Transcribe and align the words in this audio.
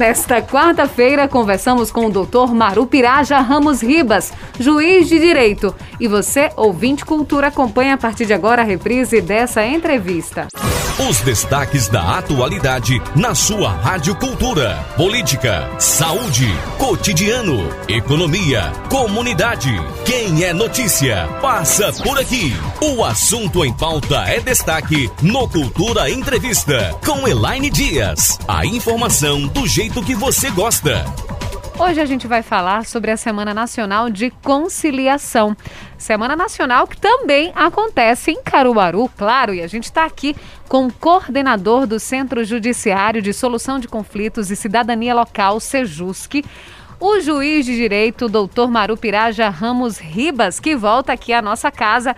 Nesta 0.00 0.40
quarta-feira, 0.40 1.28
conversamos 1.28 1.90
com 1.92 2.06
o 2.06 2.10
doutor 2.10 2.54
Marupiraja 2.54 3.38
Ramos 3.38 3.82
Ribas, 3.82 4.32
juiz 4.58 5.06
de 5.10 5.18
direito. 5.18 5.74
E 6.00 6.08
você, 6.08 6.50
ouvinte 6.56 7.04
cultura, 7.04 7.48
acompanha 7.48 7.92
a 7.92 7.98
partir 7.98 8.24
de 8.24 8.32
agora 8.32 8.62
a 8.62 8.64
reprise 8.64 9.20
dessa 9.20 9.62
entrevista. 9.62 10.48
Os 11.08 11.20
destaques 11.22 11.88
da 11.88 12.18
atualidade 12.18 13.00
na 13.16 13.34
sua 13.34 13.70
Rádio 13.70 14.14
Cultura. 14.16 14.76
Política, 14.98 15.66
saúde, 15.78 16.46
cotidiano, 16.76 17.58
economia, 17.88 18.70
comunidade. 18.90 19.70
Quem 20.04 20.44
é 20.44 20.52
notícia, 20.52 21.26
passa 21.40 21.90
por 22.02 22.18
aqui. 22.18 22.52
O 22.82 23.02
assunto 23.02 23.64
em 23.64 23.72
pauta 23.72 24.24
é 24.26 24.40
destaque 24.40 25.10
no 25.22 25.48
Cultura 25.48 26.10
Entrevista 26.10 26.94
com 27.02 27.26
Elaine 27.26 27.70
Dias. 27.70 28.38
A 28.46 28.66
informação 28.66 29.46
do 29.46 29.66
jeito 29.66 29.89
que 29.98 30.14
você 30.14 30.50
gosta. 30.50 31.04
Hoje 31.76 32.00
a 32.00 32.06
gente 32.06 32.28
vai 32.28 32.42
falar 32.42 32.86
sobre 32.86 33.10
a 33.10 33.16
Semana 33.16 33.52
Nacional 33.52 34.08
de 34.08 34.30
Conciliação. 34.30 35.56
Semana 35.98 36.36
Nacional 36.36 36.86
que 36.86 36.96
também 36.96 37.50
acontece 37.56 38.30
em 38.30 38.40
Caruaru, 38.40 39.10
claro, 39.18 39.52
e 39.52 39.60
a 39.60 39.66
gente 39.66 39.84
está 39.84 40.04
aqui 40.04 40.36
com 40.68 40.86
o 40.86 40.92
coordenador 40.92 41.88
do 41.88 41.98
Centro 41.98 42.44
Judiciário 42.44 43.20
de 43.20 43.32
Solução 43.32 43.80
de 43.80 43.88
Conflitos 43.88 44.48
e 44.50 44.56
Cidadania 44.56 45.12
Local, 45.12 45.58
Sejusc, 45.58 46.44
o 47.00 47.18
juiz 47.18 47.66
de 47.66 47.74
direito, 47.74 48.28
doutor 48.28 48.70
Maru 48.70 48.96
Piraja 48.96 49.48
Ramos 49.48 49.98
Ribas, 49.98 50.60
que 50.60 50.76
volta 50.76 51.12
aqui 51.12 51.32
à 51.32 51.42
nossa 51.42 51.70
casa, 51.70 52.14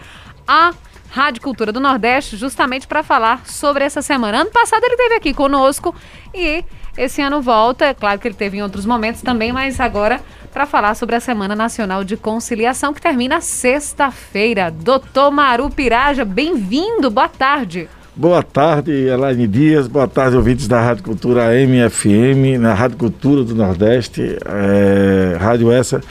a 0.47 0.75
Rádio 1.09 1.43
Cultura 1.43 1.73
do 1.73 1.81
Nordeste, 1.81 2.36
justamente 2.36 2.86
para 2.86 3.03
falar 3.03 3.47
sobre 3.47 3.84
essa 3.84 4.03
semana. 4.03 4.42
Ano 4.42 4.51
passado 4.51 4.84
ele 4.84 4.95
esteve 4.95 5.14
aqui 5.14 5.33
conosco 5.33 5.95
e 6.34 6.64
esse 6.97 7.23
ano 7.23 7.41
volta, 7.41 7.87
é 7.87 7.95
claro 7.95 8.19
que 8.19 8.29
ele 8.29 8.35
teve 8.35 8.59
em 8.59 8.62
outros 8.62 8.85
momentos 8.85 9.23
também, 9.23 9.53
mas 9.53 9.81
agora 9.81 10.21
para 10.53 10.67
falar 10.67 10.95
sobre 10.95 11.17
a 11.17 11.21
Semana 11.21 11.57
Nacional 11.57 12.05
de 12.05 12.17
Conciliação, 12.17 12.93
que 12.93 13.01
termina 13.01 13.41
sexta-feira. 13.41 14.71
Doutor 14.71 15.31
Maru 15.31 15.70
Piraja, 15.70 16.25
bem-vindo, 16.25 17.11
boa 17.11 17.29
tarde. 17.29 17.89
Boa 18.15 18.43
tarde, 18.43 18.93
Elaine 18.93 19.47
Dias. 19.47 19.89
Boa 19.89 20.07
tarde, 20.07 20.37
ouvintes 20.37 20.69
da 20.69 20.83
Rádio 20.83 21.05
Cultura 21.05 21.55
MFM, 21.55 22.59
na 22.61 22.75
Rádio 22.75 22.98
Cultura 22.98 23.43
do 23.43 23.55
Nordeste. 23.55 24.37
É, 24.45 25.39
rádio 25.41 25.73
essa 25.73 26.03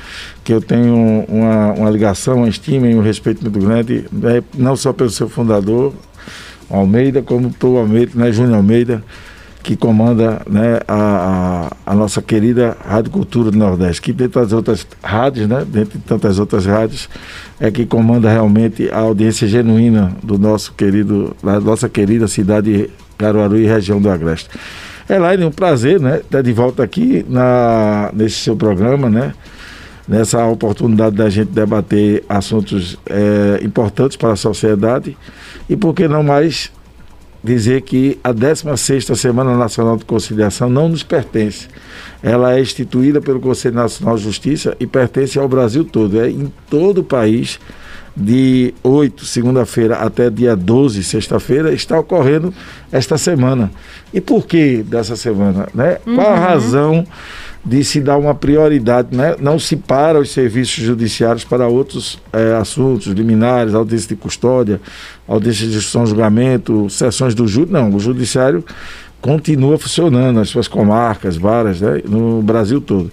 que 0.43 0.51
eu 0.51 0.59
tenho 0.59 1.23
uma, 1.29 1.73
uma 1.73 1.89
ligação, 1.91 2.37
uma 2.37 2.49
estima 2.49 2.87
e 2.87 2.95
um 2.95 3.01
respeito 3.03 3.43
muito 3.43 3.59
grande, 3.59 4.05
né, 4.11 4.41
não 4.57 4.75
só 4.75 4.91
pelo 4.91 5.11
seu 5.11 5.29
fundador, 5.29 5.93
Almeida, 6.67 7.21
como 7.21 7.53
pelo 7.53 7.77
Almeida, 7.77 8.13
né, 8.15 8.31
Júnior 8.31 8.55
Almeida 8.55 9.03
que 9.63 9.75
comanda 9.75 10.41
né, 10.49 10.79
a, 10.87 11.71
a, 11.85 11.95
nossa 11.95 12.21
querida 12.21 12.75
Rádio 12.85 13.11
Cultura 13.11 13.51
do 13.51 13.57
Nordeste, 13.57 14.01
que 14.01 14.11
dentre 14.11 14.39
as 14.39 14.51
outras 14.53 14.87
rádios, 15.03 15.47
né, 15.47 15.65
dentre 15.67 15.99
tantas 15.99 16.39
outras 16.39 16.65
rádios, 16.65 17.07
é 17.59 17.69
que 17.69 17.85
comanda 17.85 18.29
realmente 18.29 18.89
a 18.91 18.99
audiência 18.99 19.47
genuína 19.47 20.11
do 20.23 20.37
nosso 20.37 20.73
querido, 20.73 21.35
da 21.43 21.59
nossa 21.59 21.87
querida 21.87 22.27
cidade 22.27 22.89
Caruaru 23.17 23.57
e 23.57 23.65
região 23.65 24.01
do 24.01 24.09
Agreste. 24.09 24.49
Elaine, 25.07 25.45
um 25.45 25.51
prazer, 25.51 25.99
né, 25.99 26.17
estar 26.17 26.41
de 26.41 26.53
volta 26.53 26.83
aqui 26.83 27.23
na, 27.29 28.09
nesse 28.13 28.37
seu 28.37 28.55
programa, 28.55 29.09
né, 29.09 29.33
nessa 30.07 30.43
oportunidade 30.45 31.15
da 31.15 31.29
gente 31.29 31.51
debater 31.51 32.23
assuntos 32.27 32.97
é, 33.05 33.63
importantes 33.63 34.17
para 34.17 34.33
a 34.33 34.35
sociedade 34.35 35.15
e 35.69 35.75
por 35.75 35.93
que 35.93 36.07
não 36.07 36.23
mais 36.23 36.71
dizer 37.43 37.81
que 37.81 38.19
a 38.23 38.33
16ª 38.33 39.15
Semana 39.15 39.57
Nacional 39.57 39.97
de 39.97 40.05
Conciliação 40.05 40.69
não 40.69 40.89
nos 40.89 41.03
pertence. 41.03 41.67
Ela 42.21 42.55
é 42.55 42.61
instituída 42.61 43.19
pelo 43.19 43.39
Conselho 43.39 43.75
Nacional 43.75 44.15
de 44.15 44.23
Justiça 44.23 44.75
e 44.79 44.85
pertence 44.85 45.39
ao 45.39 45.47
Brasil 45.47 45.83
todo. 45.83 46.21
É 46.21 46.29
em 46.29 46.51
todo 46.69 46.99
o 46.99 47.03
país, 47.03 47.59
de 48.15 48.73
8, 48.83 49.25
segunda-feira, 49.25 49.95
até 49.95 50.29
dia 50.29 50.55
12, 50.55 51.03
sexta-feira, 51.03 51.73
está 51.73 51.99
ocorrendo 51.99 52.53
esta 52.91 53.17
semana. 53.17 53.71
E 54.13 54.19
por 54.19 54.45
que 54.45 54.83
dessa 54.83 55.15
semana? 55.15 55.67
Né? 55.73 55.97
Uhum. 56.05 56.15
Qual 56.15 56.27
a 56.27 56.33
uhum. 56.33 56.39
razão 56.39 57.07
de 57.63 57.83
se 57.83 58.01
dar 58.01 58.17
uma 58.17 58.33
prioridade, 58.33 59.15
né? 59.15 59.35
não 59.39 59.59
se 59.59 59.75
para 59.75 60.19
os 60.19 60.31
serviços 60.31 60.83
judiciários 60.83 61.43
para 61.43 61.67
outros 61.67 62.19
é, 62.33 62.55
assuntos, 62.55 63.07
liminares, 63.07 63.75
audiência 63.75 64.09
de 64.09 64.15
custódia, 64.15 64.81
audiência 65.27 65.67
de 65.67 65.75
instrução, 65.75 66.05
julgamento, 66.05 66.89
sessões 66.89 67.35
do 67.35 67.47
júri, 67.47 67.71
não, 67.71 67.93
o 67.93 67.99
judiciário 67.99 68.65
continua 69.21 69.77
funcionando, 69.77 70.39
as 70.39 70.49
suas 70.49 70.67
comarcas, 70.67 71.37
várias, 71.37 71.79
né? 71.79 72.01
no 72.05 72.41
Brasil 72.41 72.81
todo. 72.81 73.11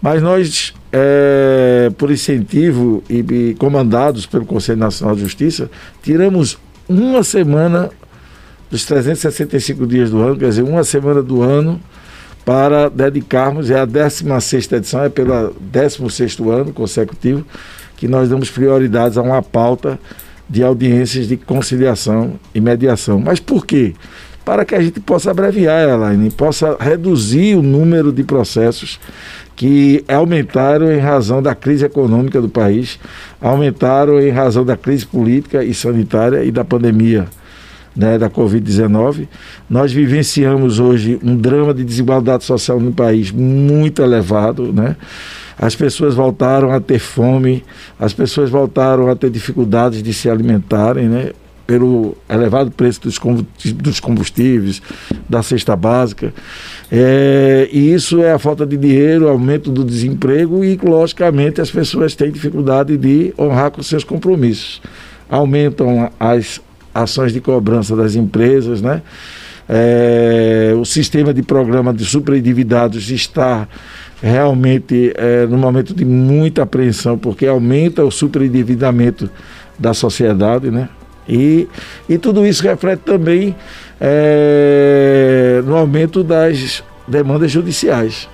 Mas 0.00 0.22
nós, 0.22 0.72
é, 0.92 1.90
por 1.98 2.10
incentivo 2.10 3.02
e, 3.10 3.18
e 3.18 3.54
comandados 3.54 4.26
pelo 4.26 4.46
Conselho 4.46 4.78
Nacional 4.78 5.16
de 5.16 5.22
Justiça, 5.22 5.68
tiramos 6.00 6.56
uma 6.88 7.24
semana 7.24 7.90
dos 8.70 8.84
365 8.84 9.86
dias 9.86 10.10
do 10.10 10.20
ano, 10.20 10.36
quer 10.36 10.50
dizer, 10.50 10.62
uma 10.62 10.84
semana 10.84 11.20
do 11.20 11.42
ano, 11.42 11.80
para 12.48 12.88
dedicarmos, 12.88 13.70
é 13.70 13.78
a 13.78 13.84
16 13.84 14.72
edição, 14.72 15.04
é 15.04 15.10
pelo 15.10 15.54
16 15.60 16.38
ano 16.40 16.72
consecutivo, 16.72 17.44
que 17.94 18.08
nós 18.08 18.30
damos 18.30 18.50
prioridades 18.50 19.18
a 19.18 19.22
uma 19.22 19.42
pauta 19.42 20.00
de 20.48 20.64
audiências 20.64 21.28
de 21.28 21.36
conciliação 21.36 22.40
e 22.54 22.60
mediação. 22.62 23.20
Mas 23.20 23.38
por 23.38 23.66
quê? 23.66 23.92
Para 24.46 24.64
que 24.64 24.74
a 24.74 24.80
gente 24.80 24.98
possa 24.98 25.30
abreviar, 25.30 25.86
Elaine, 25.86 26.30
possa 26.30 26.74
reduzir 26.80 27.54
o 27.54 27.62
número 27.62 28.10
de 28.10 28.24
processos 28.24 28.98
que 29.54 30.02
aumentaram 30.08 30.90
em 30.90 31.00
razão 31.00 31.42
da 31.42 31.54
crise 31.54 31.84
econômica 31.84 32.40
do 32.40 32.48
país, 32.48 32.98
aumentaram 33.42 34.18
em 34.18 34.30
razão 34.30 34.64
da 34.64 34.74
crise 34.74 35.04
política 35.04 35.62
e 35.62 35.74
sanitária 35.74 36.42
e 36.42 36.50
da 36.50 36.64
pandemia 36.64 37.28
né, 37.98 38.16
da 38.16 38.30
Covid-19. 38.30 39.26
Nós 39.68 39.92
vivenciamos 39.92 40.78
hoje 40.78 41.18
um 41.20 41.36
drama 41.36 41.74
de 41.74 41.82
desigualdade 41.82 42.44
social 42.44 42.78
no 42.78 42.92
país 42.92 43.32
muito 43.32 44.00
elevado, 44.00 44.72
né? 44.72 44.96
As 45.58 45.74
pessoas 45.74 46.14
voltaram 46.14 46.70
a 46.70 46.80
ter 46.80 47.00
fome, 47.00 47.64
as 47.98 48.12
pessoas 48.12 48.48
voltaram 48.48 49.08
a 49.10 49.16
ter 49.16 49.28
dificuldades 49.28 50.00
de 50.00 50.14
se 50.14 50.30
alimentarem, 50.30 51.08
né? 51.08 51.30
pelo 51.66 52.16
elevado 52.30 52.70
preço 52.70 53.02
dos 53.02 54.00
combustíveis, 54.00 54.80
da 55.28 55.42
cesta 55.42 55.76
básica. 55.76 56.32
É, 56.90 57.68
e 57.70 57.92
isso 57.92 58.22
é 58.22 58.32
a 58.32 58.38
falta 58.38 58.64
de 58.64 58.74
dinheiro, 58.78 59.28
aumento 59.28 59.70
do 59.70 59.84
desemprego 59.84 60.64
e, 60.64 60.78
logicamente, 60.82 61.60
as 61.60 61.70
pessoas 61.70 62.14
têm 62.14 62.30
dificuldade 62.30 62.96
de 62.96 63.34
honrar 63.38 63.70
com 63.70 63.82
seus 63.82 64.02
compromissos. 64.02 64.80
Aumentam 65.28 66.10
as 66.18 66.58
ações 66.94 67.32
de 67.32 67.40
cobrança 67.40 67.94
das 67.94 68.14
empresas, 68.14 68.80
né? 68.82 69.02
É, 69.68 70.72
o 70.80 70.84
sistema 70.84 71.34
de 71.34 71.42
programa 71.42 71.92
de 71.92 72.04
superendividados 72.04 73.10
está 73.10 73.68
realmente 74.22 75.12
é, 75.14 75.46
momento 75.46 75.94
de 75.94 76.04
muita 76.04 76.62
apreensão, 76.62 77.18
porque 77.18 77.46
aumenta 77.46 78.02
o 78.02 78.10
superendividamento 78.10 79.30
da 79.78 79.92
sociedade, 79.92 80.70
né? 80.70 80.88
E, 81.28 81.68
e 82.08 82.16
tudo 82.16 82.46
isso 82.46 82.62
reflete 82.62 83.00
também 83.00 83.54
é, 84.00 85.62
no 85.66 85.76
aumento 85.76 86.24
das 86.24 86.82
demandas 87.06 87.50
judiciais. 87.50 88.28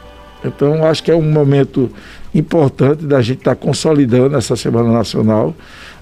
Então, 0.44 0.84
acho 0.84 1.03
que 1.03 1.10
é 1.10 1.16
um 1.16 1.22
momento 1.22 1.91
importante 2.34 3.04
da 3.04 3.20
gente 3.20 3.38
estar 3.38 3.56
consolidando 3.56 4.37
essa 4.37 4.56
Semana 4.56 4.93
Nacional, 4.93 5.54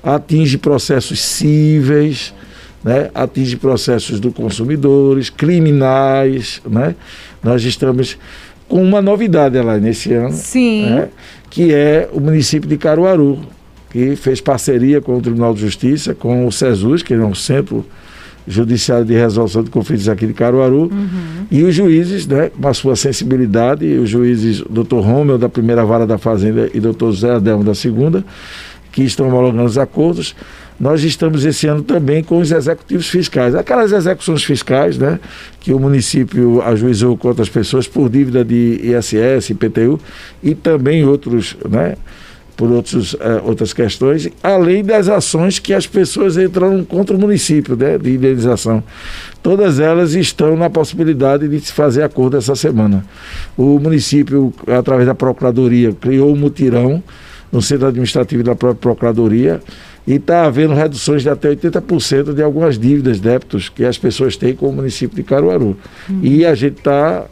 atinge 0.02 0.58
processos 0.58 1.20
cíveis, 1.20 2.34
né, 2.82 3.10
atinge 3.14 3.56
processos 3.56 4.18
dos 4.18 4.34
consumidores, 4.34 5.30
criminais, 5.30 6.60
né? 6.68 6.96
Nós 7.42 7.62
estamos 7.64 8.18
com 8.68 8.82
uma 8.82 9.00
novidade 9.00 9.60
lá 9.60 9.78
nesse 9.78 10.12
ano, 10.12 10.32
Sim. 10.32 10.86
Né, 10.86 11.08
que 11.48 11.72
é 11.72 12.08
o 12.12 12.20
município 12.20 12.68
de 12.68 12.76
Caruaru, 12.76 13.38
que 13.90 14.16
fez 14.16 14.40
parceria 14.40 15.00
com 15.00 15.16
o 15.16 15.20
Tribunal 15.20 15.54
de 15.54 15.60
Justiça, 15.60 16.14
com 16.14 16.46
o 16.46 16.50
SESUS, 16.50 17.02
que 17.02 17.14
é 17.14 17.18
um 17.18 17.34
centro 17.34 17.84
judiciário 18.46 19.04
de 19.04 19.14
resolução 19.14 19.62
de 19.62 19.70
conflitos 19.70 20.08
aqui 20.08 20.26
de 20.26 20.32
Caruaru, 20.32 20.84
uhum. 20.84 21.46
e 21.50 21.62
os 21.62 21.74
juízes, 21.74 22.26
né, 22.26 22.50
com 22.50 22.68
a 22.68 22.74
sua 22.74 22.96
sensibilidade, 22.96 23.86
os 23.98 24.08
juízes 24.08 24.62
Dr. 24.62 24.96
Romeu 24.96 25.38
da 25.38 25.48
primeira 25.48 25.84
vara 25.84 26.06
da 26.06 26.18
Fazenda 26.18 26.68
e 26.74 26.80
Dr. 26.80 27.06
José 27.06 27.30
Adelmo 27.30 27.62
da 27.62 27.74
segunda, 27.74 28.24
que 28.92 29.02
estão 29.02 29.26
homologando 29.26 29.64
os 29.64 29.78
acordos, 29.78 30.36
nós 30.78 31.02
estamos 31.02 31.44
esse 31.44 31.66
ano 31.66 31.82
também 31.82 32.22
com 32.22 32.38
os 32.38 32.50
executivos 32.50 33.08
fiscais, 33.08 33.54
aquelas 33.54 33.92
execuções 33.92 34.42
fiscais 34.44 34.98
né, 34.98 35.18
que 35.60 35.72
o 35.72 35.78
município 35.78 36.60
ajuizou 36.62 37.16
contra 37.16 37.42
as 37.42 37.48
pessoas 37.48 37.86
por 37.86 38.08
dívida 38.08 38.44
de 38.44 38.80
ISS, 38.82 39.50
IPTU 39.50 40.00
e 40.42 40.54
também 40.54 41.04
outros, 41.04 41.56
né, 41.68 41.94
por 42.56 42.70
outros, 42.70 43.16
eh, 43.18 43.40
outras 43.44 43.72
questões, 43.72 44.28
além 44.42 44.84
das 44.84 45.08
ações 45.08 45.58
que 45.58 45.72
as 45.72 45.86
pessoas 45.86 46.36
entram 46.36 46.84
contra 46.84 47.16
o 47.16 47.18
município 47.18 47.76
né, 47.76 47.96
de 47.96 48.14
indenização. 48.14 48.82
Todas 49.42 49.80
elas 49.80 50.14
estão 50.14 50.56
na 50.56 50.68
possibilidade 50.68 51.48
de 51.48 51.60
se 51.60 51.72
fazer 51.72 52.02
acordo 52.02 52.36
essa 52.36 52.54
semana. 52.54 53.04
O 53.56 53.78
município, 53.78 54.52
através 54.66 55.06
da 55.06 55.14
Procuradoria, 55.14 55.92
criou 55.92 56.32
um 56.32 56.36
mutirão 56.36 57.02
no 57.52 57.60
centro 57.60 57.86
administrativo 57.86 58.42
da 58.42 58.56
própria 58.56 58.80
Procuradoria 58.80 59.60
e 60.06 60.14
está 60.14 60.46
havendo 60.46 60.74
reduções 60.74 61.22
de 61.22 61.28
até 61.28 61.50
80% 61.50 62.32
de 62.32 62.42
algumas 62.42 62.78
dívidas, 62.78 63.20
débitos 63.20 63.68
que 63.68 63.84
as 63.84 63.98
pessoas 63.98 64.36
têm 64.36 64.54
com 64.54 64.68
o 64.68 64.72
município 64.72 65.14
de 65.14 65.22
Caruaru. 65.22 65.76
Uhum. 66.08 66.20
E 66.22 66.44
a 66.44 66.54
gente 66.54 66.78
está 66.78 67.26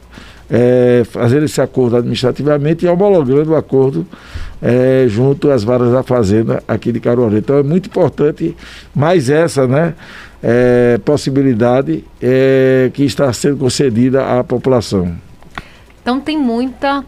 é, 0.49 1.03
fazendo 1.05 1.45
esse 1.45 1.61
acordo 1.61 1.97
administrativamente 1.97 2.85
e 2.85 2.89
homologando 2.89 3.53
o 3.53 3.57
acordo 3.57 4.07
é, 4.61 5.07
junto 5.09 5.51
às 5.51 5.65
varas 5.65 5.91
da 5.93 6.03
Fazenda 6.03 6.63
aqui 6.69 6.93
de 6.93 7.01
Caruaru. 7.01 7.37
Então 7.37 7.57
é 7.57 7.63
muito 7.63 7.87
importante 7.87 8.57
mais 8.95 9.31
essa 9.31 9.67
né, 9.67 9.95
é, 10.43 11.01
possibilidade 11.05 12.05
é, 12.21 12.91
que 12.93 13.05
está 13.05 13.33
sendo 13.33 13.57
concedida 13.57 14.39
à 14.39 14.45
população. 14.45 15.17
Então 16.03 16.21
tem 16.21 16.39
muita 16.39 17.05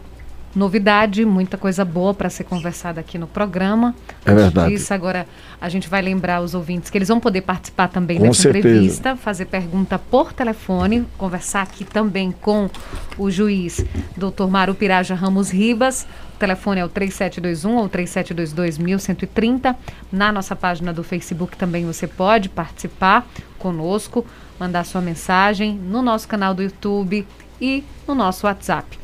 novidade, 0.55 1.25
muita 1.25 1.57
coisa 1.57 1.83
boa 1.83 2.13
para 2.13 2.29
ser 2.29 2.43
conversada 2.43 2.99
aqui 2.99 3.17
no 3.17 3.27
programa. 3.27 3.95
É 4.25 4.33
verdade. 4.33 4.73
Isso 4.73 4.93
agora 4.93 5.25
a 5.59 5.67
gente 5.69 5.89
vai 5.89 6.01
lembrar 6.01 6.41
os 6.41 6.53
ouvintes 6.53 6.89
que 6.89 6.97
eles 6.97 7.07
vão 7.07 7.19
poder 7.19 7.41
participar 7.41 7.87
também 7.87 8.17
Com 8.17 8.23
dessa 8.23 8.43
certeza. 8.43 8.67
entrevista, 8.67 9.15
fazer 9.15 9.45
pergunta 9.45 9.97
por 9.97 10.31
telefone, 10.33 11.05
conversar 11.17 11.63
aqui 11.63 11.83
também 11.83 12.31
com 12.31 12.69
o 13.17 13.31
juiz 13.31 13.83
Dr. 14.15 14.47
Maru 14.49 14.75
Piraja 14.75 15.15
Ramos 15.15 15.49
Ribas. 15.49 16.05
O 16.35 16.37
telefone 16.37 16.81
é 16.81 16.85
o 16.85 16.89
3721 16.89 17.75
ou 17.77 17.89
3722 17.89 18.77
Na 20.11 20.31
nossa 20.31 20.55
página 20.55 20.93
do 20.93 21.03
Facebook 21.03 21.57
também 21.57 21.85
você 21.85 22.05
pode 22.05 22.49
participar 22.49 23.27
conosco, 23.57 24.25
mandar 24.59 24.83
sua 24.83 25.01
mensagem 25.01 25.75
no 25.75 26.01
nosso 26.01 26.27
canal 26.27 26.53
do 26.53 26.61
YouTube 26.61 27.25
e 27.61 27.83
no 28.07 28.13
nosso 28.13 28.45
WhatsApp. 28.45 28.99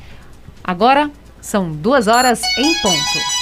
Agora, 0.62 1.10
são 1.42 1.72
duas 1.72 2.08
horas 2.08 2.42
em 2.58 2.74
ponto. 2.82 3.40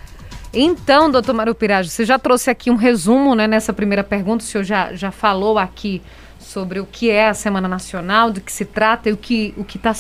Então, 0.53 1.09
doutor 1.09 1.33
Mário 1.33 1.55
Pirajo, 1.55 1.89
você 1.89 2.05
já 2.05 2.19
trouxe 2.19 2.49
aqui 2.49 2.69
um 2.69 2.75
resumo 2.75 3.33
né, 3.33 3.47
nessa 3.47 3.73
primeira 3.73 4.03
pergunta, 4.03 4.43
o 4.43 4.47
senhor 4.47 4.63
já, 4.63 4.93
já 4.93 5.09
falou 5.09 5.57
aqui 5.57 5.99
sobre 6.37 6.79
o 6.79 6.85
que 6.85 7.09
é 7.09 7.29
a 7.29 7.33
Semana 7.33 7.67
Nacional, 7.67 8.29
do 8.29 8.39
que 8.39 8.51
se 8.51 8.63
trata 8.63 9.09
e 9.09 9.13
o 9.13 9.17
que 9.17 9.53
o 9.57 9.61
está 9.61 9.93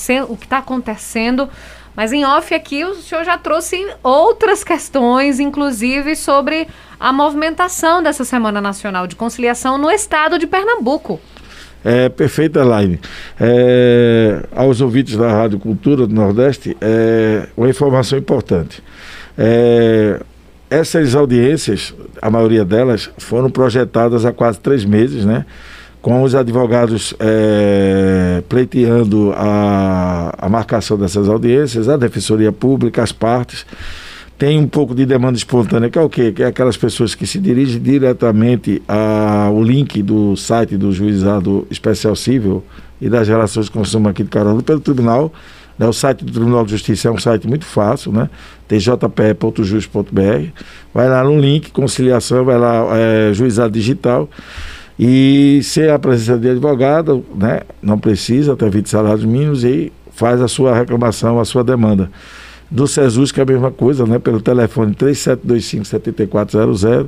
tá 0.47 0.57
acontecendo. 0.59 1.49
Mas 1.95 2.13
em 2.13 2.23
off 2.23 2.53
aqui 2.53 2.83
o 2.83 2.95
senhor 2.95 3.23
já 3.23 3.37
trouxe 3.37 3.83
outras 4.03 4.63
questões, 4.63 5.39
inclusive 5.39 6.15
sobre 6.15 6.67
a 6.99 7.11
movimentação 7.11 8.03
dessa 8.03 8.23
Semana 8.23 8.61
Nacional 8.61 9.07
de 9.07 9.15
Conciliação 9.15 9.79
no 9.79 9.89
estado 9.89 10.37
de 10.37 10.45
Pernambuco. 10.45 11.19
É, 11.83 12.09
perfeita, 12.09 12.61
Elaine. 12.61 12.99
É, 13.39 14.43
aos 14.55 14.81
ouvintes 14.81 15.17
da 15.17 15.31
Rádio 15.31 15.59
Cultura 15.59 16.07
do 16.07 16.13
Nordeste, 16.13 16.77
é, 16.79 17.47
uma 17.57 17.69
informação 17.69 18.17
importante. 18.17 18.81
É, 19.37 20.21
essas 20.73 21.13
audiências, 21.13 21.93
a 22.19 22.31
maioria 22.31 22.65
delas, 22.65 23.07
foram 23.19 23.47
projetadas 23.47 24.25
há 24.25 24.31
quase 24.31 24.59
três 24.59 24.83
meses, 24.83 25.23
né? 25.23 25.45
Com 26.01 26.23
os 26.23 26.33
advogados 26.33 27.13
é, 27.19 28.41
pleiteando 28.49 29.31
a, 29.37 30.33
a 30.35 30.49
marcação 30.49 30.97
dessas 30.97 31.29
audiências, 31.29 31.87
a 31.87 31.95
Defensoria 31.95 32.51
Pública, 32.51 33.03
as 33.03 33.11
partes. 33.11 33.67
Tem 34.35 34.59
um 34.59 34.67
pouco 34.67 34.95
de 34.95 35.05
demanda 35.05 35.37
espontânea, 35.37 35.91
que 35.91 35.97
é 35.99 36.01
o 36.01 36.09
quê? 36.09 36.31
Que 36.31 36.41
é 36.41 36.47
aquelas 36.47 36.75
pessoas 36.75 37.13
que 37.13 37.27
se 37.27 37.37
dirigem 37.37 37.79
diretamente 37.79 38.81
ao 38.87 39.61
link 39.61 40.01
do 40.01 40.35
site 40.35 40.75
do 40.75 40.91
Juizado 40.91 41.67
Especial 41.69 42.15
Civil 42.15 42.63
e 42.99 43.07
das 43.07 43.27
Relações 43.27 43.67
de 43.67 43.71
Consumo 43.71 44.09
aqui 44.09 44.23
de 44.23 44.29
Caruaru 44.29 44.63
pelo 44.63 44.79
Tribunal 44.79 45.31
né? 45.83 45.89
O 45.89 45.93
site 45.93 46.23
do 46.23 46.31
Tribunal 46.31 46.63
de 46.65 46.71
Justiça 46.71 47.09
é 47.09 47.11
um 47.11 47.17
site 47.17 47.47
muito 47.47 47.65
fácil, 47.65 48.11
né? 48.11 48.29
tjpe.jus.br. 48.67 50.47
Vai 50.93 51.09
lá 51.09 51.23
no 51.23 51.39
link, 51.39 51.71
conciliação, 51.71 52.45
vai 52.45 52.57
lá, 52.57 52.85
é, 52.97 53.33
juizado 53.33 53.73
digital. 53.73 54.29
E 54.97 55.59
sem 55.63 55.89
a 55.89 55.99
presença 55.99 56.37
de 56.37 56.49
advogado, 56.49 57.25
né? 57.35 57.61
Não 57.81 57.97
precisa, 57.97 58.53
até 58.53 58.69
20 58.69 58.89
salários 58.89 59.25
mínimos, 59.25 59.63
e 59.63 59.91
faz 60.11 60.39
a 60.39 60.47
sua 60.47 60.75
reclamação, 60.75 61.39
a 61.39 61.45
sua 61.45 61.63
demanda. 61.63 62.11
Do 62.69 62.87
SESUS, 62.87 63.31
que 63.31 63.39
é 63.39 63.43
a 63.43 63.45
mesma 63.45 63.71
coisa, 63.71 64.05
né? 64.05 64.19
Pelo 64.19 64.39
telefone 64.39 64.93
3725-7400. 64.95 67.07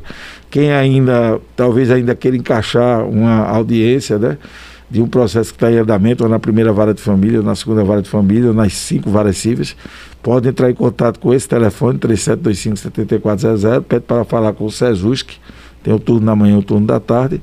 Quem 0.50 0.74
ainda, 0.74 1.40
talvez 1.56 1.92
ainda 1.92 2.16
queira 2.16 2.36
encaixar 2.36 3.06
uma 3.06 3.48
audiência, 3.48 4.18
né? 4.18 4.40
De 4.90 5.02
um 5.02 5.08
processo 5.08 5.52
que 5.52 5.58
está 5.58 5.72
em 5.72 5.78
andamento, 5.78 6.24
ou 6.24 6.30
na 6.30 6.40
primeira 6.40 6.72
vara 6.72 6.94
de 6.94 7.02
família, 7.02 7.40
ou 7.40 7.46
na 7.46 7.56
segunda 7.56 7.84
vara 7.84 8.02
de 8.02 8.10
família, 8.10 8.50
ou 8.50 8.54
nas 8.54 8.74
cinco 8.74 9.10
varas 9.10 9.38
cíveis, 9.38 9.76
pode 10.22 10.48
entrar 10.48 10.70
em 10.70 10.74
contato 10.74 11.20
com 11.20 11.34
esse 11.34 11.48
telefone, 11.48 11.98
3725-7400, 12.00 13.82
pede 13.84 14.06
para 14.06 14.24
falar 14.24 14.54
com 14.54 14.66
o 14.66 14.72
Sesusk, 14.72 15.32
tem 15.84 15.94
o 15.94 16.00
turno 16.00 16.26
da 16.26 16.36
manhã 16.36 16.56
e 16.56 16.60
o 16.60 16.64
turno 16.64 16.88
da 16.88 17.00
tarde, 17.00 17.42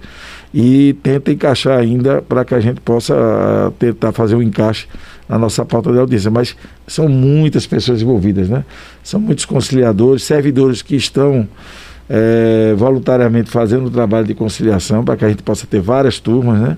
e 0.52 0.94
tenta 1.02 1.32
encaixar 1.32 1.78
ainda 1.78 2.20
para 2.20 2.44
que 2.44 2.54
a 2.54 2.60
gente 2.60 2.80
possa 2.80 3.14
uh, 3.14 3.70
tentar 3.72 4.12
fazer 4.12 4.34
um 4.34 4.42
encaixe 4.42 4.86
na 5.28 5.38
nossa 5.38 5.64
pauta 5.64 5.92
de 5.92 5.98
audiência. 5.98 6.30
Mas 6.30 6.56
são 6.86 7.08
muitas 7.08 7.66
pessoas 7.66 8.02
envolvidas, 8.02 8.48
né? 8.48 8.64
São 9.02 9.18
muitos 9.20 9.44
conciliadores, 9.44 10.24
servidores 10.24 10.82
que 10.82 10.96
estão 10.96 11.48
é, 12.10 12.74
voluntariamente 12.76 13.50
fazendo 13.50 13.86
o 13.86 13.90
trabalho 13.90 14.26
de 14.26 14.34
conciliação 14.34 15.04
para 15.04 15.16
que 15.16 15.24
a 15.24 15.28
gente 15.28 15.42
possa 15.42 15.66
ter 15.66 15.80
várias 15.80 16.18
turmas, 16.18 16.60
né? 16.60 16.76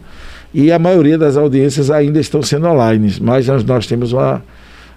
E 0.55 0.71
a 0.71 0.79
maioria 0.79 1.19
das 1.19 1.37
audiências 1.37 1.91
ainda 1.91 2.21
estão 2.21 2.41
sendo 2.41 2.69
online, 2.69 3.17
mas 3.21 3.49
nós, 3.49 3.65
nós 3.65 3.89
temos 3.89 4.13
uma, 4.13 4.41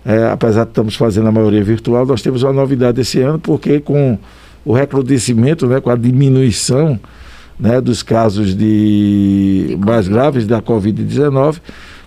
é, 0.06 0.28
apesar 0.28 0.66
de 0.66 0.70
estamos 0.70 0.96
fazendo 0.96 1.28
a 1.28 1.32
maioria 1.32 1.64
virtual, 1.64 2.06
nós 2.06 2.22
temos 2.22 2.44
uma 2.44 2.54
novidade 2.54 3.02
esse 3.02 3.20
ano, 3.22 3.40
porque 3.40 3.80
com 3.80 4.20
o 4.64 4.72
recrudescimento, 4.72 5.66
né, 5.66 5.82
com 5.82 5.90
a 5.90 5.96
diminuição 5.96 7.00
né, 7.60 7.82
dos 7.82 8.04
casos 8.04 8.56
de, 8.56 9.76
mais 9.84 10.08
graves 10.08 10.46
da 10.46 10.62
Covid-19, 10.62 11.56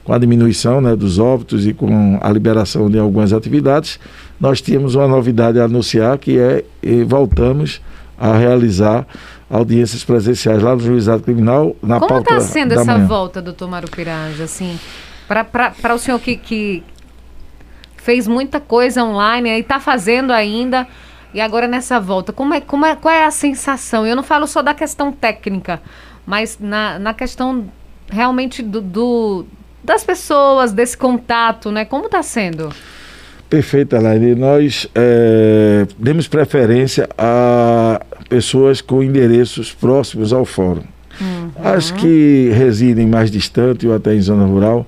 com 0.05 0.13
a 0.13 0.19
diminuição 0.19 0.81
né, 0.81 0.95
dos 0.95 1.19
óbitos 1.19 1.67
e 1.67 1.73
com 1.73 2.21
a 2.23 2.31
liberação 2.31 2.89
de 2.89 3.01
algumas 3.01 3.33
atividades, 3.33 3.99
nós 4.41 4.61
tínhamos 4.61 4.95
uma 4.95 5.09
novidade 5.09 5.59
a 5.59 5.65
anunciar 5.65 6.19
que 6.19 6.39
é 6.39 6.63
voltamos 7.05 7.81
a 8.17 8.37
realizar 8.37 9.07
audiências 9.51 10.05
presenciais 10.05 10.63
lá 10.63 10.75
no 10.75 10.81
juizado 10.81 11.25
criminal 11.25 11.75
na 11.83 11.99
Como 11.99 12.09
pauta 12.09 12.37
está 12.37 12.41
sendo 12.41 12.73
essa 12.73 12.93
manhã. 12.93 13.07
volta, 13.07 13.43
doutor 13.43 13.69
Marupiranja, 13.69 14.45
assim, 14.45 14.79
para 15.27 15.95
o 15.95 15.99
senhor 15.99 16.21
que, 16.21 16.37
que 16.37 16.85
fez 17.97 18.29
muita 18.29 18.61
coisa 18.61 19.03
online 19.03 19.51
e 19.51 19.61
está 19.61 19.81
fazendo 19.81 20.33
ainda, 20.33 20.87
e 21.35 21.41
agora 21.41 21.67
nessa 21.67 21.99
volta, 21.99 22.33
como 22.33 22.55
é, 22.55 22.61
como 22.61 22.87
é, 22.87 22.95
qual 22.95 23.13
é 23.13 23.25
a 23.25 23.31
sensação? 23.31 24.07
Eu 24.07 24.15
não 24.15 24.23
falo 24.23 24.47
só 24.47 24.63
da 24.63 24.73
questão 24.73 25.11
técnica, 25.11 25.83
mas 26.25 26.57
na, 26.61 26.99
na 26.99 27.13
questão 27.13 27.69
realmente 28.09 28.63
do, 28.63 28.81
do 28.81 29.47
das 29.83 30.05
pessoas, 30.05 30.73
desse 30.73 30.97
contato, 30.97 31.73
né? 31.73 31.85
Como 31.85 32.07
está 32.07 32.23
sendo? 32.23 32.71
Perfeito, 33.51 33.97
Elaine. 33.97 34.37
Nós 34.37 34.87
é, 34.95 35.85
demos 35.99 36.29
preferência 36.29 37.09
a 37.19 38.01
pessoas 38.29 38.81
com 38.81 39.03
endereços 39.03 39.73
próximos 39.73 40.33
ao 40.33 40.45
fórum. 40.45 40.85
Uhum. 41.21 41.51
As 41.63 41.91
que 41.91 42.51
residem 42.55 43.09
mais 43.09 43.29
distante 43.29 43.89
ou 43.89 43.95
até 43.95 44.15
em 44.15 44.21
zona 44.21 44.47
rural, 44.47 44.87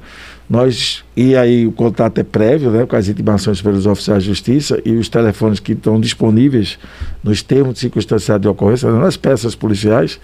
nós 0.48 1.02
e 1.16 1.34
aí 1.34 1.66
o 1.66 1.72
contato 1.72 2.18
é 2.18 2.22
prévio, 2.22 2.70
né, 2.70 2.86
com 2.86 2.94
as 2.94 3.08
intimações 3.08 3.60
pelos 3.60 3.84
oficiais 3.84 4.22
de 4.22 4.28
justiça 4.28 4.80
e 4.84 4.92
os 4.92 5.08
telefones 5.08 5.58
que 5.58 5.72
estão 5.72 6.00
disponíveis 6.00 6.78
nos 7.22 7.42
termos 7.42 7.74
de 7.74 7.80
circunstância 7.80 8.38
de 8.38 8.46
ocorrência, 8.46 8.90
nas 8.92 9.16
peças 9.16 9.56
policiais 9.56 10.20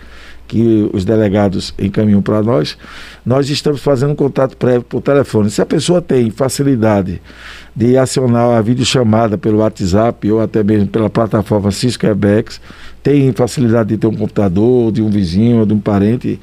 que 0.49 0.89
os 0.95 1.05
delegados 1.05 1.75
encaminham 1.79 2.23
para 2.23 2.43
nós, 2.43 2.77
nós 3.25 3.49
estamos 3.51 3.83
fazendo 3.83 4.13
um 4.13 4.17
contato 4.17 4.57
prévio 4.57 4.83
por 4.83 5.03
telefone. 5.03 5.51
Se 5.51 5.61
a 5.61 5.67
pessoa 5.67 6.01
tem 6.01 6.31
facilidade 6.31 7.21
de 7.77 7.97
acionar 7.97 8.57
a 8.57 8.63
videochamada 8.63 9.37
pelo 9.37 9.59
WhatsApp 9.59 10.33
ou 10.33 10.41
até 10.41 10.65
mesmo 10.65 10.89
pela 10.89 11.11
plataforma 11.11 11.71
Cisco 11.71 12.07
Webex, 12.07 12.61
tem 13.03 13.31
facilidade 13.33 13.91
de 13.91 13.99
ter 13.99 14.07
um 14.07 14.17
computador, 14.17 14.91
de 14.91 15.03
um 15.03 15.11
vizinho 15.11 15.65
de 15.67 15.75
um 15.75 15.79
parente 15.79 16.41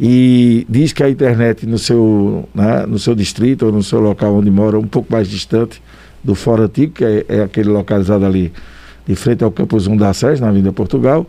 e 0.00 0.64
diz 0.68 0.92
que 0.92 1.02
a 1.02 1.10
internet 1.10 1.66
no 1.66 1.78
seu, 1.78 2.48
né, 2.54 2.86
no 2.86 2.98
seu 2.98 3.14
distrito 3.14 3.66
ou 3.66 3.72
no 3.72 3.82
seu 3.82 4.00
local 4.00 4.36
onde 4.36 4.50
mora, 4.50 4.78
um 4.78 4.86
pouco 4.86 5.12
mais 5.12 5.28
distante 5.28 5.82
do 6.22 6.34
Fórum 6.34 6.64
Antigo, 6.64 6.94
que 6.94 7.04
é, 7.04 7.24
é 7.28 7.42
aquele 7.42 7.68
localizado 7.68 8.24
ali 8.24 8.52
de 9.08 9.16
frente 9.16 9.42
ao 9.42 9.50
Campus 9.50 9.86
1 9.86 9.96
da 9.96 10.12
SES, 10.12 10.38
na 10.38 10.48
Avenida 10.48 10.70
Portugal, 10.70 11.26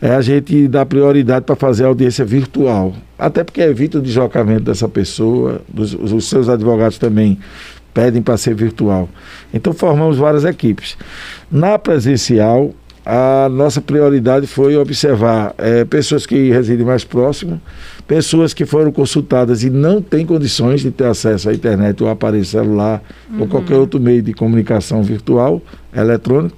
é 0.00 0.10
a 0.10 0.20
gente 0.20 0.66
dá 0.66 0.84
prioridade 0.84 1.46
para 1.46 1.54
fazer 1.54 1.84
audiência 1.84 2.24
virtual. 2.24 2.92
Até 3.16 3.44
porque 3.44 3.60
evita 3.60 3.98
o 3.98 4.02
deslocamento 4.02 4.64
dessa 4.64 4.88
pessoa, 4.88 5.62
dos, 5.68 5.94
os 5.94 6.28
seus 6.28 6.48
advogados 6.48 6.98
também 6.98 7.38
pedem 7.94 8.20
para 8.20 8.36
ser 8.36 8.56
virtual. 8.56 9.08
Então 9.54 9.72
formamos 9.72 10.18
várias 10.18 10.44
equipes. 10.44 10.96
Na 11.48 11.78
presencial, 11.78 12.74
a 13.06 13.48
nossa 13.48 13.80
prioridade 13.80 14.48
foi 14.48 14.76
observar 14.76 15.54
é, 15.58 15.84
pessoas 15.84 16.26
que 16.26 16.50
residem 16.50 16.84
mais 16.84 17.04
próximo, 17.04 17.60
pessoas 18.06 18.52
que 18.52 18.64
foram 18.64 18.90
consultadas 18.90 19.62
e 19.62 19.70
não 19.70 20.02
têm 20.02 20.26
condições 20.26 20.80
de 20.80 20.90
ter 20.90 21.06
acesso 21.06 21.48
à 21.48 21.54
internet 21.54 22.02
ou 22.02 22.08
aparelho 22.08 22.44
celular 22.44 23.00
uhum. 23.30 23.42
ou 23.42 23.46
qualquer 23.46 23.76
outro 23.76 24.00
meio 24.00 24.22
de 24.22 24.32
comunicação 24.32 25.04
virtual, 25.04 25.62
eletrônico 25.94 26.56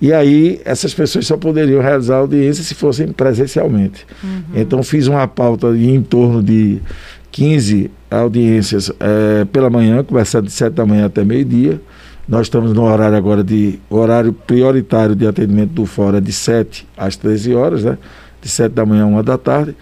e 0.00 0.14
aí, 0.14 0.60
essas 0.64 0.94
pessoas 0.94 1.26
só 1.26 1.36
poderiam 1.36 1.82
realizar 1.82 2.16
audiência 2.16 2.64
se 2.64 2.74
fossem 2.74 3.08
presencialmente. 3.08 4.06
Uhum. 4.24 4.42
Então, 4.54 4.82
fiz 4.82 5.06
uma 5.06 5.28
pauta 5.28 5.68
em 5.76 6.02
torno 6.02 6.42
de 6.42 6.80
15 7.30 7.90
audiências 8.10 8.90
é, 8.98 9.44
pela 9.44 9.68
manhã, 9.68 10.02
começando 10.02 10.46
de 10.46 10.52
7 10.52 10.72
da 10.72 10.86
manhã 10.86 11.04
até 11.04 11.22
meio-dia. 11.22 11.80
Nós 12.26 12.46
estamos 12.46 12.72
no 12.72 12.84
horário 12.84 13.16
agora 13.16 13.44
de. 13.44 13.78
Horário 13.90 14.32
prioritário 14.32 15.14
de 15.14 15.26
atendimento 15.26 15.72
do 15.72 15.84
fora 15.84 16.20
de 16.20 16.32
7 16.32 16.86
às 16.96 17.16
13 17.16 17.54
horas, 17.54 17.84
né? 17.84 17.98
De 18.40 18.48
7 18.48 18.72
da 18.72 18.86
manhã 18.86 19.04
a 19.04 19.06
1 19.06 19.22
da 19.22 19.36
tarde. 19.36 19.76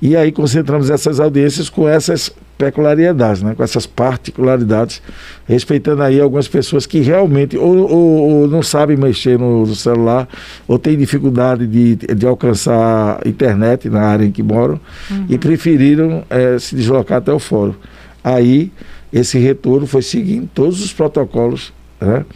E 0.00 0.16
aí 0.16 0.32
concentramos 0.32 0.88
essas 0.88 1.20
audiências 1.20 1.68
com 1.68 1.86
essas 1.86 2.32
peculiaridades, 2.60 3.42
né? 3.42 3.54
com 3.54 3.62
essas 3.62 3.86
particularidades, 3.86 5.00
respeitando 5.48 6.02
aí 6.02 6.20
algumas 6.20 6.46
pessoas 6.46 6.84
que 6.84 7.00
realmente 7.00 7.56
ou, 7.56 7.90
ou, 7.90 8.30
ou 8.40 8.48
não 8.48 8.62
sabem 8.62 8.98
mexer 8.98 9.38
no, 9.38 9.66
no, 9.66 9.74
celular, 9.74 10.28
ou 10.68 10.78
têm 10.78 10.96
dificuldade 10.98 11.66
de, 11.66 11.96
de 11.96 12.26
alcançar 12.26 13.26
internet 13.26 13.88
na 13.88 14.02
área 14.02 14.26
em 14.26 14.30
que 14.30 14.42
moram, 14.42 14.78
uhum. 15.10 15.24
e 15.30 15.38
preferiram 15.38 16.22
é, 16.28 16.58
se 16.58 16.76
deslocar 16.76 17.18
até 17.18 17.32
o 17.32 17.38
fórum. 17.38 17.74
Aí, 18.22 18.70
esse 19.10 19.38
retorno 19.38 19.86
foi 19.86 20.02
seguindo 20.02 20.46
todos 20.54 20.84
os 20.84 20.92
protocolos 20.92 21.72
né? 21.98 22.26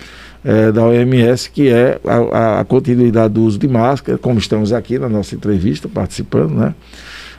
É, 0.43 0.71
da 0.73 0.85
OMS, 0.85 1.51
que 1.51 1.69
é 1.69 1.99
a, 2.33 2.61
a 2.61 2.65
continuidade 2.65 3.33
do 3.33 3.45
uso 3.45 3.59
de 3.59 3.67
máscara, 3.67 4.19
como 4.19 4.39
estamos 4.39 4.75
aqui 4.75 4.99
na 4.99 5.09
nossa 5.09 5.35
entrevista 5.35 5.89
participando, 5.89 6.53
né? 6.53 6.75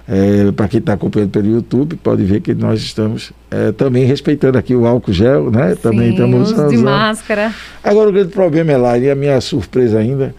É, 0.07 0.51
para 0.51 0.67
quem 0.67 0.79
está 0.79 0.93
acompanhando 0.93 1.31
pelo 1.31 1.47
YouTube, 1.47 1.95
pode 1.95 2.23
ver 2.23 2.39
que 2.39 2.53
nós 2.53 2.79
estamos 2.79 3.33
é, 3.49 3.71
também 3.71 4.05
respeitando 4.05 4.55
aqui 4.55 4.75
o 4.75 4.85
álcool 4.85 5.11
gel, 5.11 5.49
né? 5.49 5.73
Sim, 5.73 5.81
também 5.81 6.11
estamos 6.11 6.51
uso 6.51 6.67
de 6.67 6.77
máscara. 6.77 7.51
Agora 7.83 8.09
o 8.09 8.13
grande 8.13 8.31
problema 8.31 8.71
é 8.71 8.77
lá, 8.77 8.97
e 8.99 9.09
a 9.09 9.15
minha 9.15 9.41
surpresa 9.41 9.97
ainda, 9.97 10.35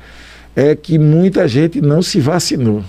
é 0.54 0.76
que 0.76 0.98
muita 0.98 1.48
gente 1.48 1.80
não 1.80 2.00
se 2.00 2.20
vacinou. 2.20 2.84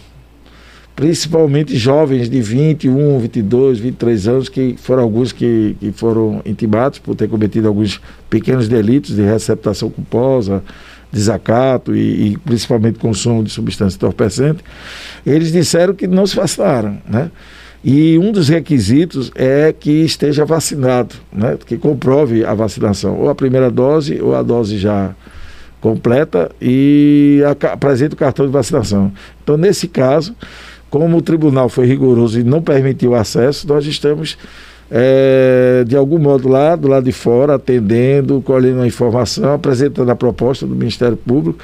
Principalmente 0.95 1.75
jovens 1.75 2.29
de 2.29 2.41
21, 2.41 3.19
22, 3.19 3.79
23 3.79 4.27
anos, 4.27 4.49
que 4.49 4.75
foram 4.77 5.03
alguns 5.03 5.31
que, 5.31 5.75
que 5.79 5.91
foram 5.91 6.41
intimados 6.45 6.99
por 6.99 7.15
ter 7.15 7.27
cometido 7.27 7.67
alguns 7.67 7.99
pequenos 8.29 8.67
delitos 8.67 9.15
de 9.15 9.21
receptação 9.21 9.89
culposa, 9.89 10.63
desacato 11.11 11.95
e, 11.95 12.33
e 12.33 12.37
principalmente 12.37 12.99
consumo 12.99 13.43
de 13.43 13.49
substância 13.49 13.95
entorpecente, 13.95 14.63
eles 15.25 15.51
disseram 15.51 15.93
que 15.93 16.07
não 16.07 16.25
se 16.25 16.35
vacinaram, 16.35 17.01
né? 17.07 17.31
E 17.83 18.17
um 18.17 18.31
dos 18.31 18.49
requisitos 18.49 19.31
é 19.35 19.71
que 19.71 20.03
esteja 20.03 20.43
vacinado, 20.43 21.15
né? 21.31 21.57
que 21.65 21.77
comprove 21.77 22.43
a 22.43 22.53
vacinação, 22.53 23.17
ou 23.17 23.29
a 23.29 23.35
primeira 23.35 23.69
dose 23.69 24.19
ou 24.19 24.35
a 24.35 24.41
dose 24.41 24.77
já 24.77 25.15
completa 25.79 26.51
e 26.61 27.41
apresente 27.71 28.13
o 28.13 28.17
cartão 28.17 28.45
de 28.45 28.51
vacinação. 28.51 29.11
Então, 29.43 29.57
nesse 29.57 29.87
caso, 29.87 30.35
como 30.89 31.17
o 31.17 31.21
tribunal 31.21 31.69
foi 31.69 31.85
rigoroso 31.85 32.39
e 32.39 32.43
não 32.43 32.61
permitiu 32.61 33.13
acesso, 33.13 33.67
nós 33.67 33.85
estamos 33.85 34.37
é, 34.89 35.83
de 35.85 35.95
algum 35.95 36.17
modo 36.17 36.47
lá 36.47 36.75
do 36.75 36.87
lado 36.87 37.03
de 37.03 37.11
fora, 37.11 37.55
atendendo, 37.55 38.41
colhendo 38.41 38.81
a 38.81 38.87
informação, 38.87 39.53
apresentando 39.53 40.09
a 40.09 40.15
proposta 40.15 40.65
do 40.65 40.75
Ministério 40.75 41.17
Público. 41.17 41.59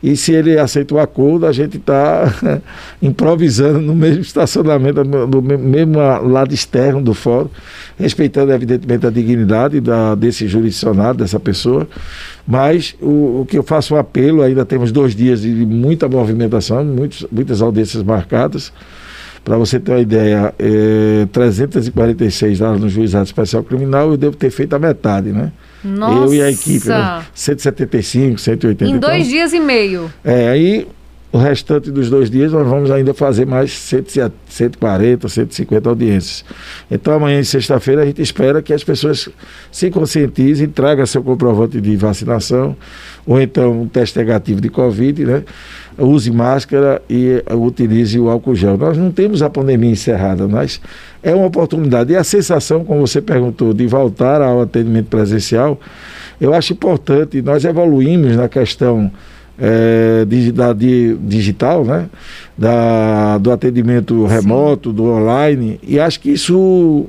E 0.00 0.16
se 0.16 0.32
ele 0.32 0.56
aceita 0.56 0.94
o 0.94 0.98
acordo, 0.98 1.44
a 1.44 1.52
gente 1.52 1.76
está 1.76 2.32
improvisando 3.02 3.80
no 3.80 3.96
mesmo 3.96 4.22
estacionamento, 4.22 5.02
no 5.02 5.42
mesmo 5.42 5.98
lado 5.98 6.54
externo 6.54 7.02
do 7.02 7.14
fórum, 7.14 7.48
respeitando, 7.98 8.52
evidentemente, 8.52 9.06
a 9.06 9.10
dignidade 9.10 9.80
da, 9.80 10.14
desse 10.14 10.46
jurisdicionado, 10.46 11.18
dessa 11.18 11.40
pessoa. 11.40 11.88
Mas 12.46 12.94
o, 13.00 13.40
o, 13.40 13.46
que 13.48 13.58
eu 13.58 13.62
faço 13.64 13.94
um 13.94 13.98
apelo, 13.98 14.40
ainda 14.42 14.64
temos 14.64 14.92
dois 14.92 15.16
dias 15.16 15.42
de 15.42 15.50
muita 15.50 16.08
movimentação, 16.08 16.84
muitos, 16.84 17.26
muitas 17.32 17.60
audiências 17.60 18.02
marcadas. 18.04 18.72
Para 19.48 19.56
você 19.56 19.80
ter 19.80 19.92
uma 19.92 20.00
ideia, 20.00 20.52
é, 20.58 21.26
346 21.32 22.60
lá 22.60 22.76
no 22.76 22.86
Juizado 22.86 23.24
Especial 23.24 23.64
Criminal, 23.64 24.10
eu 24.10 24.18
devo 24.18 24.36
ter 24.36 24.50
feito 24.50 24.76
a 24.76 24.78
metade, 24.78 25.32
né? 25.32 25.50
Nossa. 25.82 26.26
Eu 26.26 26.34
e 26.34 26.42
a 26.42 26.50
equipe, 26.50 26.86
né? 26.86 27.24
175, 27.32 28.38
180. 28.38 28.84
Em 28.84 28.98
dois 28.98 29.20
então, 29.20 29.30
dias 29.30 29.54
e 29.54 29.60
meio. 29.60 30.12
É, 30.22 30.50
aí 30.50 30.86
o 31.30 31.38
restante 31.38 31.90
dos 31.90 32.08
dois 32.08 32.30
dias 32.30 32.52
nós 32.52 32.66
vamos 32.66 32.90
ainda 32.90 33.12
fazer 33.12 33.46
mais 33.46 33.72
140, 33.72 35.28
150 35.28 35.88
audiências. 35.88 36.44
Então 36.90 37.14
amanhã 37.14 37.42
sexta-feira 37.42 38.02
a 38.02 38.06
gente 38.06 38.22
espera 38.22 38.62
que 38.62 38.72
as 38.72 38.82
pessoas 38.82 39.28
se 39.70 39.90
conscientizem, 39.90 40.68
tragam 40.68 41.04
seu 41.04 41.22
comprovante 41.22 41.80
de 41.80 41.96
vacinação, 41.96 42.74
ou 43.26 43.40
então 43.40 43.82
um 43.82 43.88
teste 43.88 44.18
negativo 44.18 44.60
de 44.60 44.70
Covid, 44.70 45.24
né? 45.24 45.44
use 45.98 46.30
máscara 46.30 47.02
e 47.10 47.42
utilize 47.52 48.18
o 48.18 48.30
álcool 48.30 48.54
gel. 48.54 48.78
Nós 48.78 48.96
não 48.96 49.10
temos 49.10 49.42
a 49.42 49.50
pandemia 49.50 49.90
encerrada, 49.90 50.46
mas 50.46 50.80
é 51.22 51.34
uma 51.34 51.46
oportunidade. 51.46 52.12
E 52.12 52.16
a 52.16 52.24
sensação, 52.24 52.84
como 52.84 53.06
você 53.06 53.20
perguntou, 53.20 53.74
de 53.74 53.86
voltar 53.86 54.40
ao 54.40 54.62
atendimento 54.62 55.08
presencial, 55.08 55.78
eu 56.40 56.54
acho 56.54 56.72
importante. 56.72 57.42
Nós 57.42 57.64
evoluímos 57.64 58.36
na 58.36 58.48
questão 58.48 59.10
é, 59.58 60.24
de, 60.24 60.52
da, 60.52 60.72
de, 60.72 61.16
digital, 61.16 61.84
né? 61.84 62.08
Da, 62.56 63.38
do 63.38 63.50
atendimento 63.50 64.24
remoto, 64.24 64.90
Sim. 64.90 64.96
do 64.96 65.04
online, 65.04 65.80
e 65.82 65.98
acho 65.98 66.20
que 66.20 66.30
isso 66.30 67.06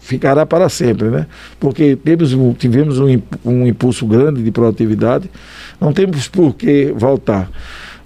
ficará 0.00 0.44
para 0.44 0.68
sempre, 0.68 1.08
né? 1.08 1.26
Porque 1.58 1.96
temos, 1.96 2.36
tivemos 2.58 2.98
um, 2.98 3.20
um 3.44 3.66
impulso 3.66 4.06
grande 4.06 4.42
de 4.42 4.50
produtividade, 4.50 5.30
não 5.80 5.92
temos 5.92 6.28
por 6.28 6.54
que 6.54 6.92
voltar, 6.96 7.50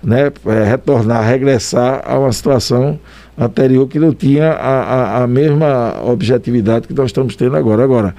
né? 0.02 0.30
É, 0.46 0.64
retornar, 0.64 1.24
regressar 1.26 2.02
a 2.04 2.18
uma 2.18 2.32
situação 2.32 2.98
anterior 3.36 3.88
que 3.88 3.98
não 3.98 4.12
tinha 4.12 4.50
a, 4.52 4.82
a, 4.82 5.24
a 5.24 5.26
mesma 5.26 6.00
objetividade 6.04 6.86
que 6.86 6.94
nós 6.94 7.06
estamos 7.06 7.34
tendo 7.34 7.56
agora. 7.56 7.82
Agora, 7.82 8.14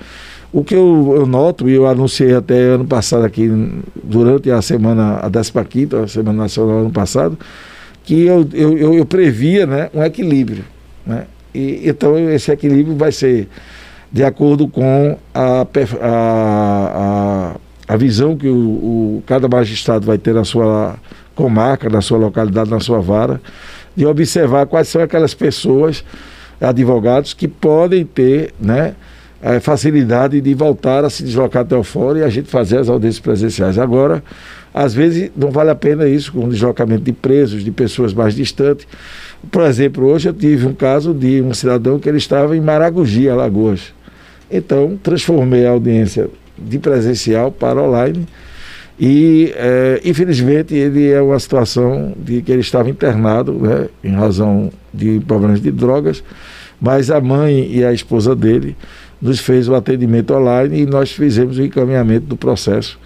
o 0.55 0.63
que 0.63 0.73
eu, 0.73 1.15
eu, 1.17 1.25
noto, 1.25 1.69
e 1.69 1.73
eu 1.73 1.85
anunciei 1.85 2.33
até 2.33 2.57
ano 2.57 2.85
passado 2.85 3.25
aqui, 3.25 3.51
durante 4.01 4.49
a 4.49 4.61
semana, 4.61 5.17
a 5.17 5.29
15 5.65 5.95
a 5.97 6.07
Semana 6.07 6.43
Nacional 6.43 6.77
ano 6.77 6.91
passado, 6.91 7.37
que 8.05 8.25
eu, 8.25 8.47
eu, 8.53 8.93
eu, 8.93 9.05
previa 9.05 9.65
né, 9.65 9.89
um 9.93 10.01
equilíbrio. 10.01 10.63
Né? 11.05 11.25
E, 11.53 11.81
então 11.89 12.17
esse 12.17 12.53
equilíbrio 12.53 12.95
vai 12.95 13.11
ser 13.11 13.49
de 14.09 14.23
acordo 14.23 14.65
com 14.65 15.17
a, 15.33 15.67
a, 16.01 16.87
a, 16.93 17.55
a 17.85 17.97
visão 17.97 18.37
que 18.37 18.47
o, 18.47 18.55
o, 18.55 19.23
cada 19.27 19.49
magistrado 19.49 20.05
vai 20.05 20.17
ter 20.17 20.33
na 20.33 20.45
sua 20.45 20.95
comarca, 21.35 21.89
na 21.89 21.99
sua 21.99 22.17
localidade, 22.17 22.69
na 22.69 22.79
sua 22.79 23.01
vara, 23.01 23.41
de 23.93 24.05
observar 24.05 24.67
quais 24.67 24.87
são 24.87 25.01
aquelas 25.01 25.33
pessoas, 25.33 26.01
advogados, 26.61 27.33
que 27.33 27.45
podem 27.45 28.05
ter, 28.05 28.53
né? 28.57 28.95
A 29.45 29.59
facilidade 29.59 30.41
de 30.41 30.53
voltar 30.55 31.05
a 31.05 31.09
se 31.09 31.23
deslocar 31.23 31.61
até 31.61 31.77
o 31.77 31.83
fora 31.83 32.17
e 32.17 32.23
a 32.23 32.29
gente 32.29 32.49
fazer 32.49 32.79
as 32.79 32.89
audiências 32.89 33.19
presenciais. 33.19 33.77
Agora, 33.77 34.23
às 34.73 34.91
vezes 34.91 35.29
não 35.37 35.51
vale 35.51 35.69
a 35.69 35.75
pena 35.75 36.07
isso, 36.07 36.33
com 36.33 36.45
o 36.45 36.49
deslocamento 36.49 37.03
de 37.03 37.13
presos, 37.13 37.63
de 37.63 37.69
pessoas 37.69 38.11
mais 38.11 38.33
distantes. 38.33 38.87
Por 39.51 39.61
exemplo, 39.61 40.07
hoje 40.07 40.27
eu 40.27 40.33
tive 40.33 40.65
um 40.65 40.73
caso 40.73 41.13
de 41.13 41.43
um 41.43 41.53
cidadão 41.53 41.99
que 41.99 42.09
ele 42.09 42.17
estava 42.17 42.57
em 42.57 42.59
Maragogi, 42.59 43.29
Alagoas. 43.29 43.93
Então, 44.49 44.97
transformei 45.01 45.67
a 45.67 45.69
audiência 45.69 46.27
de 46.57 46.79
presencial 46.79 47.51
para 47.51 47.83
online 47.83 48.25
e, 48.99 49.53
é, 49.55 50.01
infelizmente, 50.03 50.73
ele 50.73 51.07
é 51.07 51.21
uma 51.21 51.37
situação 51.37 52.15
de 52.17 52.41
que 52.41 52.51
ele 52.51 52.61
estava 52.61 52.89
internado, 52.89 53.53
né, 53.53 53.89
em 54.03 54.15
razão 54.15 54.71
de 54.91 55.19
problemas 55.19 55.61
de 55.61 55.69
drogas, 55.69 56.23
mas 56.81 57.11
a 57.11 57.21
mãe 57.21 57.69
e 57.71 57.83
a 57.85 57.93
esposa 57.93 58.35
dele 58.35 58.75
nos 59.25 59.39
fez 59.39 59.67
o 59.67 59.75
atendimento 59.75 60.33
online 60.33 60.81
e 60.81 60.85
nós 60.85 61.11
fizemos 61.11 61.57
o 61.57 61.63
encaminhamento 61.63 62.27
do 62.27 62.37
processo 62.37 62.99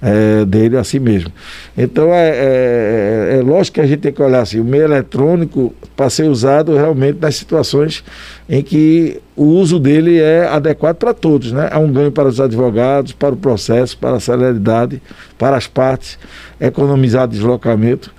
é, 0.00 0.44
dele 0.44 0.76
a 0.76 0.84
si 0.84 0.98
mesmo. 0.98 1.30
Então 1.76 2.12
é, 2.12 2.30
é, 2.30 3.36
é, 3.38 3.42
lógico 3.42 3.74
que 3.74 3.80
a 3.80 3.86
gente 3.86 4.00
tem 4.00 4.12
que 4.12 4.22
olhar 4.22 4.40
assim, 4.40 4.60
o 4.60 4.64
meio 4.64 4.84
eletrônico 4.84 5.74
para 5.96 6.08
ser 6.08 6.28
usado 6.28 6.74
realmente 6.74 7.18
nas 7.20 7.36
situações 7.36 8.04
em 8.48 8.62
que 8.62 9.20
o 9.36 9.44
uso 9.44 9.78
dele 9.78 10.18
é 10.18 10.46
adequado 10.46 10.96
para 10.96 11.12
todos, 11.12 11.52
né? 11.52 11.68
Há 11.70 11.78
um 11.78 11.92
ganho 11.92 12.12
para 12.12 12.28
os 12.28 12.40
advogados, 12.40 13.12
para 13.12 13.34
o 13.34 13.36
processo, 13.36 13.98
para 13.98 14.16
a 14.16 14.20
celeridade, 14.20 15.02
para 15.36 15.56
as 15.56 15.66
partes, 15.66 16.18
economizar 16.60 17.28
deslocamento. 17.28 18.12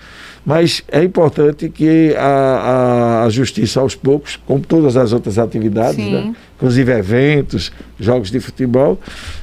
Mas 0.45 0.81
é 0.91 1.03
importante 1.03 1.69
que 1.69 2.15
a, 2.17 2.23
a, 2.25 3.23
a, 3.25 3.29
justiça, 3.29 3.81
aos 3.81 3.93
poucos, 3.93 4.37
como 4.47 4.61
todas 4.61 4.95
as 4.97 5.13
outras 5.13 5.37
atividades, 5.37 5.97
né? 5.97 6.33
Inclusive 6.59 6.91
eventos, 6.91 7.71
jogos 7.97 8.29
de 8.29 8.39
futebol, 8.41 8.99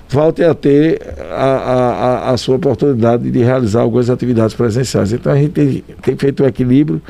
volte 0.07 0.45
a 0.45 0.55
ter 0.55 1.01
a, 1.33 2.31
a, 2.31 2.37
sua 2.37 2.57
oportunidade 2.57 3.31
de 3.31 3.39
realizar 3.43 3.81
algumas 3.81 4.11
atividades 4.11 4.55
presenciais. 4.55 5.15
Então 5.15 5.33
a 5.33 5.37
gente 5.37 5.53
tem, 5.53 5.85
tem 6.03 6.17
feito 6.17 6.45
um 6.45 6.47
equilíbrio. 6.47 7.01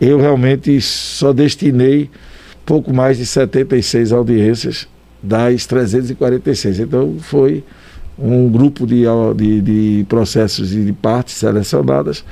Eu 0.00 0.18
realmente 0.18 0.80
só 0.80 1.34
destinei 1.34 2.10
pouco 2.64 2.94
mais 2.94 3.18
de 3.18 3.26
76 3.26 4.10
audiências 4.10 4.88
das 5.22 5.66
346. 5.66 6.80
Então 6.80 7.16
foi 7.20 7.62
um 8.18 8.48
grupo 8.48 8.86
de, 8.86 9.04
de, 9.36 9.60
de 9.60 10.06
processos 10.08 10.74
e 10.74 10.80
de 10.80 10.92
partes 10.94 11.34
selecionadas 11.34 12.24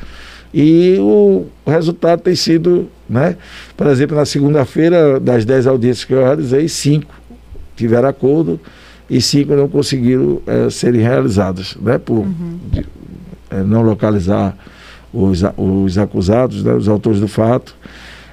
e 0.53 0.97
o 0.99 1.47
resultado 1.67 2.23
tem 2.23 2.35
sido, 2.35 2.89
né? 3.09 3.37
Por 3.77 3.87
exemplo, 3.87 4.17
na 4.17 4.25
segunda-feira, 4.25 5.21
das 5.21 5.45
10 5.45 5.67
audiências 5.67 6.05
que 6.05 6.13
eu 6.13 6.23
realizei, 6.23 6.69
cinco 6.69 7.15
tiveram 7.77 8.09
acordo 8.09 8.61
e 9.09 9.21
cinco 9.21 9.55
não 9.55 9.69
conseguiram 9.69 10.43
é, 10.47 10.69
serem 10.71 11.01
realizadas, 11.01 11.77
né? 11.81 11.99
Por 11.99 12.19
uhum. 12.19 12.59
de, 12.71 12.87
é, 13.51 13.63
não 13.63 13.83
localizar 13.83 14.57
os, 15.13 15.43
os 15.57 15.99
acusados, 15.99 16.63
né? 16.63 16.73
os 16.75 16.89
autores 16.89 17.21
do 17.21 17.29
fato, 17.29 17.75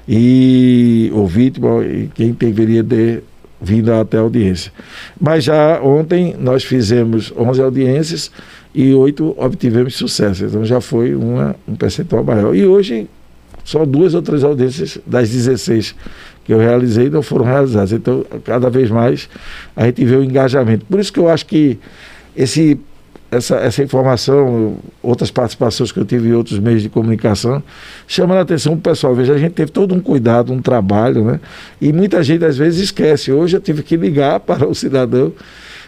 e 0.07 1.11
o 1.13 1.25
vítima 1.25 1.83
e 1.83 2.09
quem 2.13 2.31
deveria 2.31 2.83
ter 2.83 3.23
vindo 3.59 3.91
até 3.91 4.17
a 4.17 4.21
audiência. 4.21 4.71
Mas 5.19 5.43
já 5.43 5.81
ontem 5.81 6.35
nós 6.39 6.63
fizemos 6.63 7.33
11 7.35 7.61
audiências 7.61 8.31
e 8.77 8.93
oito 8.93 9.33
obtivemos 9.39 9.95
sucesso. 9.95 10.45
Então 10.45 10.63
já 10.63 10.79
foi 10.79 11.15
uma, 11.15 11.55
um 11.67 11.75
percentual 11.75 12.23
maior. 12.23 12.55
E 12.55 12.63
hoje, 12.63 13.09
só 13.63 13.83
duas 13.83 14.13
ou 14.13 14.21
três 14.21 14.43
audiências 14.43 14.99
das 15.03 15.31
16 15.31 15.95
que 16.45 16.53
eu 16.53 16.59
realizei 16.59 17.09
não 17.09 17.23
foram 17.23 17.43
realizadas. 17.43 17.91
Então, 17.91 18.23
cada 18.45 18.69
vez 18.69 18.91
mais 18.91 19.27
a 19.75 19.87
gente 19.87 20.05
vê 20.05 20.15
o 20.15 20.23
engajamento. 20.23 20.85
Por 20.85 20.99
isso 20.99 21.11
que 21.11 21.19
eu 21.19 21.27
acho 21.27 21.47
que 21.47 21.79
esse, 22.35 22.79
essa, 23.31 23.55
essa 23.55 23.81
informação, 23.81 24.77
outras 25.01 25.31
participações 25.31 25.91
que 25.91 25.99
eu 25.99 26.05
tive 26.05 26.29
em 26.29 26.33
outros 26.33 26.59
meios 26.59 26.83
de 26.83 26.87
comunicação, 26.87 27.63
chamam 28.07 28.37
a 28.37 28.41
atenção 28.41 28.75
do 28.75 28.81
pessoal. 28.81 29.15
Veja, 29.15 29.33
a 29.33 29.39
gente 29.39 29.53
teve 29.53 29.71
todo 29.71 29.95
um 29.95 29.99
cuidado, 29.99 30.53
um 30.53 30.61
trabalho, 30.61 31.25
né? 31.25 31.39
E 31.81 31.91
muita 31.91 32.21
gente 32.21 32.45
às 32.45 32.55
vezes 32.55 32.79
esquece. 32.79 33.31
Hoje 33.31 33.57
eu 33.57 33.59
tive 33.59 33.81
que 33.81 33.97
ligar 33.97 34.39
para 34.45 34.67
o 34.67 34.75
cidadão 34.75 35.33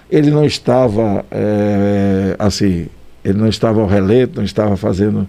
ele 0.10 0.32
não 0.32 0.46
estava 0.46 1.26
é, 1.32 2.36
assim, 2.40 2.88
ele 3.24 3.38
não 3.38 3.48
estava 3.48 3.82
ao 3.82 3.88
relento, 3.88 4.38
não 4.38 4.44
estava 4.44 4.76
fazendo 4.76 5.28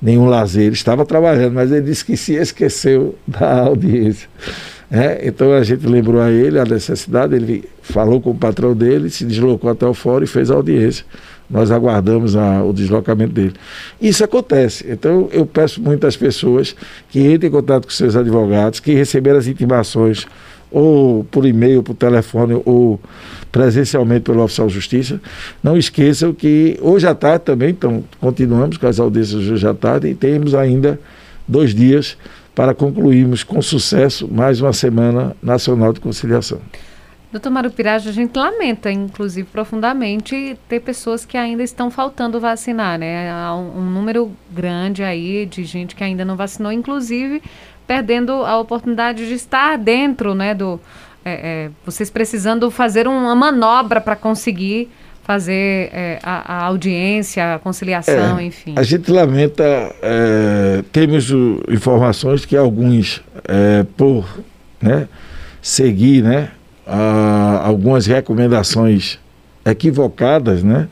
nenhum 0.00 0.26
lazer, 0.26 0.64
ele 0.64 0.74
estava 0.74 1.04
trabalhando, 1.04 1.54
mas 1.54 1.70
ele 1.70 1.82
disse 1.82 2.04
que 2.04 2.16
se 2.16 2.34
esqueceu 2.34 3.14
da 3.26 3.62
audiência. 3.62 4.28
É, 4.90 5.26
então 5.26 5.52
a 5.52 5.62
gente 5.62 5.86
lembrou 5.86 6.20
a 6.20 6.30
ele 6.30 6.58
a 6.58 6.64
necessidade, 6.64 7.34
ele 7.34 7.64
falou 7.80 8.20
com 8.20 8.30
o 8.30 8.34
patrão 8.34 8.74
dele, 8.74 9.08
se 9.08 9.24
deslocou 9.24 9.70
até 9.70 9.86
o 9.86 9.94
fórum 9.94 10.24
e 10.24 10.26
fez 10.26 10.50
a 10.50 10.54
audiência. 10.54 11.04
Nós 11.48 11.70
aguardamos 11.70 12.36
a, 12.36 12.62
o 12.62 12.72
deslocamento 12.72 13.32
dele. 13.32 13.54
Isso 14.00 14.22
acontece. 14.24 14.86
Então 14.88 15.28
eu 15.32 15.46
peço 15.46 15.80
muito 15.80 16.06
às 16.06 16.16
pessoas 16.16 16.74
que 17.08 17.20
entrem 17.20 17.48
em 17.48 17.52
contato 17.52 17.84
com 17.84 17.90
seus 17.90 18.16
advogados, 18.16 18.80
que 18.80 18.92
receberam 18.92 19.38
as 19.38 19.46
intimações 19.46 20.26
ou 20.72 21.24
por 21.24 21.44
e-mail, 21.44 21.82
por 21.82 21.94
telefone, 21.94 22.60
ou 22.64 22.98
presencialmente 23.50 24.22
pelo 24.22 24.42
oficial 24.42 24.66
de 24.66 24.74
justiça. 24.74 25.20
Não 25.62 25.76
esqueçam 25.76 26.32
que 26.32 26.78
hoje 26.80 27.06
à 27.06 27.14
tarde 27.14 27.44
também, 27.44 27.70
então 27.70 28.02
continuamos 28.18 28.78
com 28.78 28.86
as 28.86 28.98
audiências 28.98 29.48
hoje 29.48 29.66
à 29.66 29.74
tarde 29.74 30.08
e 30.08 30.14
temos 30.14 30.54
ainda 30.54 30.98
dois 31.46 31.74
dias 31.74 32.16
para 32.54 32.74
concluirmos 32.74 33.42
com 33.44 33.60
sucesso 33.60 34.28
mais 34.30 34.60
uma 34.60 34.72
Semana 34.72 35.36
Nacional 35.42 35.92
de 35.92 36.00
Conciliação. 36.00 36.60
Doutor 37.32 37.48
Mário 37.48 37.70
Pirage, 37.70 38.10
a 38.10 38.12
gente 38.12 38.36
lamenta, 38.38 38.92
inclusive, 38.92 39.48
profundamente, 39.50 40.54
ter 40.68 40.80
pessoas 40.80 41.24
que 41.24 41.38
ainda 41.38 41.62
estão 41.62 41.90
faltando 41.90 42.38
vacinar, 42.38 42.98
né? 42.98 43.30
Há 43.32 43.54
um, 43.56 43.78
um 43.78 43.90
número 43.90 44.30
grande 44.50 45.02
aí 45.02 45.46
de 45.46 45.64
gente 45.64 45.96
que 45.96 46.04
ainda 46.04 46.26
não 46.26 46.36
vacinou, 46.36 46.70
inclusive 46.70 47.42
perdendo 47.86 48.32
a 48.32 48.58
oportunidade 48.58 49.26
de 49.26 49.34
estar 49.34 49.76
dentro, 49.78 50.34
né, 50.34 50.54
do... 50.54 50.80
É, 51.24 51.30
é, 51.66 51.70
vocês 51.86 52.10
precisando 52.10 52.68
fazer 52.68 53.06
uma 53.06 53.34
manobra 53.36 54.00
para 54.00 54.16
conseguir 54.16 54.90
fazer 55.22 55.88
é, 55.92 56.18
a, 56.22 56.54
a, 56.54 56.64
audiência, 56.64 57.54
a 57.54 57.58
conciliação, 57.58 58.38
é, 58.38 58.44
enfim. 58.44 58.74
A 58.76 58.82
gente 58.82 59.10
lamenta, 59.10 59.62
é, 60.02 60.82
temos 60.90 61.30
o, 61.30 61.62
informações 61.68 62.44
que 62.44 62.56
alguns, 62.56 63.22
é, 63.46 63.84
por 63.96 64.26
né, 64.80 65.06
seguir 65.60 66.22
né, 66.22 66.50
a, 66.84 67.62
algumas 67.64 68.06
recomendações 68.06 69.18
equivocadas, 69.64 70.64
né, 70.64 70.88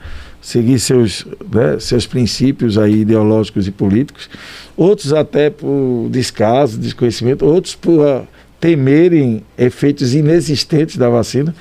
seguir 0.51 0.81
seus, 0.81 1.25
né, 1.53 1.79
seus 1.79 2.07
princípios 2.07 2.77
aí 2.77 3.03
ideológicos 3.03 3.69
e 3.69 3.71
políticos, 3.71 4.29
outros 4.77 5.13
até 5.13 5.49
por 5.49 6.09
descaso, 6.11 6.79
desconhecimento, 6.79 7.47
outros 7.47 7.77
por 7.77 8.01
uh, 8.01 8.27
temerem 8.59 9.43
efeitos 9.57 10.13
inexistentes 10.15 10.97
da 10.97 11.09
vacina. 11.09 11.55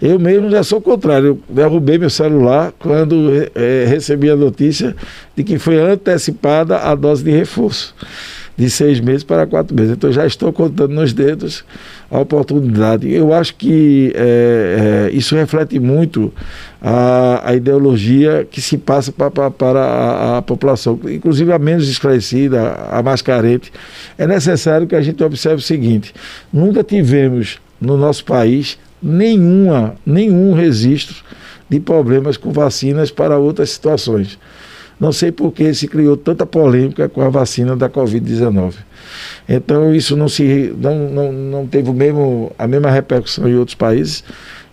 Eu 0.00 0.18
mesmo 0.18 0.50
já 0.50 0.62
sou 0.62 0.78
o 0.78 0.82
contrário. 0.82 1.26
Eu 1.26 1.40
derrubei 1.48 1.98
meu 1.98 2.10
celular 2.10 2.72
quando 2.78 3.30
é, 3.54 3.84
recebi 3.88 4.30
a 4.30 4.36
notícia 4.36 4.94
de 5.34 5.42
que 5.42 5.58
foi 5.58 5.80
antecipada 5.80 6.78
a 6.78 6.94
dose 6.94 7.24
de 7.24 7.30
reforço 7.30 7.94
de 8.58 8.68
seis 8.68 8.98
meses 8.98 9.22
para 9.22 9.46
quatro 9.46 9.72
meses. 9.72 9.92
Então 9.92 10.10
já 10.10 10.26
estou 10.26 10.52
contando 10.52 10.92
nos 10.92 11.12
dedos 11.12 11.64
a 12.10 12.18
oportunidade. 12.18 13.08
Eu 13.08 13.32
acho 13.32 13.54
que 13.54 14.12
é, 14.16 15.08
é, 15.12 15.16
isso 15.16 15.36
reflete 15.36 15.78
muito 15.78 16.34
a, 16.82 17.50
a, 17.50 17.54
ideologia 17.54 18.44
que 18.50 18.60
se 18.60 18.76
passa 18.76 19.12
para 19.12 19.80
a, 19.80 20.38
a, 20.38 20.42
população, 20.42 20.98
inclusive 21.04 21.52
a 21.52 21.58
menos 21.58 21.88
esclarecida, 21.88 22.72
a 22.90 23.00
mais 23.00 23.22
carente. 23.22 23.72
É 24.18 24.26
necessário 24.26 24.88
que 24.88 24.96
a 24.96 25.02
gente 25.02 25.22
observe 25.22 25.58
o 25.58 25.64
seguinte: 25.64 26.12
nunca 26.52 26.82
tivemos 26.82 27.60
no 27.80 27.96
nosso 27.96 28.24
país 28.24 28.76
nenhuma, 29.00 29.94
nenhum 30.04 30.52
registro 30.52 31.14
de 31.70 31.78
problemas 31.78 32.36
com 32.36 32.50
vacinas 32.50 33.12
para 33.12 33.38
outras 33.38 33.70
situações. 33.70 34.36
Não 34.98 35.12
sei 35.12 35.30
por 35.30 35.52
que 35.52 35.72
se 35.72 35.86
criou 35.86 36.16
tanta 36.16 36.44
polêmica 36.44 37.08
com 37.08 37.22
a 37.22 37.28
vacina 37.28 37.76
da 37.76 37.88
Covid-19. 37.88 38.74
Então 39.48 39.94
isso 39.94 40.16
não, 40.16 40.28
se, 40.28 40.74
não, 40.78 41.08
não, 41.08 41.32
não 41.32 41.66
teve 41.66 41.88
o 41.88 41.94
mesmo, 41.94 42.52
a 42.58 42.66
mesma 42.66 42.90
repercussão 42.90 43.48
em 43.48 43.54
outros 43.54 43.74
países 43.74 44.24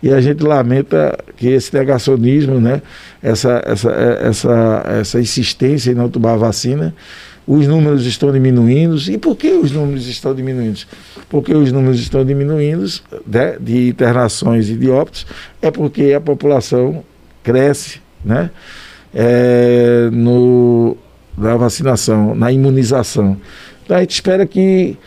e 0.01 0.11
a 0.11 0.21
gente 0.21 0.43
lamenta 0.43 1.17
que 1.35 1.47
esse 1.47 1.73
negacionismo, 1.73 2.59
né, 2.59 2.81
essa, 3.23 3.61
essa, 3.65 3.91
essa, 3.91 4.83
essa 4.99 5.19
insistência 5.19 5.91
em 5.91 5.95
não 5.95 6.09
tomar 6.09 6.35
vacina, 6.35 6.93
os 7.47 7.67
números 7.67 8.05
estão 8.05 8.31
diminuindo. 8.31 8.97
E 9.09 9.17
por 9.17 9.35
que 9.35 9.47
os 9.47 9.71
números 9.71 10.07
estão 10.07 10.33
diminuindo? 10.33 10.81
Porque 11.29 11.53
os 11.53 11.71
números 11.71 11.99
estão 11.99 12.25
diminuindo 12.25 12.85
né, 13.25 13.57
de 13.59 13.89
internações 13.89 14.69
e 14.69 14.75
de 14.75 14.89
óbitos, 14.89 15.25
é 15.61 15.71
porque 15.71 16.13
a 16.13 16.21
população 16.21 17.03
cresce, 17.43 17.99
né? 18.23 18.49
É, 19.15 20.09
no, 20.11 20.97
na 21.37 21.55
vacinação, 21.55 22.35
na 22.35 22.51
imunização. 22.51 23.37
Então 23.83 23.95
a 23.95 24.01
gente 24.01 24.11
espera 24.11 24.45
que 24.45 24.97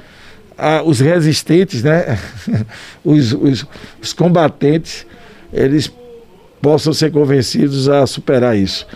ah, 0.57 0.83
os 0.83 0.99
resistentes, 0.99 1.83
né, 1.83 2.18
os, 3.05 3.33
os, 3.35 3.66
os 4.03 4.12
combatentes, 4.14 5.07
eles 5.53 5.92
possam 6.61 6.92
ser 6.92 7.12
convencidos 7.12 7.88
a 7.88 8.07
superar 8.07 8.57
isso. 8.57 8.87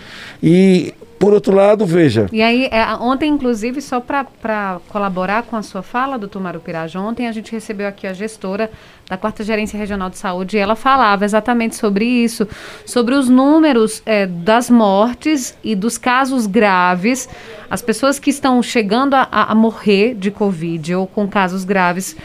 E 0.43 0.95
por 1.23 1.33
outro 1.33 1.55
lado, 1.55 1.87
veja. 1.87 2.27
E 2.33 2.43
aí, 2.43 2.69
é, 2.73 2.85
ontem, 2.97 3.31
inclusive, 3.31 3.81
só 3.81 4.01
para 4.01 4.81
colaborar 4.89 5.45
com 5.45 5.55
a 5.55 5.63
sua 5.63 5.81
fala, 5.81 6.19
doutor 6.19 6.43
Mário 6.43 6.59
Piraj, 6.59 6.97
ontem 6.97 7.29
a 7.29 7.33
gente 7.33 7.53
recebeu 7.53 7.87
aqui 7.87 8.09
a 8.09 8.13
gestora 8.13 8.69
da 9.09 9.17
Quarta 9.17 9.45
Gerência 9.45 9.79
Regional 9.79 10.11
de 10.11 10.19
Saúde 10.19 10.57
e 10.57 10.59
ela 10.59 10.75
falava 10.75 11.25
exatamente 11.25 11.77
sobre 11.77 12.05
isso, 12.05 12.49
sobre 12.85 13.15
os 13.15 13.29
números 13.29 14.03
é, 14.05 14.27
das 14.27 14.69
mortes 14.69 15.57
e 15.63 15.77
dos 15.77 15.97
casos 15.97 16.49
graves, 16.49 17.29
as 17.71 17.81
pessoas 17.81 18.19
que 18.19 18.31
estão 18.31 18.61
chegando 18.61 19.15
a, 19.15 19.29
a 19.31 19.55
morrer 19.55 20.15
de 20.15 20.33
Covid 20.33 20.97
ou 20.97 21.07
com 21.07 21.29
casos 21.29 21.65
graves 21.65 22.17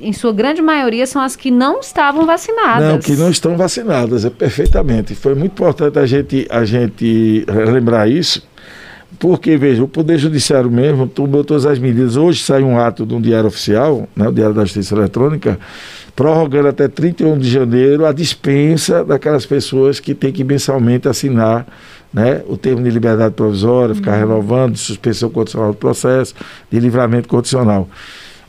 em 0.00 0.12
sua 0.12 0.32
grande 0.32 0.60
maioria, 0.60 1.06
são 1.06 1.22
as 1.22 1.34
que 1.34 1.50
não 1.50 1.80
estavam 1.80 2.26
vacinadas. 2.26 2.88
Não, 2.88 2.98
que 2.98 3.12
não 3.12 3.30
estão 3.30 3.56
vacinadas, 3.56 4.24
é 4.24 4.30
perfeitamente. 4.30 5.14
Foi 5.14 5.34
muito 5.34 5.52
importante 5.52 5.98
a 5.98 6.04
gente, 6.04 6.46
a 6.50 6.64
gente 6.64 7.44
lembrar 7.48 8.08
isso, 8.08 8.46
porque, 9.18 9.56
veja, 9.56 9.82
o 9.82 9.88
Poder 9.88 10.18
Judiciário 10.18 10.70
mesmo 10.70 11.06
tomou 11.06 11.42
todas 11.42 11.64
as 11.64 11.78
medidas. 11.78 12.16
Hoje 12.16 12.42
sai 12.42 12.62
um 12.62 12.78
ato 12.78 13.06
de 13.06 13.14
um 13.14 13.20
diário 13.20 13.46
oficial, 13.46 14.06
né, 14.14 14.28
o 14.28 14.32
Diário 14.32 14.54
da 14.54 14.64
Justiça 14.64 14.94
Eletrônica, 14.94 15.58
prorrogando 16.14 16.68
até 16.68 16.86
31 16.88 17.38
de 17.38 17.48
janeiro 17.48 18.04
a 18.04 18.12
dispensa 18.12 19.02
daquelas 19.02 19.46
pessoas 19.46 19.98
que 19.98 20.14
têm 20.14 20.32
que 20.32 20.44
mensalmente 20.44 21.08
assinar 21.08 21.66
né, 22.12 22.42
o 22.46 22.58
termo 22.58 22.82
de 22.82 22.90
liberdade 22.90 23.34
provisória, 23.34 23.94
ficar 23.94 24.12
uhum. 24.12 24.18
renovando, 24.18 24.72
de 24.74 24.80
suspensão 24.80 25.30
condicional 25.30 25.72
do 25.72 25.78
processo, 25.78 26.34
de 26.70 26.78
livramento 26.78 27.26
condicional 27.26 27.88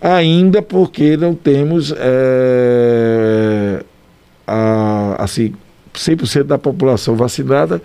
ainda 0.04 0.62
porque 0.62 1.16
não 1.16 1.34
temos 1.34 1.94
é, 1.98 3.82
a, 4.46 5.24
assim, 5.24 5.54
100% 5.96 6.44
da 6.44 6.58
população 6.58 7.16
vacinada 7.16 7.82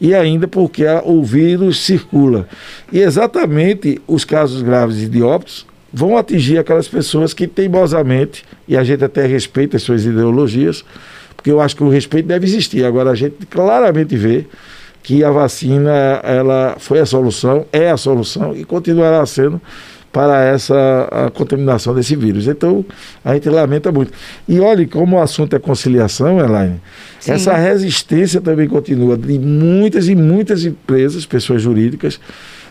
e 0.00 0.14
ainda 0.14 0.46
porque 0.46 0.86
a, 0.86 1.02
o 1.04 1.24
vírus 1.24 1.80
circula. 1.80 2.48
E 2.92 3.00
exatamente 3.00 4.00
os 4.06 4.24
casos 4.24 4.62
graves 4.62 5.10
de 5.10 5.22
óbitos 5.22 5.66
vão 5.92 6.16
atingir 6.16 6.58
aquelas 6.58 6.86
pessoas 6.86 7.34
que 7.34 7.48
teimosamente, 7.48 8.44
e 8.68 8.76
a 8.76 8.84
gente 8.84 9.02
até 9.02 9.26
respeita 9.26 9.76
as 9.76 9.82
suas 9.82 10.04
ideologias, 10.04 10.84
porque 11.34 11.50
eu 11.50 11.60
acho 11.60 11.74
que 11.74 11.82
o 11.82 11.88
respeito 11.88 12.26
deve 12.26 12.46
existir. 12.46 12.84
Agora 12.84 13.10
a 13.10 13.14
gente 13.16 13.44
claramente 13.46 14.16
vê 14.16 14.46
que 15.02 15.24
a 15.24 15.30
vacina 15.30 16.20
ela 16.22 16.76
foi 16.78 17.00
a 17.00 17.06
solução, 17.06 17.66
é 17.72 17.90
a 17.90 17.96
solução 17.96 18.54
e 18.54 18.64
continuará 18.64 19.24
sendo 19.26 19.60
para 20.16 20.42
essa 20.46 21.30
contaminação 21.34 21.94
desse 21.94 22.16
vírus. 22.16 22.48
Então, 22.48 22.82
a 23.22 23.34
gente 23.34 23.50
lamenta 23.50 23.92
muito. 23.92 24.12
E 24.48 24.58
olhe 24.58 24.86
como 24.86 25.16
o 25.16 25.20
assunto 25.20 25.54
é 25.54 25.58
conciliação, 25.58 26.40
Elaine, 26.40 26.80
Sim. 27.20 27.32
essa 27.32 27.54
resistência 27.54 28.40
também 28.40 28.66
continua 28.66 29.14
de 29.18 29.38
muitas 29.38 30.08
e 30.08 30.14
muitas 30.14 30.64
empresas, 30.64 31.26
pessoas 31.26 31.60
jurídicas, 31.60 32.18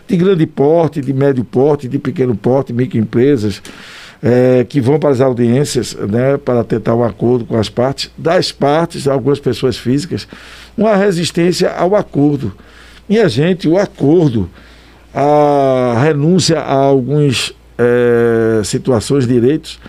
de 0.08 0.16
grande 0.16 0.44
porte, 0.44 1.00
de 1.00 1.12
médio 1.12 1.44
porte, 1.44 1.86
de 1.86 2.00
pequeno 2.00 2.34
porte, 2.34 2.72
microempresas, 2.72 3.62
é, 4.20 4.66
que 4.68 4.80
vão 4.80 4.98
para 4.98 5.10
as 5.10 5.20
audiências 5.20 5.94
né, 5.94 6.36
para 6.38 6.64
tentar 6.64 6.96
um 6.96 7.04
acordo 7.04 7.44
com 7.44 7.56
as 7.56 7.68
partes, 7.68 8.10
das 8.18 8.50
partes, 8.50 9.06
algumas 9.06 9.38
pessoas 9.38 9.76
físicas, 9.76 10.26
uma 10.76 10.96
resistência 10.96 11.70
ao 11.70 11.94
acordo. 11.94 12.52
Minha 13.08 13.28
gente, 13.28 13.68
o 13.68 13.78
acordo 13.78 14.50
a 15.18 15.98
renúncia 15.98 16.60
a 16.60 16.74
algumas 16.74 17.54
é, 17.78 18.60
situações, 18.62 19.26
direitos 19.26 19.80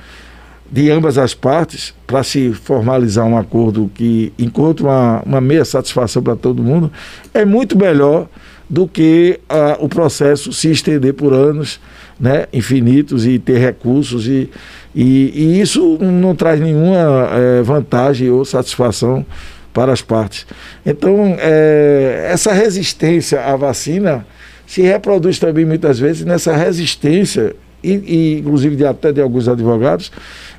de 0.71 0.89
ambas 0.89 1.17
as 1.17 1.33
partes 1.33 1.93
para 2.05 2.23
se 2.23 2.53
formalizar 2.53 3.25
um 3.25 3.37
acordo 3.37 3.91
que 3.93 4.31
encontre 4.39 4.83
uma, 4.83 5.21
uma 5.25 5.41
meia 5.41 5.65
satisfação 5.65 6.23
para 6.23 6.35
todo 6.35 6.63
mundo, 6.63 6.91
é 7.33 7.43
muito 7.43 7.77
melhor 7.77 8.27
do 8.69 8.87
que 8.87 9.39
a, 9.49 9.77
o 9.79 9.89
processo 9.89 10.51
se 10.53 10.69
estender 10.69 11.13
por 11.13 11.33
anos 11.33 11.79
né, 12.17 12.47
infinitos 12.51 13.25
e 13.25 13.37
ter 13.37 13.59
recursos 13.59 14.27
e, 14.27 14.49
e, 14.95 15.31
e 15.33 15.61
isso 15.61 15.97
não 16.01 16.35
traz 16.35 16.59
nenhuma 16.59 17.29
é, 17.31 17.61
vantagem 17.61 18.29
ou 18.29 18.43
satisfação 18.43 19.25
para 19.73 19.91
as 19.91 20.01
partes. 20.01 20.45
Então, 20.85 21.35
é, 21.37 22.29
essa 22.31 22.51
resistência 22.51 23.41
à 23.41 23.55
vacina 23.55 24.25
se 24.67 24.81
reproduz 24.81 25.39
também 25.39 25.65
muitas 25.65 25.97
vezes 25.97 26.25
nessa 26.25 26.55
resistência, 26.55 27.55
e, 27.81 27.93
e 27.93 28.39
inclusive 28.39 28.75
de, 28.75 28.85
até 28.85 29.13
de 29.13 29.21
alguns 29.21 29.47
advogados, 29.47 30.11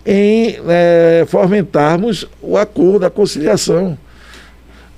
em 0.05 0.57
é, 0.67 1.27
fomentarmos 1.29 2.27
o 2.41 2.57
acordo, 2.57 3.05
a 3.05 3.11
conciliação. 3.11 3.99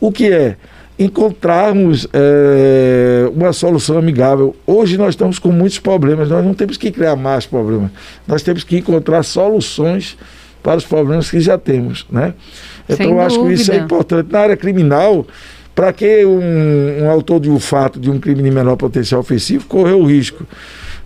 O 0.01 0.13
que 0.13 0.33
é? 0.33 0.57
Encontrarmos 0.97 2.07
é, 2.13 3.29
uma 3.35 3.53
solução 3.53 3.99
amigável. 3.99 4.55
Hoje 4.65 4.97
nós 4.97 5.11
estamos 5.11 5.41
com 5.41 5.51
muitos 5.51 5.81
problemas, 5.81 6.29
nós 6.29 6.45
não 6.45 6.55
temos 6.55 6.77
que 6.77 6.93
criar 6.93 7.17
mais 7.17 7.45
problemas, 7.45 7.91
nós 8.29 8.43
temos 8.43 8.63
que 8.63 8.79
encontrar 8.79 9.25
soluções 9.25 10.17
para 10.63 10.77
os 10.77 10.85
problemas 10.85 11.29
que 11.29 11.41
já 11.41 11.59
temos. 11.59 12.07
Né? 12.11 12.35
Então, 12.89 13.11
eu 13.11 13.21
acho 13.21 13.45
que 13.45 13.53
isso 13.55 13.73
é 13.73 13.79
importante. 13.79 14.31
Na 14.31 14.41
área 14.41 14.57
criminal, 14.57 15.27
para 15.81 15.95
que 15.95 16.27
um, 16.27 17.05
um, 17.05 17.11
autor 17.11 17.41
de 17.41 17.49
um 17.49 17.59
fato 17.59 17.99
de 17.99 18.11
um 18.11 18.21
crime 18.21 18.43
de 18.43 18.51
menor 18.51 18.77
potencial 18.77 19.23
ofensivo 19.23 19.65
correr 19.65 19.95
o 19.95 20.05
risco 20.05 20.47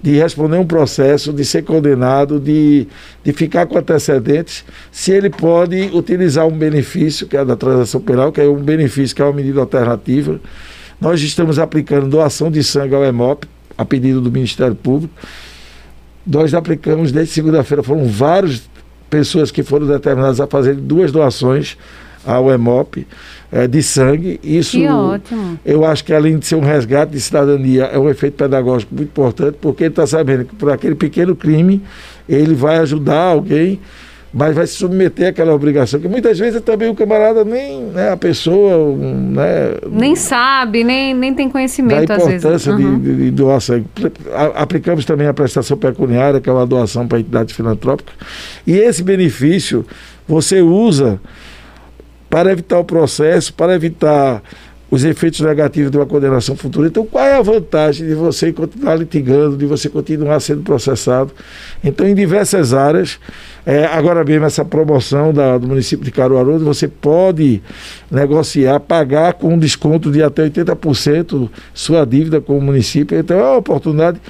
de 0.03 0.17
responder 0.17 0.57
um 0.57 0.67
processo, 0.67 1.33
de 1.33 1.45
ser 1.45 1.63
condenado, 1.63 2.41
de, 2.41 2.89
de 3.23 3.33
ficar 3.33 3.67
com 3.67 3.79
antecedentes, 3.79 4.65
se 4.91 5.13
ele 5.13 5.31
pode 5.31 5.91
utilizar 5.95 6.45
um 6.45 6.51
benefício, 6.59 7.29
que 7.29 7.37
é 7.37 7.45
da 7.45 7.55
transação 7.55 8.01
penal, 8.01 8.33
que 8.33 8.41
é 8.41 8.49
um 8.49 8.57
benefício 8.57 9.15
que 9.15 9.23
é 9.23 9.25
uma 9.25 9.33
medida 9.33 9.61
alternativa. 9.61 10.41
Nós 11.01 11.23
estamos 11.23 11.61
aplicando 11.61 12.09
doação 12.09 12.51
de 12.51 12.63
sangue 12.65 12.97
ao 12.97 13.05
EMOP, 13.05 13.47
a 13.79 13.85
pedido 13.85 14.21
do 14.21 14.31
Ministério 14.31 14.75
Público. 14.75 15.15
Nós 16.27 16.53
aplicamos 16.53 17.13
desde 17.13 17.33
segunda-feira, 17.33 17.83
foram 17.83 18.07
várias 18.07 18.69
pessoas 19.09 19.53
que 19.53 19.63
foram 19.63 19.87
determinadas 19.87 20.41
a 20.41 20.49
fazer 20.49 20.75
duas 20.75 21.13
doações 21.13 21.79
ao 22.27 22.51
EMOP 22.51 23.07
é, 23.55 23.69
de 23.69 23.81
sangue. 23.85 24.41
Isso 24.43 24.73
que 24.73 24.89
ótimo. 24.89 25.59
eu 25.65 25.85
acho 25.85 26.05
que 26.05 26.13
além 26.13 26.39
de 26.39 26.47
ser 26.47 26.57
um 26.57 26.61
resgate 26.61 27.13
de 27.13 27.21
cidadania, 27.21 27.85
é 27.85 27.97
um 27.97 28.11
efeito 28.11 28.35
pedagógico 28.35 28.93
muito 28.93 29.09
importante, 29.09 29.57
porque 29.61 29.85
ele 29.85 29.91
está 29.91 30.05
sabendo 30.05 30.45
que 30.45 30.57
por 30.57 30.73
aquele 30.73 30.97
pequeno 30.97 31.37
crime 31.37 31.81
ele 32.29 32.55
vai 32.55 32.79
ajudar 32.79 33.21
alguém 33.21 33.81
mas 34.37 34.53
vai 34.53 34.67
se 34.67 34.75
submeter 34.75 35.29
àquela 35.29 35.55
obrigação, 35.55 36.01
que 36.01 36.09
muitas 36.09 36.37
vezes 36.37 36.61
também 36.61 36.89
o 36.89 36.95
camarada 36.97 37.45
nem, 37.45 37.83
né, 37.83 38.11
a 38.11 38.17
pessoa, 38.17 38.97
né, 38.97 39.77
nem 39.89 40.17
sabe, 40.17 40.83
nem, 40.83 41.15
nem 41.15 41.33
tem 41.33 41.49
conhecimento 41.49 42.09
da 42.09 42.17
importância 42.17 42.73
uhum. 42.73 42.99
de, 42.99 43.15
de, 43.15 43.31
doar 43.31 43.61
sangue. 43.61 43.87
Aplicamos 44.57 45.05
também 45.05 45.29
a 45.29 45.33
prestação 45.33 45.77
pecuniária, 45.77 46.41
que 46.41 46.51
é 46.51 46.53
uma 46.53 46.67
doação 46.67 47.07
para 47.07 47.21
entidade 47.21 47.55
filantrópica, 47.55 48.13
e 48.67 48.73
esse 48.73 49.05
benefício 49.05 49.87
você 50.27 50.61
usa 50.61 51.21
para 52.35 52.51
evitar 52.51 52.81
o 52.81 52.85
processo, 52.85 53.55
para 53.55 53.77
evitar 53.77 54.43
os 54.91 55.05
efeitos 55.05 55.39
negativos 55.39 55.89
de 55.89 55.97
uma 55.97 56.05
condenação 56.05 56.57
futura. 56.57 56.89
Então, 56.89 57.07
qual 57.07 57.25
é 57.25 57.37
a 57.37 57.41
vantagem 57.41 58.09
de 58.09 58.15
você 58.15 58.53
continuar 58.53 58.97
litigando, 58.97 59.57
de 59.57 59.65
você 59.67 59.89
continuar 59.89 60.41
sendo 60.41 60.63
processado? 60.63 61.31
Então, 61.85 62.09
em 62.09 62.13
diversas 62.13 62.75
áreas, 62.75 63.21
é, 63.65 63.85
agora 63.85 64.25
mesmo 64.25 64.47
essa 64.47 64.65
promoção 64.65 65.33
da, 65.33 65.57
do 65.59 65.69
município 65.69 66.05
de 66.05 66.11
Caruaru, 66.11 66.59
você 66.59 66.89
pode 66.89 67.63
negociar, 68.11 68.81
pagar 68.81 69.35
com 69.35 69.55
um 69.55 69.59
desconto 69.59 70.11
de 70.11 70.21
até 70.21 70.43
80% 70.49 71.49
sua 71.73 72.05
dívida 72.05 72.41
com 72.41 72.59
o 72.59 72.61
município. 72.61 73.17
Então, 73.17 73.39
é 73.39 73.43
uma 73.45 73.59
oportunidade 73.59 74.21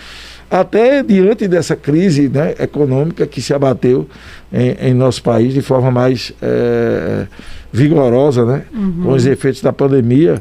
até 0.61 1.03
diante 1.03 1.49
dessa 1.49 1.75
crise 1.75 2.29
né, 2.29 2.55
econômica 2.61 3.27
que 3.27 3.43
se 3.43 3.53
abateu 3.53 4.09
em, 4.53 4.90
em, 4.90 4.95
nosso 4.95 5.21
país 5.21 5.53
de 5.53 5.61
forma 5.61 5.90
mais 5.90 6.33
é, 6.40 7.27
vigorosa, 7.73 8.45
né, 8.45 8.62
uhum. 8.73 9.03
com 9.03 9.12
os 9.14 9.27
efeitos 9.27 9.61
da 9.61 9.73
pandemia 9.73 10.40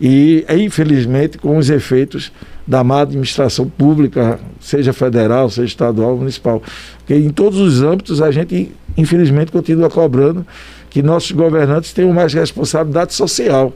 e, 0.00 0.46
infelizmente, 0.48 1.36
com 1.36 1.58
os 1.58 1.68
efeitos 1.68 2.32
da 2.66 2.82
má 2.82 3.02
administração 3.02 3.68
pública, 3.68 4.40
seja 4.58 4.94
federal, 4.94 5.50
seja 5.50 5.66
estadual, 5.66 6.16
municipal. 6.16 6.62
Porque 6.96 7.14
em 7.14 7.28
todos 7.28 7.58
os 7.58 7.82
âmbitos 7.82 8.22
a 8.22 8.30
gente, 8.30 8.72
infelizmente, 8.96 9.52
continua 9.52 9.90
cobrando 9.90 10.46
que 10.88 11.02
nossos 11.02 11.32
governantes 11.32 11.92
tenham 11.92 12.14
mais 12.14 12.32
responsabilidade 12.32 13.12
social. 13.12 13.74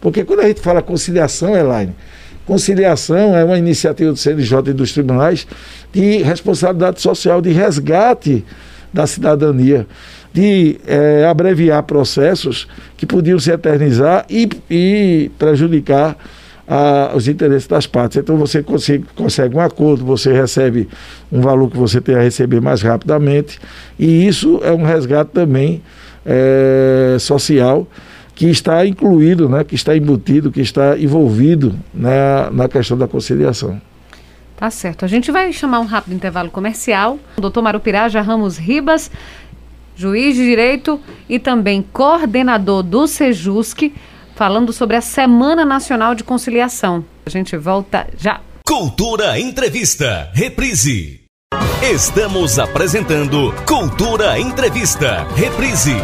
Porque 0.00 0.24
quando 0.24 0.40
a 0.40 0.48
gente 0.48 0.62
fala 0.62 0.80
conciliação, 0.80 1.54
Elaine, 1.54 1.94
conciliação 2.46 3.36
é 3.36 3.44
uma 3.44 3.58
iniciativa 3.58 4.12
do 4.12 4.18
CNJ 4.18 4.70
e 4.70 4.72
dos 4.72 4.92
tribunais 4.92 5.46
de 5.92 6.18
responsabilidade 6.18 7.00
social, 7.00 7.42
de 7.42 7.50
resgate 7.50 8.44
da 8.92 9.06
cidadania 9.06 9.86
de 10.36 10.78
é, 10.86 11.24
abreviar 11.24 11.82
processos 11.84 12.68
que 12.98 13.06
podiam 13.06 13.38
se 13.38 13.50
eternizar 13.50 14.26
e, 14.28 14.46
e 14.70 15.30
prejudicar 15.38 16.14
a, 16.68 17.12
os 17.14 17.26
interesses 17.26 17.66
das 17.66 17.86
partes. 17.86 18.18
Então 18.18 18.36
você 18.36 18.62
consegue, 18.62 19.06
consegue 19.16 19.56
um 19.56 19.60
acordo, 19.60 20.04
você 20.04 20.30
recebe 20.34 20.90
um 21.32 21.40
valor 21.40 21.70
que 21.70 21.78
você 21.78 22.02
tem 22.02 22.16
a 22.16 22.20
receber 22.20 22.60
mais 22.60 22.82
rapidamente, 22.82 23.58
e 23.98 24.26
isso 24.26 24.60
é 24.62 24.70
um 24.72 24.82
resgate 24.82 25.30
também 25.32 25.80
é, 26.26 27.16
social 27.18 27.88
que 28.36 28.46
está 28.46 28.86
incluído, 28.86 29.48
né, 29.48 29.64
que 29.64 29.74
está 29.74 29.96
embutido, 29.96 30.52
que 30.52 30.60
está 30.60 30.96
envolvido 30.96 31.74
na, 31.92 32.50
na 32.52 32.68
questão 32.68 32.96
da 32.96 33.08
conciliação. 33.08 33.80
Tá 34.56 34.70
certo. 34.70 35.04
A 35.04 35.08
gente 35.08 35.32
vai 35.32 35.52
chamar 35.52 35.80
um 35.80 35.84
rápido 35.84 36.14
intervalo 36.14 36.50
comercial. 36.50 37.18
O 37.36 37.40
doutor 37.40 37.62
Marupiraja 37.62 38.20
Ramos 38.20 38.56
Ribas 38.56 39.10
juiz 39.96 40.36
de 40.36 40.44
direito 40.44 41.00
e 41.28 41.38
também 41.38 41.82
coordenador 41.92 42.82
do 42.82 43.08
Sejusc, 43.08 43.92
falando 44.36 44.72
sobre 44.72 44.96
a 44.96 45.00
Semana 45.00 45.64
Nacional 45.64 46.14
de 46.14 46.22
Conciliação. 46.22 47.04
A 47.24 47.30
gente 47.30 47.56
volta 47.56 48.06
já. 48.18 48.40
Cultura 48.64 49.40
Entrevista, 49.40 50.30
reprise. 50.34 51.22
Estamos 51.82 52.58
apresentando 52.58 53.54
Cultura 53.66 54.38
Entrevista, 54.38 55.26
reprise. 55.34 55.94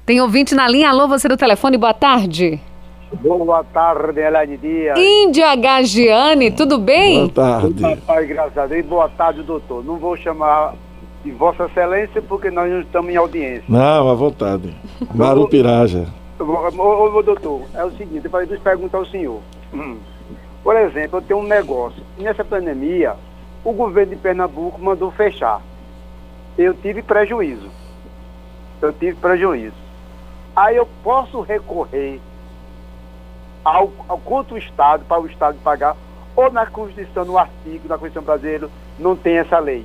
Tem 0.06 0.22
ouvinte 0.22 0.54
na 0.54 0.66
linha. 0.66 0.88
Alô, 0.88 1.06
você 1.06 1.28
do 1.28 1.36
telefone, 1.36 1.76
boa 1.76 1.92
tarde. 1.92 2.62
Boa 3.20 3.64
tarde, 3.64 4.20
Elaine 4.20 4.56
Dias. 4.56 4.98
Índia 4.98 5.54
Gagiane, 5.54 6.50
tudo 6.50 6.78
bem? 6.78 7.28
Boa 7.28 7.60
tarde. 7.60 7.82
Boa 7.82 7.96
tarde, 7.96 8.26
graças 8.26 8.58
a 8.58 8.66
Deus. 8.66 8.86
Boa 8.86 9.08
tarde, 9.08 9.42
doutor. 9.42 9.84
Não 9.84 9.96
vou 9.96 10.16
chamar 10.16 10.74
de 11.24 11.30
Vossa 11.30 11.64
Excelência 11.64 12.20
porque 12.22 12.50
nós 12.50 12.70
não 12.70 12.80
estamos 12.80 13.12
em 13.12 13.16
audiência. 13.16 13.64
Não, 13.68 14.08
à 14.08 14.14
vontade. 14.14 14.74
Maru 15.14 15.48
Piraja. 15.48 16.06
Ô, 16.38 17.16
ô, 17.16 17.22
doutor, 17.22 17.62
é 17.74 17.84
o 17.84 17.90
seguinte, 17.92 18.24
eu 18.24 18.30
falei 18.30 18.46
duas 18.46 18.60
perguntas 18.60 18.94
ao 18.94 19.06
senhor. 19.06 19.40
Hum. 19.72 19.96
Por 20.62 20.76
exemplo, 20.76 21.18
eu 21.18 21.22
tenho 21.22 21.40
um 21.40 21.46
negócio. 21.46 22.02
Nessa 22.18 22.44
pandemia, 22.44 23.14
o 23.64 23.72
governo 23.72 24.14
de 24.14 24.20
Pernambuco 24.20 24.80
mandou 24.80 25.10
fechar. 25.10 25.60
Eu 26.58 26.74
tive 26.74 27.02
prejuízo. 27.02 27.68
Eu 28.82 28.92
tive 28.92 29.14
prejuízo. 29.14 29.74
Aí 30.54 30.76
eu 30.76 30.88
posso 31.02 31.40
recorrer 31.40 32.20
ao, 33.64 33.90
ao 34.08 34.18
contra 34.18 34.54
o 34.54 34.58
Estado, 34.58 35.04
para 35.08 35.20
o 35.20 35.26
Estado 35.26 35.56
pagar, 35.64 35.96
ou 36.36 36.52
na 36.52 36.66
Constituição, 36.66 37.24
no 37.24 37.38
artigo 37.38 37.88
da 37.88 37.96
Constituição 37.96 38.22
brasileira, 38.22 38.68
não 38.98 39.16
tem 39.16 39.38
essa 39.38 39.58
lei? 39.58 39.84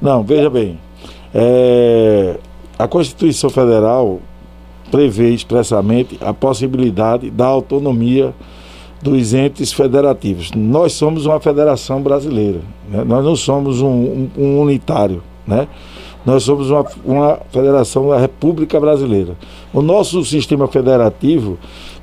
Não, 0.00 0.22
veja 0.22 0.48
bem. 0.48 0.78
É, 1.34 2.38
a 2.78 2.86
Constituição 2.86 3.50
Federal 3.50 4.20
prevê 4.90 5.30
expressamente 5.30 6.18
a 6.22 6.32
possibilidade 6.32 7.30
da 7.30 7.46
autonomia 7.46 8.32
dos 9.02 9.34
entes 9.34 9.72
federativos. 9.72 10.52
Nós 10.52 10.92
somos 10.92 11.26
uma 11.26 11.40
federação 11.40 12.00
brasileira, 12.00 12.60
né? 12.88 13.04
nós 13.04 13.24
não 13.24 13.36
somos 13.36 13.80
um, 13.80 13.88
um, 13.88 14.30
um 14.36 14.60
unitário, 14.60 15.22
né? 15.46 15.68
Nós 16.24 16.42
somos 16.42 16.70
uma, 16.70 16.84
uma 17.04 17.38
federação 17.52 18.08
da 18.08 18.18
República 18.18 18.80
Brasileira. 18.80 19.36
O 19.72 19.80
nosso 19.80 20.24
sistema 20.24 20.66
federativo 20.66 21.56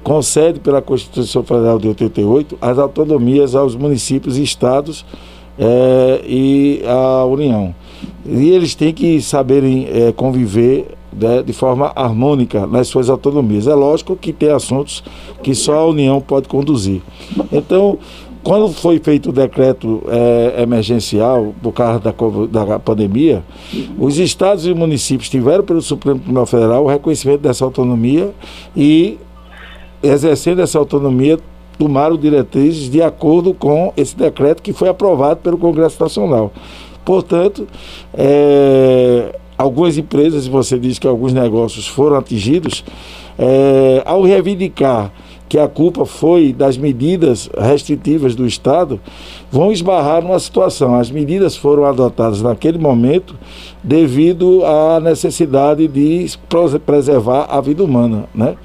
concede 0.03 0.59
pela 0.59 0.81
Constituição 0.81 1.43
Federal 1.43 1.79
de 1.79 1.87
88 1.87 2.57
as 2.61 2.77
autonomias 2.77 3.55
aos 3.55 3.75
municípios 3.75 4.37
e 4.37 4.43
estados 4.43 5.05
é, 5.57 6.21
e 6.25 6.83
à 6.85 7.25
União. 7.25 7.73
E 8.25 8.49
eles 8.51 8.75
têm 8.75 8.93
que 8.93 9.21
saberem 9.21 9.87
é, 9.89 10.11
conviver 10.11 10.87
né, 11.11 11.41
de 11.41 11.53
forma 11.53 11.91
harmônica 11.95 12.65
nas 12.67 12.87
suas 12.87 13.09
autonomias. 13.09 13.67
É 13.67 13.73
lógico 13.73 14.15
que 14.15 14.33
tem 14.33 14.49
assuntos 14.49 15.03
que 15.41 15.53
só 15.55 15.79
a 15.79 15.85
União 15.85 16.19
pode 16.19 16.47
conduzir. 16.47 17.01
Então, 17.51 17.97
quando 18.43 18.69
foi 18.73 18.99
feito 18.99 19.29
o 19.29 19.31
decreto 19.31 20.03
é, 20.07 20.61
emergencial 20.61 21.55
por 21.61 21.71
causa 21.71 21.99
da, 21.99 22.13
da 22.65 22.79
pandemia, 22.79 23.41
os 23.97 24.19
estados 24.19 24.67
e 24.67 24.73
municípios 24.73 25.29
tiveram 25.29 25.63
pelo 25.63 25.81
Supremo 25.81 26.19
Tribunal 26.19 26.45
Federal 26.45 26.83
o 26.83 26.87
reconhecimento 26.87 27.39
dessa 27.39 27.63
autonomia 27.63 28.33
e, 28.75 29.17
exercendo 30.03 30.61
essa 30.61 30.77
autonomia, 30.77 31.39
tomaram 31.77 32.17
diretrizes 32.17 32.89
de 32.89 33.01
acordo 33.01 33.53
com 33.53 33.91
esse 33.97 34.15
decreto 34.15 34.61
que 34.61 34.73
foi 34.73 34.89
aprovado 34.89 35.39
pelo 35.41 35.57
Congresso 35.57 36.01
Nacional. 36.01 36.51
Portanto, 37.03 37.67
é, 38.13 39.35
algumas 39.57 39.97
empresas, 39.97 40.45
você 40.45 40.77
diz 40.77 40.99
que 40.99 41.07
alguns 41.07 41.33
negócios 41.33 41.87
foram 41.87 42.17
atingidos, 42.17 42.83
é, 43.37 44.03
ao 44.05 44.21
reivindicar 44.23 45.11
que 45.49 45.59
a 45.59 45.67
culpa 45.67 46.03
foi 46.03 46.51
das 46.51 46.77
medidas 46.77 47.47
restritivas 47.55 48.33
do 48.33 48.47
Estado, 48.47 48.99
vão 49.51 49.71
esbarrar 49.71 50.23
numa 50.23 50.39
situação. 50.39 50.95
As 50.95 51.11
medidas 51.11 51.55
foram 51.55 51.85
adotadas 51.85 52.41
naquele 52.41 52.79
momento 52.79 53.35
devido 53.83 54.65
à 54.65 54.99
necessidade 54.99 55.87
de 55.87 56.25
preservar 56.83 57.45
a 57.51 57.61
vida 57.61 57.83
humana, 57.83 58.25
né? 58.33 58.55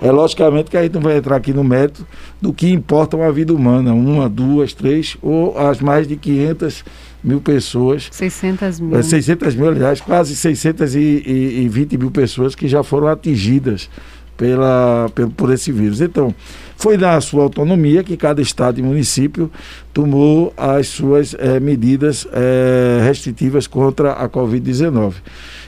É 0.00 0.10
logicamente 0.10 0.70
que 0.70 0.76
a 0.76 0.82
gente 0.82 0.94
não 0.94 1.00
vai 1.00 1.16
entrar 1.16 1.36
aqui 1.36 1.52
no 1.52 1.64
mérito 1.64 2.06
do 2.40 2.52
que 2.52 2.70
importa 2.70 3.16
uma 3.16 3.32
vida 3.32 3.54
humana, 3.54 3.94
uma, 3.94 4.28
duas, 4.28 4.72
três 4.72 5.16
ou 5.22 5.58
as 5.58 5.80
mais 5.80 6.06
de 6.06 6.16
500 6.16 6.84
mil 7.24 7.40
pessoas. 7.40 8.08
600 8.10 8.80
mil. 8.80 9.02
600 9.02 9.54
mil, 9.54 9.68
aliás, 9.68 10.00
quase 10.00 10.36
620 10.36 11.98
mil 11.98 12.10
pessoas 12.10 12.54
que 12.54 12.68
já 12.68 12.82
foram 12.82 13.08
atingidas 13.08 13.88
pela, 14.36 15.10
pelo, 15.14 15.30
por 15.30 15.52
esse 15.52 15.72
vírus. 15.72 16.00
Então, 16.00 16.34
foi 16.76 16.96
na 16.96 17.20
sua 17.20 17.42
autonomia 17.42 18.04
que 18.04 18.16
cada 18.16 18.40
estado 18.42 18.78
e 18.78 18.82
município 18.82 19.50
tomou 19.92 20.52
as 20.56 20.88
suas 20.88 21.34
é, 21.34 21.58
medidas 21.58 22.26
é, 22.32 23.00
restritivas 23.02 23.66
contra 23.66 24.12
a 24.12 24.28
Covid-19. 24.28 25.14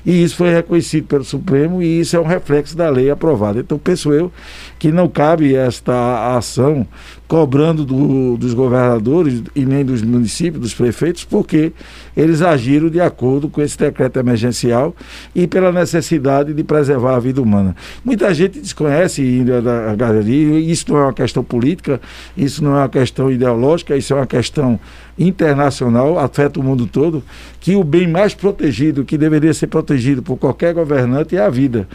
E 0.08 0.22
isso 0.22 0.36
foi 0.36 0.50
reconhecido 0.50 1.06
pelo 1.06 1.22
Supremo 1.22 1.82
e 1.82 2.00
isso 2.00 2.16
é 2.16 2.18
um 2.18 2.24
reflexo 2.24 2.74
da 2.74 2.88
lei 2.88 3.10
aprovada. 3.10 3.60
Então, 3.60 3.76
penso 3.76 4.10
eu 4.10 4.32
que 4.78 4.90
não 4.90 5.06
cabe 5.06 5.54
esta 5.54 6.34
ação 6.34 6.86
cobrando 7.28 7.84
do, 7.84 8.38
dos 8.38 8.54
governadores 8.54 9.42
e 9.54 9.66
nem 9.66 9.84
dos 9.84 10.00
municípios, 10.00 10.62
dos 10.62 10.72
prefeitos, 10.72 11.24
porque 11.24 11.74
eles 12.16 12.40
agiram 12.40 12.88
de 12.88 13.02
acordo 13.02 13.50
com 13.50 13.60
esse 13.60 13.76
decreto 13.76 14.18
emergencial 14.18 14.96
e 15.34 15.46
pela 15.46 15.70
necessidade 15.70 16.54
de 16.54 16.64
preservar 16.64 17.16
a 17.16 17.20
vida 17.20 17.42
humana. 17.42 17.76
Muita 18.02 18.32
gente 18.32 18.58
desconhece 18.60 19.44
da 19.44 19.94
galeria, 19.94 20.58
isso 20.58 20.86
não 20.90 21.00
é 21.00 21.02
uma 21.02 21.12
questão 21.12 21.44
política, 21.44 22.00
isso 22.34 22.64
não 22.64 22.74
é 22.76 22.78
uma 22.78 22.88
questão 22.88 23.30
ideológica, 23.30 23.94
isso 23.94 24.14
é 24.14 24.16
uma 24.16 24.26
questão 24.26 24.80
internacional, 25.18 26.18
afeta 26.18 26.60
o 26.60 26.62
mundo 26.62 26.86
todo, 26.86 27.22
que 27.60 27.74
o 27.74 27.82
bem 27.82 28.06
mais 28.06 28.34
protegido, 28.34 29.04
que 29.04 29.18
deveria 29.18 29.52
ser 29.52 29.66
protegido 29.66 30.22
por 30.22 30.36
qualquer 30.36 30.72
governante, 30.72 31.36
é 31.36 31.40
a 31.40 31.50
vida. 31.50 31.88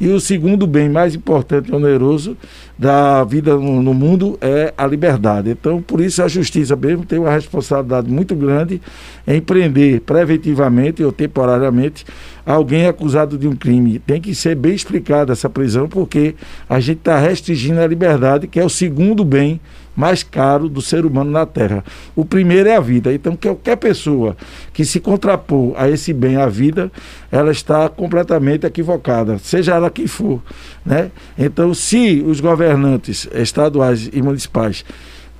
E 0.00 0.08
o 0.08 0.18
segundo 0.18 0.66
bem 0.66 0.88
mais 0.88 1.14
importante 1.14 1.70
e 1.70 1.74
oneroso 1.74 2.36
da 2.78 3.22
vida 3.24 3.54
no, 3.56 3.82
no 3.82 3.92
mundo 3.92 4.38
é 4.40 4.72
a 4.76 4.86
liberdade. 4.86 5.50
Então, 5.50 5.82
por 5.82 6.00
isso, 6.00 6.22
a 6.22 6.28
justiça 6.28 6.74
mesmo 6.74 7.04
tem 7.04 7.18
uma 7.18 7.30
responsabilidade 7.30 8.10
muito 8.10 8.34
grande 8.34 8.80
em 9.26 9.40
prender 9.40 10.00
preventivamente 10.00 11.04
ou 11.04 11.12
temporariamente 11.12 12.06
alguém 12.46 12.86
acusado 12.86 13.36
de 13.36 13.46
um 13.46 13.54
crime. 13.54 13.98
Tem 13.98 14.20
que 14.20 14.34
ser 14.34 14.54
bem 14.54 14.74
explicada 14.74 15.32
essa 15.32 15.50
prisão, 15.50 15.86
porque 15.86 16.34
a 16.68 16.80
gente 16.80 16.98
está 16.98 17.18
restringindo 17.18 17.80
a 17.80 17.86
liberdade, 17.86 18.46
que 18.46 18.58
é 18.58 18.64
o 18.64 18.70
segundo 18.70 19.24
bem 19.24 19.60
mais 19.94 20.22
caro 20.22 20.68
do 20.68 20.80
ser 20.80 21.04
humano 21.04 21.30
na 21.30 21.44
Terra. 21.44 21.84
O 22.14 22.24
primeiro 22.24 22.68
é 22.68 22.76
a 22.76 22.80
vida. 22.80 23.12
Então, 23.12 23.36
qualquer 23.36 23.76
pessoa 23.76 24.36
que 24.72 24.84
se 24.84 25.00
contrapor 25.00 25.74
a 25.76 25.88
esse 25.88 26.12
bem, 26.12 26.36
a 26.36 26.46
vida, 26.46 26.90
ela 27.30 27.50
está 27.50 27.88
completamente 27.88 28.66
equivocada, 28.66 29.38
seja 29.38 29.74
ela 29.74 29.90
quem 29.90 30.06
for. 30.06 30.40
Né? 30.84 31.10
Então, 31.38 31.74
se 31.74 32.22
os 32.26 32.40
governantes 32.40 33.28
estaduais 33.32 34.08
e 34.12 34.22
municipais 34.22 34.84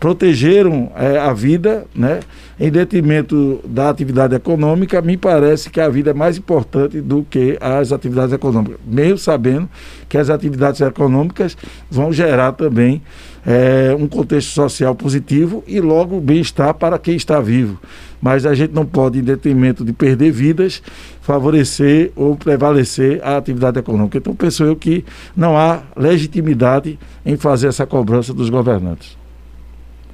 protegeram 0.01 0.91
é, 0.97 1.19
a 1.19 1.31
vida, 1.35 1.85
né, 1.95 2.21
em 2.59 2.71
detrimento 2.71 3.61
da 3.63 3.91
atividade 3.91 4.35
econômica, 4.35 5.03
me 5.03 5.15
parece 5.15 5.69
que 5.69 5.79
a 5.79 5.91
vida 5.91 6.11
é 6.11 6.15
mais 6.15 6.39
importante 6.39 7.03
do 7.03 7.23
que 7.23 7.59
as 7.61 7.93
atividades 7.93 8.33
econômicas, 8.33 8.79
mesmo 8.85 9.19
sabendo 9.19 9.69
que 10.09 10.17
as 10.17 10.31
atividades 10.31 10.81
econômicas 10.81 11.55
vão 11.91 12.11
gerar 12.11 12.53
também 12.53 13.03
é, 13.47 13.95
um 13.99 14.07
contexto 14.07 14.51
social 14.51 14.95
positivo 14.95 15.65
e 15.67 15.81
logo 15.81 16.21
bem-estar 16.21 16.75
para 16.75 16.99
quem 16.99 17.17
está 17.17 17.41
vivo. 17.41 17.81
Mas 18.21 18.45
a 18.45 18.55
gente 18.55 18.75
não 18.75 18.85
pode, 18.85 19.19
em 19.19 19.23
detrimento 19.23 19.85
de 19.85 19.93
perder 19.93 20.31
vidas, 20.31 20.83
favorecer 21.23 22.13
ou 22.15 22.37
prevalecer 22.37 23.21
a 23.23 23.37
atividade 23.37 23.79
econômica. 23.79 24.19
Então 24.19 24.35
penso 24.35 24.65
eu 24.65 24.77
que 24.77 25.05
não 25.35 25.57
há 25.57 25.81
legitimidade 25.97 26.99
em 27.25 27.37
fazer 27.37 27.69
essa 27.69 27.87
cobrança 27.87 28.35
dos 28.35 28.51
governantes. 28.51 29.19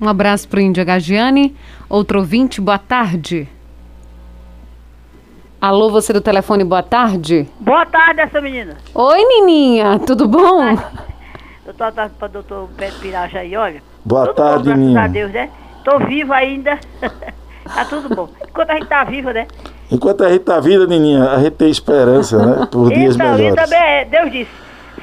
Um 0.01 0.09
abraço 0.09 0.47
para 0.49 0.59
o 0.59 0.63
Índia 0.63 0.85
Gagiani. 0.85 1.55
Outro 1.89 2.19
ouvinte, 2.19 2.61
boa 2.61 2.79
tarde. 2.79 3.49
Alô, 5.61 5.91
você 5.91 6.13
do 6.13 6.21
telefone, 6.21 6.63
boa 6.65 6.83
tarde. 6.83 7.49
Boa 7.59 7.87
tarde, 7.87 8.21
essa 8.21 8.41
menina. 8.41 8.77
Oi, 8.95 9.25
Nininha, 9.25 9.99
tudo 9.99 10.29
bom? 10.29 10.77
Doutor, 11.67 11.93
tá 11.93 12.09
para 12.09 12.29
doutor 12.29 12.69
Pedro 12.77 13.01
Piracha 13.01 13.41
aí, 13.41 13.57
olha. 13.57 13.83
Boa 14.05 14.27
tudo 14.27 14.37
tarde, 14.37 14.73
bom, 14.73 14.93
graças 14.93 14.97
a 14.97 15.13
Deus, 15.13 15.33
né? 15.33 15.51
Tô 15.85 15.99
vivo 15.99 16.33
ainda. 16.33 16.79
tá 17.75 17.85
tudo 17.91 18.15
bom. 18.15 18.29
Enquanto 18.49 18.71
a 18.71 18.75
gente 18.75 18.87
tá 18.87 19.03
vivo, 19.03 19.33
né? 19.33 19.49
Enquanto 19.91 20.23
a 20.23 20.29
gente 20.29 20.43
está 20.43 20.61
viva, 20.61 20.87
Nininha, 20.87 21.25
a 21.25 21.41
gente 21.41 21.55
tem 21.55 21.69
esperança, 21.69 22.39
né? 22.39 22.67
Por 22.71 22.89
dias 22.93 23.17
então, 23.17 23.33
melhores. 23.33 23.57
também 23.57 23.83
é, 23.83 24.05
Deus 24.05 24.31
disse, 24.31 24.51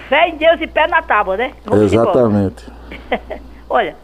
fé 0.08 0.30
em 0.30 0.38
Deus 0.38 0.62
e 0.62 0.68
pé 0.68 0.88
na 0.88 1.02
tábua, 1.02 1.36
né? 1.36 1.52
Vamos. 1.66 1.92
Exatamente. 1.92 2.66
Olha, 3.70 3.98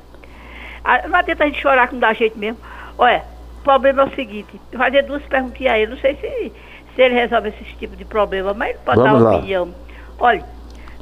não 1.08 1.18
adianta 1.18 1.46
a 1.46 1.48
gente 1.48 1.62
chorar 1.62 1.88
que 1.88 1.94
não 1.94 2.02
dá 2.02 2.12
jeito 2.12 2.38
mesmo. 2.38 2.60
Olha, 2.98 3.24
o 3.62 3.64
problema 3.64 4.02
é 4.02 4.06
o 4.06 4.16
seguinte, 4.16 4.60
eu 4.74 4.78
vou 4.78 4.86
fazer 4.86 5.04
duas 5.04 5.24
perguntinhas 5.24 5.74
a 5.74 5.80
ele, 5.80 5.92
não 5.92 6.00
sei 6.00 6.16
se, 6.16 6.52
se 6.94 7.02
ele 7.02 7.16
resolve 7.16 7.50
esse 7.50 7.64
tipo 7.78 7.96
de 7.96 8.04
problema, 8.04 8.54
mas 8.54 8.72
ele 8.72 8.80
pode 8.84 8.98
Vamos 8.98 9.14
dar 9.14 9.18
uma 9.18 9.30
lá. 9.30 9.38
opinião. 9.38 9.74
Olha, 10.20 10.44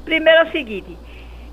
primeiro 0.06 0.42
é 0.42 0.44
o 0.44 0.52
seguinte, 0.52 0.98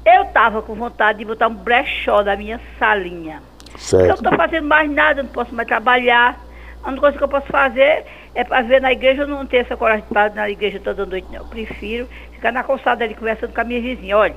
eu 0.05 0.25
tava 0.27 0.63
com 0.63 0.75
vontade 0.75 1.19
de 1.19 1.25
botar 1.25 1.49
um 1.49 1.55
brechó 1.55 2.23
na 2.23 2.37
minha 2.37 2.61
salinha. 2.79 3.43
Eu 3.73 3.79
Certo. 3.79 4.07
não 4.07 4.15
estou 4.15 4.37
fazendo 4.37 4.67
mais 4.67 4.91
nada, 4.91 5.23
não 5.23 5.31
posso 5.31 5.55
mais 5.55 5.67
trabalhar. 5.67 6.39
A 6.83 6.89
única 6.89 7.01
coisa 7.01 7.19
que 7.19 7.25
eu 7.25 7.29
posso 7.29 7.47
fazer 7.47 8.05
é 8.35 8.45
para 8.45 8.63
ver 8.63 8.81
na 8.81 8.93
igreja, 8.93 9.23
eu 9.23 9.27
não 9.27 9.47
tenho 9.47 9.63
essa 9.63 9.77
coragem 9.77 10.03
de 10.03 10.09
estar 10.09 10.31
na 10.35 10.51
igreja 10.51 10.79
toda 10.79 11.07
noite, 11.07 11.27
não. 11.31 11.39
Eu 11.41 11.47
prefiro 11.47 12.07
ficar 12.33 12.53
na 12.53 12.63
calçada 12.63 13.05
ali 13.05 13.15
conversando 13.15 13.55
com 13.55 13.61
a 13.61 13.65
minha 13.65 13.81
vizinha, 13.81 14.17
olha. 14.19 14.37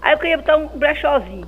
Aí 0.00 0.12
eu 0.14 0.18
queria 0.18 0.38
botar 0.38 0.56
um 0.56 0.68
brechózinho. 0.68 1.46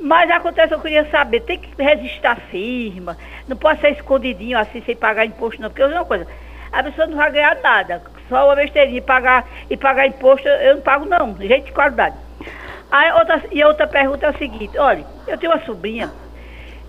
Mas 0.00 0.30
acontece, 0.30 0.72
eu 0.74 0.80
queria 0.80 1.08
saber, 1.10 1.40
tem 1.40 1.58
que 1.58 1.80
registrar 1.80 2.36
firma, 2.50 3.16
não 3.46 3.56
pode 3.56 3.80
ser 3.80 3.90
escondidinho 3.90 4.58
assim, 4.58 4.82
sem 4.82 4.96
pagar 4.96 5.26
imposto, 5.26 5.60
não. 5.60 5.68
Porque 5.68 5.82
eu 5.82 5.88
digo 5.88 6.00
uma 6.00 6.06
coisa, 6.06 6.26
a 6.72 6.82
pessoa 6.82 7.06
não 7.06 7.16
vai 7.16 7.30
ganhar 7.30 7.56
nada. 7.62 8.02
Só 8.28 8.46
uma 8.46 8.56
besteirinha 8.56 8.98
e 8.98 9.02
pagar, 9.02 9.46
e 9.68 9.76
pagar 9.76 10.06
imposto, 10.06 10.48
eu 10.48 10.76
não 10.76 10.82
pago 10.82 11.04
não, 11.04 11.32
de 11.34 11.46
jeito 11.46 11.66
de 11.66 11.72
qualidade. 11.72 12.16
Aí, 12.90 13.12
outra, 13.12 13.42
e 13.52 13.62
a 13.62 13.68
outra 13.68 13.86
pergunta 13.86 14.26
é 14.26 14.30
o 14.30 14.38
seguinte, 14.38 14.76
olha, 14.76 15.04
eu 15.26 15.38
tenho 15.38 15.52
uma 15.52 15.64
sobrinha 15.64 16.10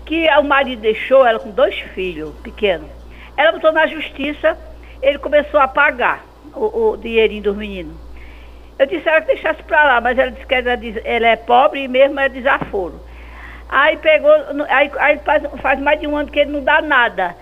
que 0.04 0.28
o 0.28 0.42
marido 0.42 0.82
deixou 0.82 1.24
ela 1.24 1.38
com 1.38 1.50
dois 1.50 1.78
filhos 1.94 2.34
pequenos. 2.42 2.90
Ela 3.36 3.52
botou 3.52 3.72
na 3.72 3.86
justiça, 3.86 4.58
ele 5.00 5.18
começou 5.18 5.60
a 5.60 5.68
pagar 5.68 6.24
o, 6.54 6.90
o 6.90 6.96
dinheirinho 6.96 7.42
dos 7.42 7.56
meninos. 7.56 7.96
Eu 8.78 8.86
disse 8.86 9.08
a 9.08 9.12
ela 9.12 9.20
que 9.20 9.28
deixasse 9.28 9.62
pra 9.62 9.84
lá, 9.84 10.00
mas 10.00 10.18
ela 10.18 10.30
disse 10.30 10.44
que 10.44 10.54
ela, 10.54 10.72
ela 11.04 11.26
é 11.26 11.36
pobre 11.36 11.84
e 11.84 11.88
mesmo 11.88 12.18
é 12.18 12.28
desaforo. 12.28 13.00
Aí 13.68 13.96
pegou, 13.96 14.30
aí, 14.68 14.90
aí 14.98 15.18
faz, 15.20 15.42
faz 15.60 15.80
mais 15.80 16.00
de 16.00 16.06
um 16.06 16.16
ano 16.16 16.30
que 16.30 16.40
ele 16.40 16.50
não 16.50 16.62
dá 16.62 16.82
nada. 16.82 17.34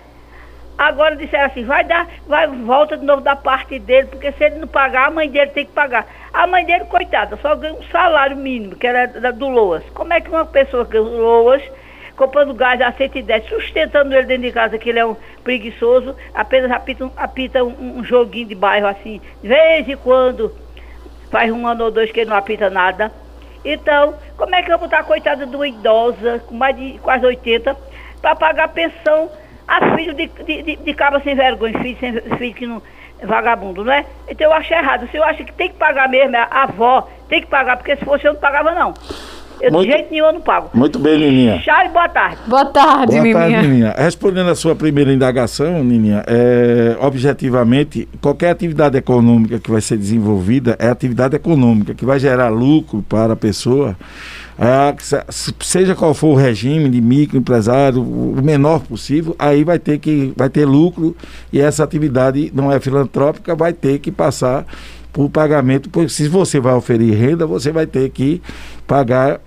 Agora 0.77 1.15
disseram 1.15 1.45
assim, 1.45 1.65
vai 1.65 1.83
dar, 1.83 2.07
vai, 2.25 2.47
volta 2.47 2.95
de 2.95 3.05
novo 3.05 3.21
da 3.21 3.35
parte 3.35 3.77
dele, 3.79 4.07
porque 4.07 4.31
se 4.31 4.43
ele 4.43 4.55
não 4.55 4.67
pagar, 4.67 5.07
a 5.07 5.11
mãe 5.11 5.29
dele 5.29 5.51
tem 5.51 5.65
que 5.65 5.73
pagar. 5.73 6.07
A 6.33 6.47
mãe 6.47 6.65
dele, 6.65 6.85
coitada, 6.85 7.37
só 7.41 7.55
ganha 7.55 7.73
um 7.73 7.83
salário 7.91 8.37
mínimo, 8.37 8.75
que 8.75 8.87
era 8.87 9.07
da, 9.07 9.31
do 9.31 9.49
Loas. 9.49 9.83
Como 9.93 10.13
é 10.13 10.21
que 10.21 10.29
uma 10.29 10.45
pessoa 10.45 10.85
que 10.85 10.97
Loas, 10.97 11.61
comprando 12.15 12.53
gás 12.53 12.79
a 12.81 12.91
110, 12.91 13.49
sustentando 13.49 14.13
ele 14.13 14.25
dentro 14.25 14.43
de 14.43 14.51
casa, 14.51 14.77
que 14.77 14.89
ele 14.89 14.99
é 14.99 15.05
um 15.05 15.15
preguiçoso, 15.43 16.15
apenas 16.33 16.71
apita, 16.71 17.11
apita 17.17 17.63
um, 17.63 17.99
um 17.99 18.03
joguinho 18.03 18.47
de 18.47 18.55
bairro 18.55 18.87
assim, 18.87 19.19
de 19.41 19.47
vez 19.49 19.87
em 19.89 19.97
quando, 19.97 20.55
faz 21.29 21.51
um 21.51 21.67
ano 21.67 21.85
ou 21.85 21.91
dois 21.91 22.11
que 22.11 22.21
ele 22.21 22.29
não 22.29 22.37
apita 22.37 22.69
nada. 22.69 23.11
Então, 23.65 24.15
como 24.37 24.55
é 24.55 24.61
que 24.61 24.71
eu 24.71 24.77
vou 24.77 24.87
botar 24.87 25.01
a 25.01 25.03
coitada 25.03 25.45
de 25.45 25.55
uma 25.55 25.67
idosa, 25.67 26.39
com 26.47 26.55
mais 26.55 26.75
de 26.75 26.97
quase 26.99 27.25
80, 27.25 27.75
para 28.21 28.35
pagar 28.35 28.69
pensão 28.69 29.29
a 29.67 29.95
filho 29.95 30.13
de, 30.13 30.27
de, 30.27 30.63
de, 30.63 30.75
de 30.77 30.93
cabra 30.93 31.19
sem 31.21 31.35
vergonha, 31.35 31.77
filho, 31.79 31.97
sem, 31.99 32.13
filho 32.37 32.53
que 32.53 32.65
não 32.65 32.81
vagabundo, 33.23 33.83
não 33.83 33.93
é? 33.93 34.05
Então 34.27 34.47
eu 34.47 34.53
acho 34.53 34.73
errado. 34.73 35.07
Se 35.09 35.17
eu 35.17 35.23
acho 35.23 35.43
que 35.43 35.53
tem 35.53 35.69
que 35.69 35.75
pagar 35.75 36.09
mesmo, 36.09 36.35
a 36.35 36.63
avó 36.63 37.07
tem 37.29 37.41
que 37.41 37.47
pagar, 37.47 37.77
porque 37.77 37.95
se 37.95 38.05
fosse 38.05 38.25
eu 38.25 38.33
não 38.33 38.39
pagava 38.39 38.73
não. 38.73 38.93
Eu, 39.61 39.71
muito, 39.71 39.85
de 39.85 39.93
jeito 39.93 40.11
nenhum 40.11 40.25
eu 40.25 40.33
não 40.33 40.41
pago. 40.41 40.71
Muito 40.73 40.97
bem, 40.97 41.19
Nininha. 41.19 41.59
Tchau 41.59 41.85
e 41.85 41.89
boa 41.89 42.09
tarde. 42.09 42.37
Boa 42.47 42.65
tarde, 42.65 43.11
boa 43.11 43.23
Nininha. 43.23 43.39
Tarde, 43.39 43.67
Nininha. 43.67 43.95
Respondendo 43.95 44.49
a 44.49 44.55
sua 44.55 44.75
primeira 44.75 45.13
indagação, 45.13 45.83
Nininha, 45.83 46.23
é, 46.25 46.97
objetivamente, 46.99 48.09
qualquer 48.19 48.49
atividade 48.49 48.97
econômica 48.97 49.59
que 49.59 49.69
vai 49.69 49.81
ser 49.81 49.97
desenvolvida 49.97 50.75
é 50.79 50.87
atividade 50.87 51.35
econômica, 51.35 51.93
que 51.93 52.03
vai 52.03 52.19
gerar 52.19 52.49
lucro 52.49 53.05
para 53.07 53.33
a 53.33 53.35
pessoa. 53.35 53.95
É, 54.59 54.95
seja 55.59 55.95
qual 55.95 56.13
for 56.13 56.29
o 56.29 56.35
regime 56.35 56.89
de 56.89 57.01
microempresário, 57.01 58.01
o 58.01 58.39
menor 58.43 58.81
possível, 58.81 59.35
aí 59.39 59.63
vai 59.63 59.79
ter 59.79 59.97
que 59.97 60.33
vai 60.35 60.49
ter 60.49 60.65
lucro 60.65 61.15
e 61.51 61.59
essa 61.59 61.83
atividade 61.83 62.51
não 62.53 62.71
é 62.71 62.79
filantrópica, 62.79 63.55
vai 63.55 63.73
ter 63.73 63.99
que 63.99 64.11
passar 64.11 64.65
por 65.11 65.29
pagamento, 65.29 65.89
porque 65.89 66.09
se 66.09 66.27
você 66.27 66.59
vai 66.59 66.73
oferir 66.73 67.13
renda, 67.13 67.45
você 67.45 67.71
vai 67.71 67.85
ter 67.85 68.09
que 68.09 68.41
pagar 68.87 69.41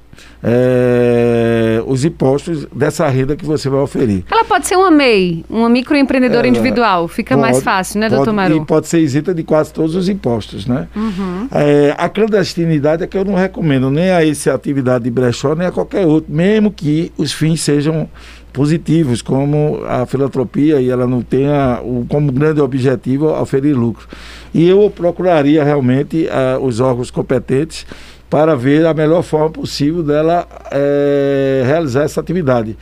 é, 0.46 1.82
os 1.86 2.04
impostos 2.04 2.66
dessa 2.66 3.08
renda 3.08 3.34
que 3.34 3.46
você 3.46 3.70
vai 3.70 3.80
oferir. 3.80 4.24
Ela 4.30 4.44
pode 4.44 4.66
ser 4.66 4.76
uma 4.76 4.90
MEI, 4.90 5.42
uma 5.48 5.70
microempreendedora 5.70 6.46
individual, 6.46 7.08
fica 7.08 7.34
pode, 7.34 7.50
mais 7.50 7.62
fácil, 7.62 7.98
né, 7.98 8.10
doutor 8.10 8.34
Maru? 8.34 8.56
E 8.58 8.64
pode 8.66 8.86
ser 8.86 9.00
isenta 9.00 9.32
de 9.32 9.42
quase 9.42 9.72
todos 9.72 9.94
os 9.94 10.06
impostos, 10.06 10.66
né? 10.66 10.86
Uhum. 10.94 11.48
É, 11.50 11.94
a 11.96 12.10
clandestinidade 12.10 13.02
é 13.02 13.06
que 13.06 13.16
eu 13.16 13.24
não 13.24 13.34
recomendo 13.34 13.90
nem 13.90 14.10
a 14.10 14.26
essa 14.26 14.52
atividade 14.52 15.04
de 15.04 15.10
brechó, 15.10 15.54
nem 15.54 15.66
a 15.66 15.72
qualquer 15.72 16.06
outro, 16.06 16.30
mesmo 16.30 16.70
que 16.70 17.10
os 17.16 17.32
fins 17.32 17.62
sejam 17.62 18.06
positivos, 18.52 19.20
como 19.20 19.82
a 19.84 20.06
filantropia 20.06 20.80
e 20.80 20.88
ela 20.88 21.06
não 21.06 21.22
tenha 21.22 21.80
o, 21.82 22.06
como 22.08 22.30
grande 22.30 22.60
objetivo 22.60 23.26
oferir 23.28 23.74
lucro. 23.74 24.06
E 24.52 24.68
eu 24.68 24.88
procuraria 24.94 25.64
realmente 25.64 26.26
uh, 26.26 26.64
os 26.64 26.78
órgãos 26.78 27.10
competentes 27.10 27.84
para 28.28 28.56
ver 28.56 28.86
a 28.86 28.94
melhor 28.94 29.22
forma 29.22 29.50
possível 29.50 30.02
dela 30.02 30.46
é, 30.70 31.62
realizar 31.66 32.02
essa 32.02 32.20
atividade. 32.20 32.76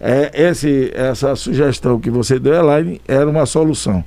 É, 0.00 0.30
esse, 0.48 0.92
essa 0.94 1.34
sugestão 1.34 1.98
que 1.98 2.10
você 2.10 2.38
deu, 2.38 2.54
Elaine, 2.54 3.00
era 3.06 3.28
uma 3.28 3.46
solução. 3.46 4.04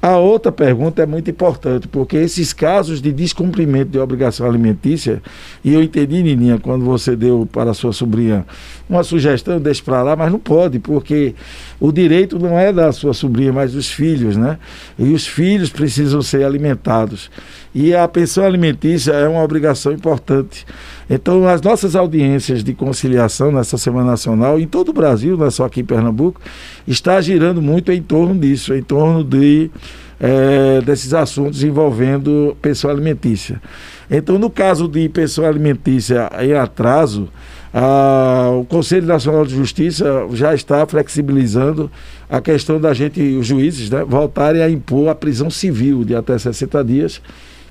A 0.00 0.16
outra 0.16 0.52
pergunta 0.52 1.02
é 1.02 1.06
muito 1.06 1.28
importante, 1.28 1.88
porque 1.88 2.16
esses 2.16 2.52
casos 2.52 3.02
de 3.02 3.12
descumprimento 3.12 3.90
de 3.90 3.98
obrigação 3.98 4.46
alimentícia, 4.48 5.20
e 5.64 5.74
eu 5.74 5.82
entendi, 5.82 6.22
Nininha, 6.22 6.58
quando 6.60 6.84
você 6.84 7.16
deu 7.16 7.48
para 7.50 7.72
a 7.72 7.74
sua 7.74 7.92
sobrinha 7.92 8.46
uma 8.88 9.02
sugestão, 9.02 9.60
deixe 9.60 9.82
para 9.82 10.02
lá, 10.02 10.16
mas 10.16 10.32
não 10.32 10.38
pode, 10.38 10.78
porque 10.78 11.34
o 11.78 11.92
direito 11.92 12.38
não 12.38 12.58
é 12.58 12.72
da 12.72 12.90
sua 12.90 13.12
sobrinha, 13.12 13.52
mas 13.52 13.72
dos 13.72 13.90
filhos, 13.90 14.36
né? 14.36 14.58
E 14.98 15.12
os 15.12 15.26
filhos 15.26 15.68
precisam 15.68 16.22
ser 16.22 16.44
alimentados. 16.44 17.30
E 17.74 17.94
a 17.94 18.08
pensão 18.08 18.44
alimentícia 18.44 19.12
é 19.12 19.28
uma 19.28 19.42
obrigação 19.42 19.92
importante. 19.92 20.64
Então, 21.08 21.46
as 21.46 21.60
nossas 21.60 21.94
audiências 21.94 22.64
de 22.64 22.72
conciliação 22.72 23.52
nessa 23.52 23.76
Semana 23.76 24.10
Nacional, 24.10 24.58
em 24.58 24.66
todo 24.66 24.88
o 24.88 24.92
Brasil, 24.92 25.36
não 25.36 25.46
é 25.46 25.50
só 25.50 25.66
aqui 25.66 25.80
em 25.80 25.84
Pernambuco, 25.84 26.40
está 26.86 27.20
girando 27.20 27.60
muito 27.60 27.92
em 27.92 28.02
torno 28.02 28.38
disso, 28.38 28.74
em 28.74 28.82
torno 28.82 29.22
de, 29.22 29.70
é, 30.18 30.80
desses 30.80 31.12
assuntos 31.12 31.62
envolvendo 31.62 32.56
pensão 32.60 32.90
alimentícia. 32.90 33.60
Então, 34.10 34.38
no 34.38 34.48
caso 34.48 34.88
de 34.88 35.08
pensão 35.08 35.44
alimentícia 35.44 36.30
em 36.40 36.54
atraso, 36.54 37.28
a, 37.72 38.50
o 38.58 38.64
Conselho 38.64 39.06
Nacional 39.06 39.44
de 39.44 39.54
Justiça 39.54 40.26
já 40.32 40.54
está 40.54 40.86
flexibilizando 40.86 41.90
a 42.28 42.40
questão 42.40 42.80
da 42.80 42.94
gente, 42.94 43.20
os 43.36 43.46
juízes, 43.46 43.90
né, 43.90 44.04
voltarem 44.04 44.62
a 44.62 44.70
impor 44.70 45.08
a 45.08 45.14
prisão 45.14 45.50
civil 45.50 46.04
de 46.04 46.14
até 46.14 46.38
60 46.38 46.84
dias 46.84 47.20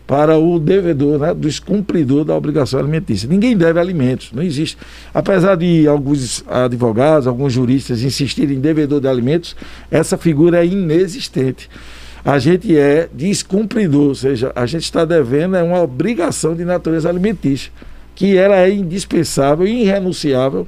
para 0.08 0.38
o 0.38 0.58
devedor, 0.58 1.20
né, 1.20 1.34
do 1.34 1.42
descumpridor 1.42 2.24
da 2.24 2.34
obrigação 2.34 2.80
alimentícia. 2.80 3.28
Ninguém 3.28 3.58
deve 3.58 3.78
alimentos, 3.78 4.32
não 4.32 4.42
existe. 4.42 4.78
Apesar 5.14 5.56
de 5.58 5.86
alguns 5.86 6.46
advogados, 6.48 7.28
alguns 7.28 7.52
juristas 7.52 8.02
insistirem 8.02 8.56
em 8.58 8.62
devedor 8.62 9.02
de 9.02 9.08
alimentos, 9.08 9.56
essa 9.92 10.18
figura 10.18 10.64
é 10.64 10.66
inexistente. 10.66 11.70
A 12.24 12.40
gente 12.40 12.76
é 12.78 13.10
descumpridor, 13.14 14.08
ou 14.08 14.16
seja, 14.16 14.52
a 14.56 14.66
gente 14.66 14.84
está 14.84 15.04
devendo 15.04 15.56
é 15.56 15.64
uma 15.64 15.82
obrigação 15.82 16.56
de 16.56 16.64
natureza 16.64 17.10
alimentícia, 17.10 17.72
que 18.18 18.36
ela 18.36 18.56
é 18.56 18.72
indispensável, 18.72 19.68
irrenunciável 19.68 20.68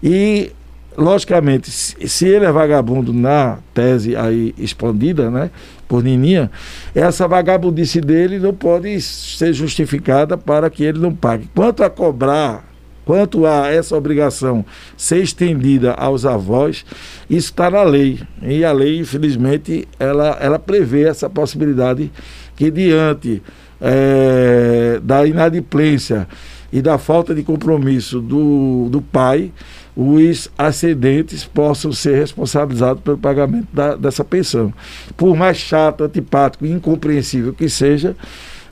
e 0.00 0.52
logicamente, 0.96 1.68
se 1.68 2.24
ele 2.24 2.44
é 2.44 2.52
vagabundo 2.52 3.12
na 3.12 3.58
tese 3.74 4.14
aí 4.14 4.54
expandida, 4.56 5.28
né, 5.28 5.50
por 5.88 6.04
Nininha, 6.04 6.52
essa 6.94 7.26
vagabundice 7.26 8.00
dele 8.00 8.38
não 8.38 8.54
pode 8.54 9.00
ser 9.00 9.52
justificada 9.52 10.38
para 10.38 10.70
que 10.70 10.84
ele 10.84 11.00
não 11.00 11.12
pague. 11.12 11.50
Quanto 11.52 11.82
a 11.82 11.90
cobrar, 11.90 12.64
quanto 13.04 13.44
a 13.44 13.68
essa 13.68 13.96
obrigação 13.96 14.64
ser 14.96 15.20
estendida 15.20 15.94
aos 15.94 16.24
avós, 16.24 16.86
isso 17.28 17.50
está 17.50 17.68
na 17.68 17.82
lei. 17.82 18.20
E 18.40 18.64
a 18.64 18.70
lei, 18.70 19.00
infelizmente, 19.00 19.88
ela, 19.98 20.38
ela 20.40 20.60
prevê 20.60 21.08
essa 21.08 21.28
possibilidade 21.28 22.12
que 22.54 22.70
diante 22.70 23.42
é, 23.80 25.00
da 25.02 25.26
inadimplência 25.26 26.28
e 26.74 26.82
da 26.82 26.98
falta 26.98 27.32
de 27.32 27.44
compromisso 27.44 28.20
do, 28.20 28.88
do 28.90 29.00
pai, 29.00 29.52
os 29.96 30.50
ascendentes 30.58 31.44
possam 31.44 31.92
ser 31.92 32.16
responsabilizados 32.16 33.00
pelo 33.00 33.16
pagamento 33.16 33.68
da, 33.72 33.94
dessa 33.94 34.24
pensão. 34.24 34.74
Por 35.16 35.36
mais 35.36 35.56
chato, 35.56 36.02
antipático, 36.02 36.66
incompreensível 36.66 37.54
que 37.54 37.68
seja, 37.68 38.16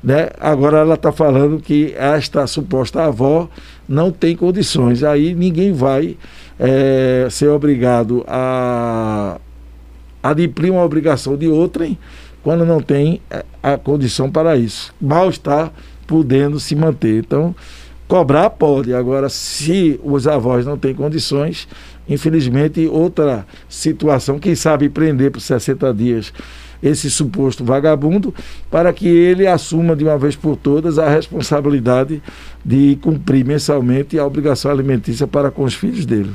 né, 0.03 0.31
agora 0.41 0.79
ela 0.79 0.95
está 0.95 1.13
falando 1.13 1.61
que 1.61 1.95
esta 1.97 2.45
suposta 2.49 3.05
avó 3.05 3.49
não 3.89 4.11
tem 4.11 4.35
condições. 4.35 5.05
Aí 5.05 5.33
ninguém 5.33 5.73
vai 5.73 6.17
é, 6.59 7.29
ser 7.31 7.51
obrigado 7.51 8.25
a 8.27 9.39
adimplir 10.21 10.73
uma 10.73 10.83
obrigação 10.85 11.37
de 11.37 11.47
outrem 11.47 11.97
quando 12.43 12.67
não 12.67 12.81
tem 12.81 13.21
é, 13.31 13.45
a 13.63 13.79
condição 13.79 14.29
para 14.29 14.57
isso. 14.57 14.93
Mal 15.01 15.31
está 15.31 15.71
podendo 16.05 16.59
se 16.59 16.75
manter. 16.75 17.21
Então, 17.21 17.55
Cobrar 18.13 18.51
pode, 18.51 18.93
agora, 18.93 19.31
se 19.31 19.99
os 20.05 20.27
avós 20.27 20.67
não 20.67 20.77
têm 20.77 20.95
condições, 20.95 21.67
infelizmente, 22.07 22.87
outra 22.87 23.47
situação, 23.71 24.39
quem 24.39 24.55
sabe 24.55 24.91
prender 24.91 25.31
por 25.31 25.41
60 25.41 25.95
dias 25.95 26.31
esse 26.83 27.11
suposto 27.11 27.65
vagabundo, 27.65 28.35
para 28.71 28.93
que 28.93 29.09
ele 29.09 29.47
assuma 29.47 29.97
de 29.97 30.05
uma 30.05 30.19
vez 30.19 30.37
por 30.37 30.57
todas 30.57 30.99
a 30.99 31.09
responsabilidade 31.09 32.23
de 32.63 32.99
cumprir 33.01 33.47
mensalmente 33.47 34.19
a 34.19 34.27
obrigação 34.27 34.71
alimentícia 34.71 35.27
para 35.27 35.51
com 35.51 35.65
os 35.65 35.73
filhos 35.73 36.05
dele. 36.05 36.33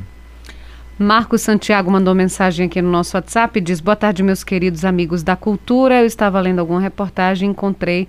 Marcos 0.97 1.41
Santiago 1.41 1.91
mandou 1.91 2.15
mensagem 2.15 2.65
aqui 2.65 2.81
no 2.81 2.89
nosso 2.89 3.15
WhatsApp, 3.15 3.61
diz: 3.61 3.79
Boa 3.79 3.95
tarde, 3.95 4.23
meus 4.23 4.43
queridos 4.43 4.83
amigos 4.83 5.21
da 5.21 5.35
cultura. 5.35 6.01
Eu 6.01 6.07
estava 6.07 6.41
lendo 6.41 6.57
alguma 6.57 6.81
reportagem, 6.81 7.51
encontrei 7.51 8.07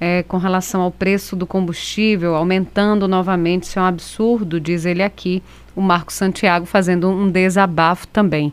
é, 0.00 0.22
com 0.22 0.36
relação 0.36 0.80
ao 0.80 0.90
preço 0.90 1.34
do 1.34 1.46
combustível 1.46 2.34
aumentando 2.34 3.08
novamente. 3.08 3.64
Isso 3.64 3.78
é 3.78 3.82
um 3.82 3.86
absurdo, 3.86 4.60
diz 4.60 4.84
ele 4.84 5.02
aqui, 5.02 5.42
o 5.74 5.80
Marco 5.80 6.12
Santiago 6.12 6.66
fazendo 6.66 7.08
um 7.08 7.30
desabafo 7.30 8.06
também. 8.06 8.52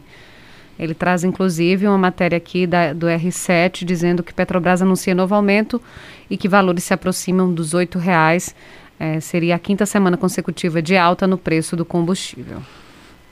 Ele 0.78 0.94
traz 0.94 1.24
inclusive 1.24 1.88
uma 1.88 1.98
matéria 1.98 2.38
aqui 2.38 2.68
da, 2.68 2.92
do 2.92 3.08
R7 3.08 3.86
dizendo 3.86 4.22
que 4.22 4.34
Petrobras 4.34 4.82
anuncia 4.82 5.16
novo 5.16 5.34
aumento 5.34 5.82
e 6.30 6.36
que 6.36 6.50
valores 6.50 6.84
se 6.84 6.94
aproximam 6.94 7.54
dos 7.54 7.74
R$ 7.74 7.88
reais. 7.98 8.54
É, 9.00 9.20
seria 9.20 9.56
a 9.56 9.60
quinta 9.60 9.86
semana 9.86 10.18
consecutiva 10.18 10.82
de 10.82 10.98
alta 10.98 11.28
no 11.28 11.38
preço 11.38 11.76
do 11.76 11.86
combustível. 11.86 12.62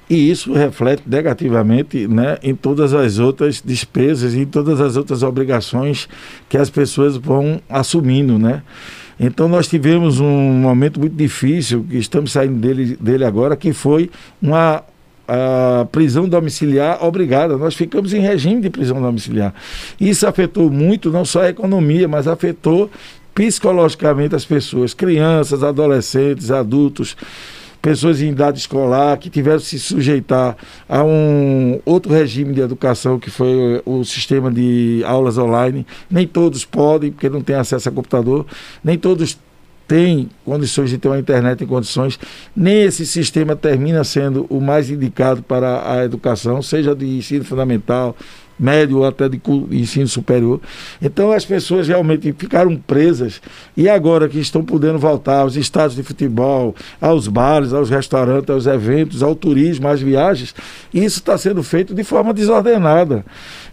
E 0.10 0.30
isso 0.30 0.54
reflete 0.54 1.04
negativamente 1.06 2.08
né, 2.08 2.38
em 2.44 2.54
todas 2.54 2.94
as 2.94 3.20
outras 3.20 3.62
despesas, 3.64 4.36
em 4.36 4.46
todas 4.46 4.82
as 4.82 4.98
outras 4.98 5.24
obrigações 5.24 6.10
que 6.50 6.58
as 6.58 6.70
pessoas 6.70 7.16
vão 7.18 7.62
assumindo. 7.70 8.38
Né? 8.38 8.62
Então 9.20 9.48
nós 9.48 9.68
tivemos 9.68 10.20
um 10.20 10.54
momento 10.54 11.00
muito 11.00 11.16
difícil, 11.16 11.86
que 11.90 11.98
estamos 11.98 12.32
saindo 12.32 12.60
dele, 12.60 12.98
dele 13.00 13.26
agora, 13.26 13.56
que 13.56 13.72
foi 13.74 14.10
uma 14.42 14.84
a 15.28 15.88
prisão 15.92 16.28
domiciliar 16.28 17.04
obrigada. 17.04 17.58
Nós 17.58 17.76
ficamos 17.76 18.14
em 18.14 18.20
regime 18.20 18.62
de 18.62 18.70
prisão 18.70 19.02
domiciliar. 19.02 19.54
Isso 20.00 20.28
afetou 20.28 20.70
muito 20.70 21.10
não 21.10 21.24
só 21.24 21.44
a 21.44 21.50
economia, 21.50 22.08
mas 22.08 22.28
afetou 22.28 22.90
psicologicamente 23.34 24.36
as 24.36 24.46
pessoas, 24.46 24.94
crianças, 24.94 25.64
adolescentes, 25.64 26.52
adultos, 26.52 27.16
pessoas 27.84 28.22
em 28.22 28.30
idade 28.30 28.60
escolar 28.60 29.18
que 29.18 29.30
tiveram 29.30 29.60
que 29.60 29.66
se 29.66 29.78
sujeitar 29.78 30.56
a 30.88 31.04
um 31.04 31.82
outro 31.86 32.14
regime 32.14 32.54
de 32.54 32.62
educação 32.62 33.20
que 33.20 33.30
foi 33.30 33.82
o 33.86 34.06
sistema 34.06 34.50
de 34.50 35.04
aulas 35.06 35.38
online. 35.38 35.86
Nem 36.10 36.26
todos 36.26 36.64
podem, 36.64 37.12
porque 37.12 37.30
não 37.30 37.42
têm 37.42 37.58
acesso 37.58 37.90
a 37.90 37.92
computador, 37.92 38.46
nem 38.82 38.98
todos 38.98 39.38
têm 39.86 40.30
condições 40.46 40.92
de 40.92 40.98
ter 40.98 41.10
uma 41.10 41.20
internet 41.20 41.62
em 41.62 41.68
condições, 41.68 42.18
nem 42.56 42.84
esse 42.84 43.06
sistema 43.06 43.54
termina 43.54 44.02
sendo 44.06 44.46
o 44.50 44.62
mais 44.62 44.90
indicado 44.90 45.44
para 45.44 45.92
a 45.92 46.06
educação, 46.06 46.62
seja 46.62 46.96
de 46.96 47.06
ensino 47.06 47.44
fundamental, 47.44 48.16
médio 48.60 49.00
ou 49.00 49.06
até 49.06 49.28
de 49.28 49.42
ensino 49.72 50.08
superior. 50.08 50.60
Então 51.02 51.32
as 51.32 51.46
pessoas 51.46 51.88
realmente 51.88 52.34
ficaram 52.38 52.76
presas 52.76 53.42
e 53.76 53.90
agora 53.90 54.30
que 54.30 54.40
estão 54.40 54.64
podendo 54.64 55.00
voltar 55.00 55.40
aos 55.40 55.56
estádios 55.56 55.96
de 55.96 56.04
futebol, 56.04 56.76
aos 57.02 57.28
bares, 57.28 57.74
aos 57.74 57.90
restaurantes, 57.90 58.50
aos 58.50 58.66
eventos, 58.66 59.24
ao 59.24 59.36
turismo, 59.36 59.88
às 59.88 60.02
viagens, 60.02 60.54
isso 60.94 61.20
está 61.20 61.38
sendo 61.38 61.64
feito 61.64 61.94
de 61.94 62.04
forma 62.04 62.34
desordenada. 62.34 63.26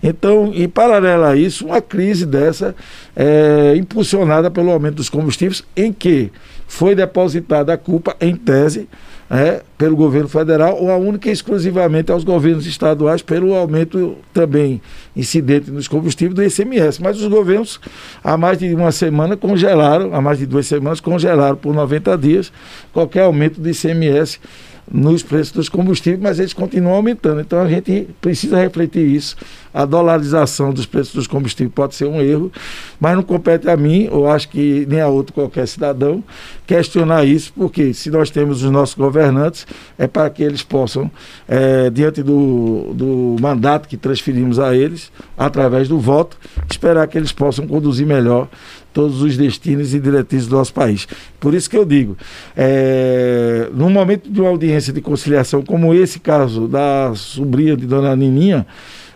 Então, 0.03 0.53
em 0.55 0.69
paralelo 0.69 1.25
a 1.25 1.37
isso, 1.37 1.67
uma 1.67 1.81
crise 1.81 2.25
dessa 2.25 2.75
é, 3.15 3.75
impulsionada 3.77 4.51
pelo 4.51 4.71
aumento 4.71 4.97
dos 4.97 5.11
combustíveis, 5.11 5.63
em 5.77 5.93
que 5.93 6.31
foi 6.67 6.95
depositada 6.95 7.73
a 7.73 7.77
culpa, 7.77 8.17
em 8.21 8.35
tese, 8.35 8.89
é, 9.31 9.63
pelo 9.79 9.95
governo 9.95 10.29
federal 10.29 10.77
ou 10.77 10.91
a 10.91 10.97
única 10.97 11.29
e 11.29 11.33
exclusivamente 11.33 12.11
aos 12.11 12.25
governos 12.25 12.67
estaduais 12.67 13.23
pelo 13.23 13.55
aumento 13.55 14.17
também 14.35 14.83
incidente 15.15 15.71
nos 15.71 15.87
combustíveis 15.87 16.35
do 16.35 16.43
ICMS. 16.43 17.01
Mas 17.01 17.21
os 17.21 17.29
governos, 17.29 17.81
há 18.25 18.37
mais 18.37 18.59
de 18.59 18.75
uma 18.75 18.91
semana, 18.91 19.37
congelaram, 19.37 20.13
há 20.15 20.21
mais 20.21 20.39
de 20.39 20.47
duas 20.47 20.67
semanas, 20.67 20.99
congelaram 21.01 21.57
por 21.57 21.73
90 21.73 22.19
dias 22.19 22.53
qualquer 22.93 23.23
aumento 23.23 23.61
do 23.61 23.71
ICMS 23.71 24.41
nos 24.91 25.23
preços 25.23 25.53
dos 25.53 25.69
combustíveis, 25.69 26.21
mas 26.21 26.39
eles 26.39 26.53
continuam 26.53 26.95
aumentando. 26.95 27.41
Então 27.41 27.61
a 27.61 27.69
gente 27.69 28.09
precisa 28.21 28.59
refletir 28.59 29.07
isso. 29.07 29.37
A 29.73 29.85
dolarização 29.85 30.73
dos 30.73 30.85
preços 30.85 31.15
dos 31.15 31.27
combustíveis 31.29 31.73
pode 31.73 31.95
ser 31.95 32.07
um 32.07 32.21
erro, 32.21 32.51
mas 32.99 33.15
não 33.15 33.23
compete 33.23 33.71
a 33.71 33.77
mim, 33.77 34.09
ou 34.11 34.29
acho 34.29 34.49
que 34.49 34.85
nem 34.89 35.01
a 35.01 35.07
outro 35.07 35.33
qualquer 35.33 35.69
cidadão, 35.69 36.25
questionar 36.67 37.25
isso, 37.25 37.53
porque 37.55 37.95
se 37.95 38.11
nós 38.11 38.31
temos 38.31 38.65
os 38.65 38.71
nossos 38.71 38.97
governantes, 38.97 39.67
é 39.97 40.09
para 40.09 40.29
que 40.29 40.43
eles 40.43 40.63
possam, 40.65 41.09
é, 41.49 41.89
diante 41.89 42.21
do, 42.21 42.93
do 42.95 43.37
mandato 43.41 43.89
que 43.89 43.97
transferimos 43.97 44.59
a 44.59 44.75
eles, 44.75 45.13
através 45.39 45.89
do 45.89 46.01
voto, 46.01 46.37
esperar 46.69 47.07
que 47.07 47.17
eles 47.17 47.31
possam 47.31 47.67
conduzir 47.67 48.07
melhor 48.07 48.49
todos 48.93 49.23
os 49.23 49.37
destinos 49.37 49.95
e 49.95 50.01
diretrizes 50.01 50.49
do 50.49 50.57
nosso 50.57 50.73
país. 50.73 51.07
Por 51.39 51.55
isso 51.55 51.69
que 51.69 51.77
eu 51.77 51.85
digo, 51.85 52.17
é, 52.57 53.69
num 53.73 53.91
momento 53.91 54.31
de 54.31 54.41
uma 54.41 54.51
audiência 54.51 54.93
de 54.93 55.01
conciliação 55.01 55.63
como 55.63 55.95
esse 55.95 56.21
caso 56.21 56.67
da 56.67 57.13
sobrinha 57.15 57.77
de 57.77 57.87
Dona 57.87 58.15
Nininha, 58.17 58.67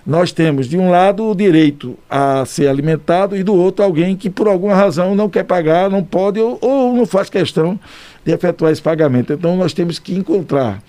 nós 0.07 0.33
temos 0.33 0.68
de 0.68 0.77
um 0.77 0.91
lado 0.91 1.25
o 1.25 1.35
direito 1.35 1.97
a 2.11 2.45
ser 2.45 2.68
alimentado 2.68 3.37
e 3.37 3.43
do 3.43 3.55
outro 3.55 3.83
alguém 3.83 4.14
que 4.14 4.29
por 4.29 4.47
alguma 4.47 4.75
razão 4.75 5.14
não 5.14 5.31
quer 5.31 5.45
pagar, 5.45 5.89
não 5.89 6.05
pode 6.05 6.39
ou, 6.39 6.59
ou 6.61 6.95
não 6.95 7.07
faz 7.07 7.31
questão 7.31 7.81
de 8.25 8.33
efetuar 8.33 8.70
esse 8.70 8.83
pagamento. 8.83 9.33
Então 9.33 9.57
nós 9.57 9.72
temos 9.72 9.99
que 9.99 10.14
encontrar 10.14 10.83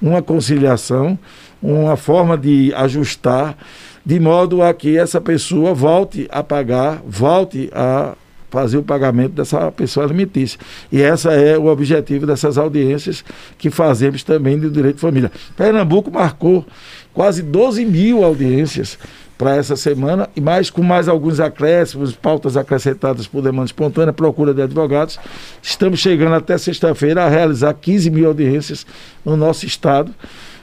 uma 0.00 0.20
conciliação, 0.20 1.18
uma 1.62 1.96
forma 1.96 2.36
de 2.36 2.72
ajustar 2.74 3.56
de 4.04 4.20
modo 4.20 4.62
a 4.62 4.72
que 4.72 4.96
essa 4.96 5.20
pessoa 5.20 5.74
volte 5.74 6.26
a 6.30 6.42
pagar, 6.42 7.02
volte 7.06 7.70
a 7.74 8.14
fazer 8.50 8.78
o 8.78 8.82
pagamento 8.82 9.32
dessa 9.32 9.70
pessoa 9.70 10.06
alimentícia. 10.06 10.58
E 10.90 11.02
essa 11.02 11.32
é 11.32 11.58
o 11.58 11.66
objetivo 11.66 12.26
dessas 12.26 12.56
audiências 12.58 13.24
que 13.56 13.70
fazemos 13.70 14.22
também 14.22 14.58
do 14.58 14.70
direito 14.70 14.96
de 14.96 15.00
família. 15.00 15.30
Pernambuco 15.56 16.10
marcou 16.10 16.64
quase 17.12 17.42
12 17.42 17.84
mil 17.84 18.24
audiências 18.24 18.98
para 19.38 19.54
essa 19.54 19.76
semana, 19.76 20.28
e 20.34 20.40
mais 20.40 20.68
com 20.68 20.82
mais 20.82 21.06
alguns 21.06 21.38
acréscimos, 21.38 22.12
pautas 22.12 22.56
acrescentadas 22.56 23.28
por 23.28 23.40
demanda 23.40 23.66
espontânea, 23.66 24.12
procura 24.12 24.52
de 24.52 24.60
advogados. 24.60 25.16
Estamos 25.62 26.00
chegando 26.00 26.34
até 26.34 26.58
sexta-feira 26.58 27.24
a 27.24 27.28
realizar 27.28 27.72
15 27.72 28.10
mil 28.10 28.26
audiências 28.26 28.84
no 29.24 29.36
nosso 29.36 29.64
estado. 29.64 30.12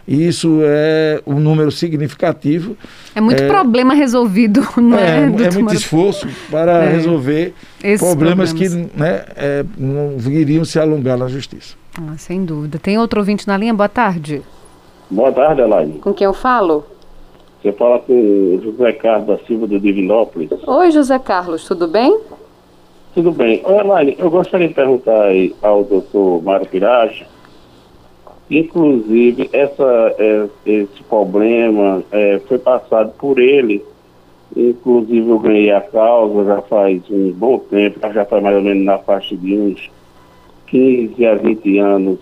E 0.07 0.27
isso 0.27 0.59
é 0.61 1.19
um 1.25 1.39
número 1.39 1.71
significativo. 1.71 2.77
É 3.15 3.21
muito 3.21 3.41
é, 3.41 3.47
problema 3.47 3.93
resolvido, 3.93 4.61
não 4.77 4.97
é? 4.97 5.21
É, 5.21 5.23
é 5.23 5.51
muito 5.51 5.73
esforço 5.73 6.27
para 6.51 6.83
é. 6.83 6.91
resolver 6.91 7.53
problemas, 7.79 8.53
problemas, 8.53 8.53
que 8.53 8.69
né, 8.69 9.25
é, 9.35 9.65
não 9.77 10.15
iriam 10.31 10.63
se 10.63 10.79
alongar 10.79 11.17
na 11.17 11.27
justiça. 11.27 11.75
Ah, 11.97 12.15
sem 12.17 12.45
dúvida. 12.45 12.77
Tem 12.77 12.99
outro 12.99 13.19
ouvinte 13.19 13.47
na 13.47 13.57
linha? 13.57 13.73
Boa 13.73 13.89
tarde. 13.89 14.43
Boa 15.09 15.31
tarde, 15.31 15.61
Elaine. 15.61 15.99
Com 15.99 16.13
quem 16.13 16.25
eu 16.25 16.33
falo? 16.33 16.85
Você 17.61 17.71
fala 17.71 17.97
com 17.99 18.13
o 18.13 18.61
José 18.61 18.91
Carlos 18.93 19.27
da 19.27 19.37
Silva 19.45 19.65
do 19.65 19.79
Divinópolis. 19.79 20.51
Oi, 20.67 20.91
José 20.91 21.17
Carlos, 21.17 21.65
tudo 21.65 21.87
bem? 21.87 22.19
Tudo 23.15 23.31
bem. 23.31 23.63
Elaine, 23.65 24.15
eu 24.19 24.29
gostaria 24.29 24.67
de 24.67 24.73
perguntar 24.73 25.29
ao 25.63 25.83
doutor 25.83 26.43
Mário 26.43 26.67
Pirage 26.67 27.25
Inclusive, 28.49 29.49
essa, 29.51 30.15
é, 30.19 30.47
esse 30.65 31.03
problema 31.09 32.03
é, 32.11 32.39
foi 32.47 32.59
passado 32.59 33.13
por 33.17 33.39
ele. 33.39 33.83
Inclusive, 34.55 35.27
eu 35.27 35.39
ganhei 35.39 35.71
a 35.71 35.81
causa 35.81 36.45
já 36.45 36.61
faz 36.61 37.01
um 37.09 37.31
bom 37.31 37.57
tempo, 37.57 37.99
já 38.13 38.23
faz 38.23 38.43
mais 38.43 38.55
ou 38.55 38.61
menos 38.61 38.85
na 38.85 38.97
faixa 38.99 39.35
de 39.35 39.57
uns 39.57 39.89
15 40.67 41.25
a 41.25 41.35
20 41.35 41.77
anos, 41.79 42.19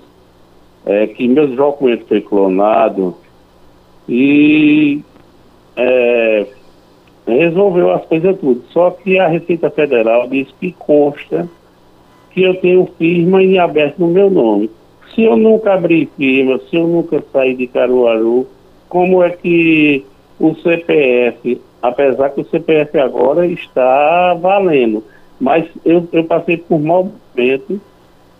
é, 0.86 1.08
que 1.08 1.28
meu 1.28 1.48
documento 1.48 2.06
foi 2.08 2.22
clonado 2.22 3.16
e 4.08 5.02
é, 5.76 6.48
resolveu 7.28 7.92
as 7.92 8.06
coisas 8.06 8.38
tudo. 8.40 8.64
Só 8.70 8.92
que 8.92 9.20
a 9.20 9.28
Receita 9.28 9.70
Federal 9.70 10.28
disse 10.28 10.54
que 10.60 10.72
consta 10.72 11.50
que 12.32 12.44
eu 12.44 12.56
tenho 12.56 12.88
firma 12.98 13.44
em 13.44 13.60
aberto 13.60 14.00
no 14.00 14.08
meu 14.08 14.30
nome. 14.30 14.70
Se 15.14 15.24
eu 15.24 15.38
nunca 15.38 15.74
abri 15.74 16.10
firma, 16.18 16.60
se 16.70 16.76
eu 16.76 16.88
nunca 16.88 17.24
saí 17.32 17.56
de 17.56 17.68
Caruaru, 17.68 18.48
como 18.90 19.24
é 19.24 19.30
que 19.30 20.06
o 20.40 20.56
CPF, 20.56 21.62
apesar 21.82 22.30
que 22.30 22.42
o 22.42 22.46
CPF 22.46 22.98
agora 23.00 23.46
está 23.46 24.34
valendo, 24.34 25.04
mas 25.40 25.66
eu, 25.86 26.08
eu 26.12 26.24
passei 26.24 26.58
por 26.58 26.80
mau 26.80 27.12
momento, 27.36 27.80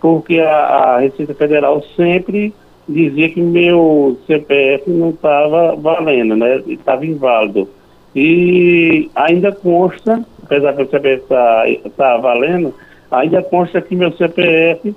porque 0.00 0.38
a, 0.40 0.56
a 0.56 0.98
Receita 0.98 1.34
Federal 1.34 1.82
sempre 1.96 2.52
dizia 2.88 3.28
que 3.30 3.40
meu 3.40 4.18
CPF 4.26 4.90
não 4.90 5.10
estava 5.10 5.74
valendo, 5.76 6.36
né? 6.36 6.62
Estava 6.66 7.04
inválido. 7.06 7.68
E 8.14 9.10
ainda 9.14 9.50
consta, 9.50 10.24
apesar 10.42 10.74
que 10.74 10.82
o 10.82 10.90
CPF 10.90 11.22
está 11.22 11.64
tá 11.96 12.16
valendo, 12.18 12.74
ainda 13.10 13.42
consta 13.42 13.80
que 13.80 13.96
meu 13.96 14.12
CPF 14.12 14.94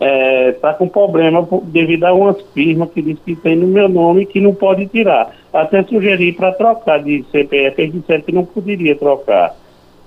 está 0.00 0.06
é, 0.06 0.52
tá 0.52 0.72
com 0.72 0.88
problema 0.88 1.46
devido 1.64 2.04
a 2.04 2.14
umas 2.14 2.40
firmas 2.54 2.90
que 2.90 3.02
diz 3.02 3.18
que 3.24 3.36
tem 3.36 3.54
no 3.54 3.66
meu 3.66 3.86
nome 3.86 4.24
que 4.24 4.40
não 4.40 4.54
pode 4.54 4.86
tirar. 4.86 5.30
Até 5.52 5.82
sugeri 5.84 6.32
para 6.32 6.52
trocar 6.52 7.02
de 7.02 7.22
CPF, 7.30 7.82
eles 7.82 7.92
disseram 7.92 8.22
que 8.22 8.32
não 8.32 8.44
poderia 8.44 8.96
trocar. 8.96 9.54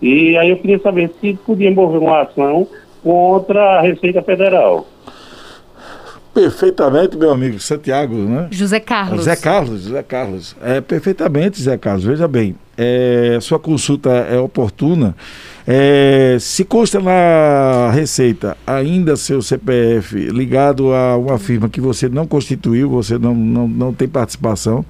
E 0.02 0.36
aí 0.36 0.50
eu 0.50 0.58
queria 0.58 0.80
saber 0.80 1.12
se 1.22 1.34
podia 1.46 1.70
mover 1.70 2.00
uma 2.00 2.22
ação 2.22 2.68
contra 3.04 3.78
a 3.78 3.82
Receita 3.82 4.24
Federal. 4.24 4.88
Perfeitamente, 6.34 7.16
meu 7.16 7.32
amigo 7.32 7.60
Santiago, 7.60 8.16
né? 8.16 8.48
José 8.50 8.80
Carlos. 8.80 9.18
José 9.18 9.36
Carlos, 9.36 9.84
José 9.84 10.02
Carlos. 10.02 10.56
É, 10.64 10.82
perfeitamente, 10.82 11.60
José 11.60 11.78
Carlos. 11.78 12.04
Veja 12.04 12.28
bem, 12.28 12.56
é, 12.78 13.38
sua 13.42 13.60
consulta 13.60 14.10
é 14.10 14.38
oportuna. 14.40 15.16
É, 15.66 16.38
se 16.40 16.66
consta 16.66 17.00
na 17.00 17.90
Receita 17.92 18.58
ainda 18.68 19.16
seu 19.16 19.42
CPF 19.42 20.16
ligado 20.30 20.94
a 20.94 21.16
uma 21.18 21.40
firma 21.40 21.70
que 21.70 21.80
você 21.80 22.10
não 22.10 22.28
constituiu, 22.28 22.90
você 22.90 23.18
não, 23.18 23.34
não, 23.34 23.68
não 23.68 23.94
tem 23.94 24.08
participação, 24.08 24.86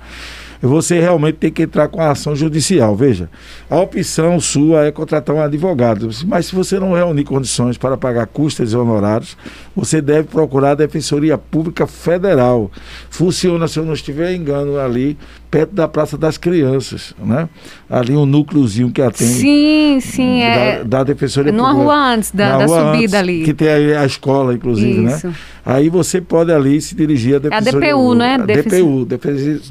você 0.68 1.00
realmente 1.00 1.36
tem 1.36 1.52
que 1.52 1.64
entrar 1.64 1.90
com 1.90 2.02
a 2.02 2.12
ação 2.12 2.36
judicial. 2.36 2.96
Veja, 2.96 3.30
a 3.70 3.78
opção 3.80 4.40
sua 4.40 4.86
é 4.86 4.92
contratar 4.92 5.36
um 5.36 5.42
advogado, 5.42 6.10
mas 6.26 6.48
se 6.48 6.56
você 6.56 6.80
não 6.80 6.94
reunir 6.94 7.26
condições 7.26 7.78
para 7.78 7.98
pagar 7.98 8.26
custas 8.28 8.72
e 8.72 8.78
honorários, 8.78 9.38
você 9.76 10.02
deve 10.02 10.28
procurar 10.28 10.72
a 10.72 10.76
Defensoria 10.76 11.38
Pública 11.38 11.88
Federal. 11.88 12.72
Funciona, 13.10 13.68
se 13.68 13.80
eu 13.80 13.86
não 13.86 13.94
estiver 13.94 14.34
engano, 14.34 14.78
ali 14.80 15.18
perto 15.50 15.76
da 15.76 15.88
Praça 15.88 16.18
das 16.18 16.36
Crianças, 16.38 17.14
né? 17.24 17.48
Ali 17.88 18.16
um 18.16 18.26
núcleozinho 18.26 18.92
que 18.92 19.02
atende. 19.02 19.34
Sim, 19.34 20.00
sim, 20.02 20.40
da, 20.40 20.46
é. 20.46 20.84
Da 20.84 21.04
Defensoria 21.04 21.52
Numa 21.52 21.70
Pública. 21.70 21.84
rua 21.84 22.14
antes 22.14 22.32
da, 22.32 22.58
da 22.58 22.66
rua 22.66 22.86
subida 22.86 23.04
antes, 23.04 23.14
ali. 23.14 23.44
Que 23.44 23.54
tem 23.54 23.68
a, 23.68 24.02
a 24.02 24.06
escola, 24.06 24.54
inclusive, 24.54 25.06
Isso. 25.06 25.28
né? 25.28 25.36
Aí 25.66 25.90
você 25.90 26.20
pode 26.20 26.52
ali 26.52 26.82
se 26.82 26.96
dirigir 26.96 27.36
à 27.36 27.36
É 27.36 27.56
a 27.56 27.60
Defensoria 27.60 27.94
DPU, 27.94 28.16
não 28.16 28.26
é? 28.26 28.36
a 28.36 28.38
DPU, 28.38 29.08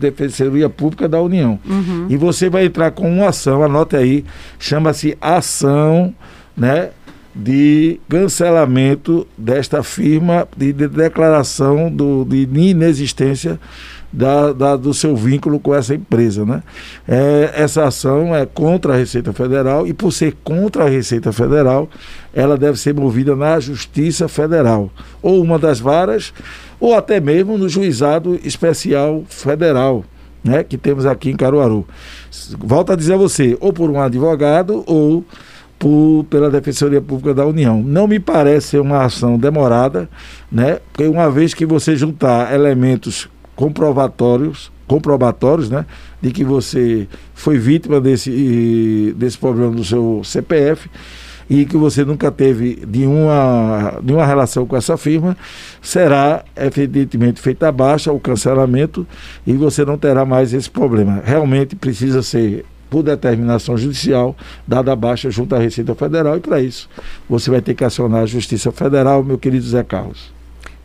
Defensoria 0.01 0.69
Pública 0.69 1.09
da 1.09 1.21
União. 1.21 1.59
Uhum. 1.69 2.07
E 2.09 2.17
você 2.17 2.49
vai 2.49 2.67
entrar 2.67 2.93
com 2.93 3.11
uma 3.11 3.29
ação, 3.29 3.63
anote 3.63 3.97
aí, 3.97 4.25
chama-se 4.59 5.17
ação, 5.21 6.15
né? 6.57 6.91
De 7.35 7.99
cancelamento 8.09 9.27
desta 9.39 9.83
firma 9.83 10.47
de, 10.57 10.73
de 10.73 10.87
declaração 10.87 11.91
do, 11.91 12.27
de 12.27 12.47
inexistência 12.59 13.59
da, 14.13 14.53
da- 14.53 14.77
do 14.77 14.93
seu 14.93 15.17
vínculo 15.17 15.59
com 15.59 15.75
essa 15.75 15.95
empresa. 15.95 16.45
Né? 16.45 16.63
É, 17.09 17.53
essa 17.57 17.85
ação 17.85 18.35
é 18.37 18.45
contra 18.45 18.93
a 18.93 18.97
Receita 18.97 19.33
Federal 19.33 19.87
e, 19.87 19.95
por 19.95 20.13
ser 20.13 20.37
contra 20.45 20.85
a 20.85 20.89
Receita 20.91 21.33
Federal, 21.33 21.89
ela 22.35 22.59
deve 22.59 22.79
ser 22.79 22.93
movida 22.95 23.35
na 23.35 23.59
Justiça 23.59 24.29
Federal, 24.29 24.91
ou 25.23 25.41
uma 25.43 25.59
das 25.59 25.81
varas, 25.81 26.35
ou 26.79 26.95
até 26.95 27.19
mesmo 27.19 27.57
no 27.57 27.67
Juizado 27.69 28.39
Especial 28.45 29.25
Federal. 29.29 30.05
Né, 30.45 30.65
que 30.65 30.77
temos 30.77 31.07
aqui 31.07 31.31
em 31.31 31.37
Caruaru. 31.37 31.87
Volto 32.59 32.93
a 32.93 32.97
dizer 32.97 33.15
a 33.15 33.17
você, 33.17 33.57
ou 33.61 33.73
por 33.73 33.89
um 33.89 34.01
advogado 34.01 34.83
ou 34.89 35.25
por, 35.83 36.25
pela 36.31 36.49
Defensoria 36.49 37.03
Pública 37.03 37.35
da 37.35 37.45
União. 37.45 37.83
Não 37.83 38.07
me 38.07 38.21
parece 38.21 38.79
uma 38.79 39.05
ação 39.05 39.37
demorada, 39.37 40.09
né? 40.51 40.79
Porque 40.93 41.09
uma 41.09 41.29
vez 41.29 41.53
que 41.53 41.67
você 41.67 41.97
juntar 41.97 42.55
elementos 42.55 43.29
comprovatórios, 43.57 44.71
comprobatórios, 44.87 45.69
né, 45.69 45.85
de 46.21 46.31
que 46.31 46.45
você 46.45 47.09
foi 47.35 47.59
vítima 47.59 48.01
desse, 48.01 49.13
desse 49.17 49.37
problema 49.37 49.73
do 49.73 49.83
seu 49.83 50.23
CPF 50.25 50.89
e 51.51 51.67
que 51.67 51.77
você 51.77 52.05
nunca 52.05 52.31
teve 52.31 52.87
nenhuma, 52.87 53.99
nenhuma 54.05 54.25
relação 54.25 54.65
com 54.65 54.77
essa 54.77 54.97
firma, 54.97 55.37
será 55.81 56.45
evidentemente 56.55 57.41
feita 57.41 57.67
a 57.67 57.73
baixa, 57.73 58.13
o 58.13 58.21
cancelamento, 58.21 59.05
e 59.45 59.53
você 59.55 59.85
não 59.85 59.99
terá 59.99 60.25
mais 60.25 60.55
esse 60.55 60.71
problema. 60.71 61.21
Realmente 61.25 61.75
precisa 61.75 62.23
ser 62.23 62.65
por 62.93 63.03
determinação 63.03 63.79
judicial, 63.79 64.37
dada 64.69 64.93
a 64.93 64.97
baixa 64.97 65.31
junto 65.31 65.55
à 65.55 65.59
Receita 65.59 65.95
Federal, 65.95 66.37
e 66.37 66.41
para 66.41 66.61
isso 66.61 66.91
você 67.27 67.51
vai 67.51 67.63
ter 67.63 67.73
que 67.73 67.83
acionar 67.83 68.23
a 68.23 68.27
Justiça 68.27 68.71
Federal, 68.71 69.25
meu 69.25 69.39
querido 69.39 69.65
Zé 69.65 69.83
Carlos. 69.83 70.31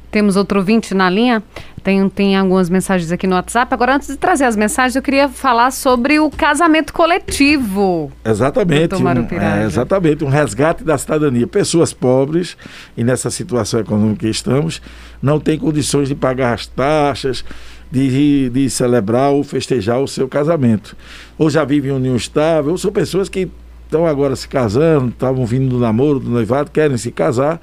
Temos 0.09 0.37
outro 0.37 0.59
ouvinte 0.59 0.93
na 0.93 1.09
linha. 1.09 1.43
Tem, 1.83 2.07
tem 2.09 2.37
algumas 2.37 2.69
mensagens 2.69 3.11
aqui 3.11 3.27
no 3.27 3.35
WhatsApp. 3.35 3.73
Agora, 3.73 3.95
antes 3.95 4.07
de 4.07 4.15
trazer 4.15 4.45
as 4.45 4.55
mensagens, 4.55 4.95
eu 4.95 5.01
queria 5.01 5.27
falar 5.27 5.69
sobre 5.69 6.17
o 6.17 6.29
casamento 6.29 6.93
coletivo. 6.93 8.09
Exatamente, 8.23 8.95
um, 8.95 9.07
é, 9.09 9.65
exatamente, 9.65 10.23
um 10.23 10.29
resgate 10.29 10.83
da 10.83 10.97
cidadania. 10.97 11.45
Pessoas 11.45 11.91
pobres, 11.91 12.55
e 12.95 13.03
nessa 13.03 13.29
situação 13.29 13.81
econômica 13.81 14.21
que 14.21 14.29
estamos, 14.29 14.81
não 15.21 15.41
têm 15.41 15.59
condições 15.59 16.07
de 16.07 16.15
pagar 16.15 16.53
as 16.53 16.67
taxas, 16.67 17.43
de, 17.91 18.49
de 18.49 18.69
celebrar 18.69 19.31
ou 19.31 19.43
festejar 19.43 19.99
o 19.99 20.07
seu 20.07 20.27
casamento. 20.27 20.95
Ou 21.37 21.49
já 21.49 21.63
vivem 21.63 21.91
em 21.91 21.95
união 21.95 22.15
estável, 22.15 22.71
ou 22.71 22.77
são 22.77 22.91
pessoas 22.91 23.29
que 23.29 23.49
estão 23.85 24.05
agora 24.05 24.35
se 24.35 24.47
casando, 24.47 25.09
estavam 25.09 25.45
vindo 25.45 25.69
do 25.69 25.79
namoro, 25.79 26.19
do 26.19 26.29
noivado, 26.29 26.69
querem 26.71 26.97
se 26.97 27.11
casar 27.11 27.59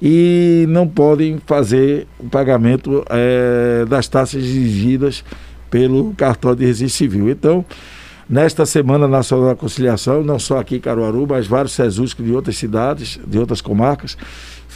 e 0.00 0.64
não 0.68 0.88
podem 0.88 1.38
fazer 1.46 2.06
o 2.18 2.28
pagamento 2.28 3.04
eh, 3.10 3.84
das 3.88 4.08
taxas 4.08 4.42
exigidas 4.42 5.22
pelo 5.70 6.14
cartório 6.14 6.58
de 6.58 6.66
registro 6.66 6.96
civil. 6.96 7.30
Então, 7.30 7.64
nesta 8.28 8.64
Semana 8.64 9.06
Nacional 9.06 9.48
da 9.48 9.54
Conciliação, 9.54 10.22
não 10.22 10.38
só 10.38 10.58
aqui 10.58 10.76
em 10.76 10.80
Caruaru, 10.80 11.26
mas 11.28 11.46
vários 11.46 11.72
SESUSC 11.72 12.22
de 12.22 12.32
outras 12.32 12.56
cidades, 12.56 13.20
de 13.26 13.38
outras 13.38 13.60
comarcas, 13.60 14.16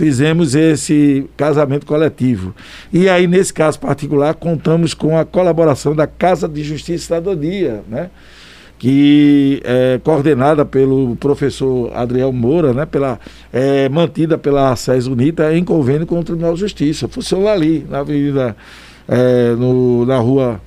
fizemos 0.01 0.55
esse 0.55 1.28
casamento 1.36 1.84
coletivo. 1.84 2.55
E 2.90 3.07
aí, 3.07 3.26
nesse 3.26 3.53
caso 3.53 3.78
particular, 3.78 4.32
contamos 4.32 4.94
com 4.94 5.18
a 5.18 5.26
colaboração 5.26 5.94
da 5.94 6.07
Casa 6.07 6.48
de 6.48 6.64
Justiça 6.64 6.94
e 6.94 6.98
Cidadania, 6.98 7.82
né? 7.86 8.09
que 8.78 9.61
é 9.62 10.01
coordenada 10.03 10.64
pelo 10.64 11.16
professor 11.16 11.92
Adriel 11.94 12.32
Moura, 12.32 12.72
né, 12.72 12.86
pela, 12.86 13.20
é, 13.53 13.90
mantida 13.90 14.38
pela 14.38 14.74
SES 14.74 15.07
Unita 15.07 15.55
em 15.55 15.62
convênio 15.62 16.07
com 16.07 16.18
o 16.18 16.24
Tribunal 16.24 16.55
de 16.55 16.61
Justiça. 16.61 17.07
Funciona 17.07 17.51
ali, 17.51 17.86
na 17.90 17.98
Avenida, 17.98 18.57
é, 19.07 19.55
no, 19.55 20.07
na 20.07 20.16
rua 20.16 20.62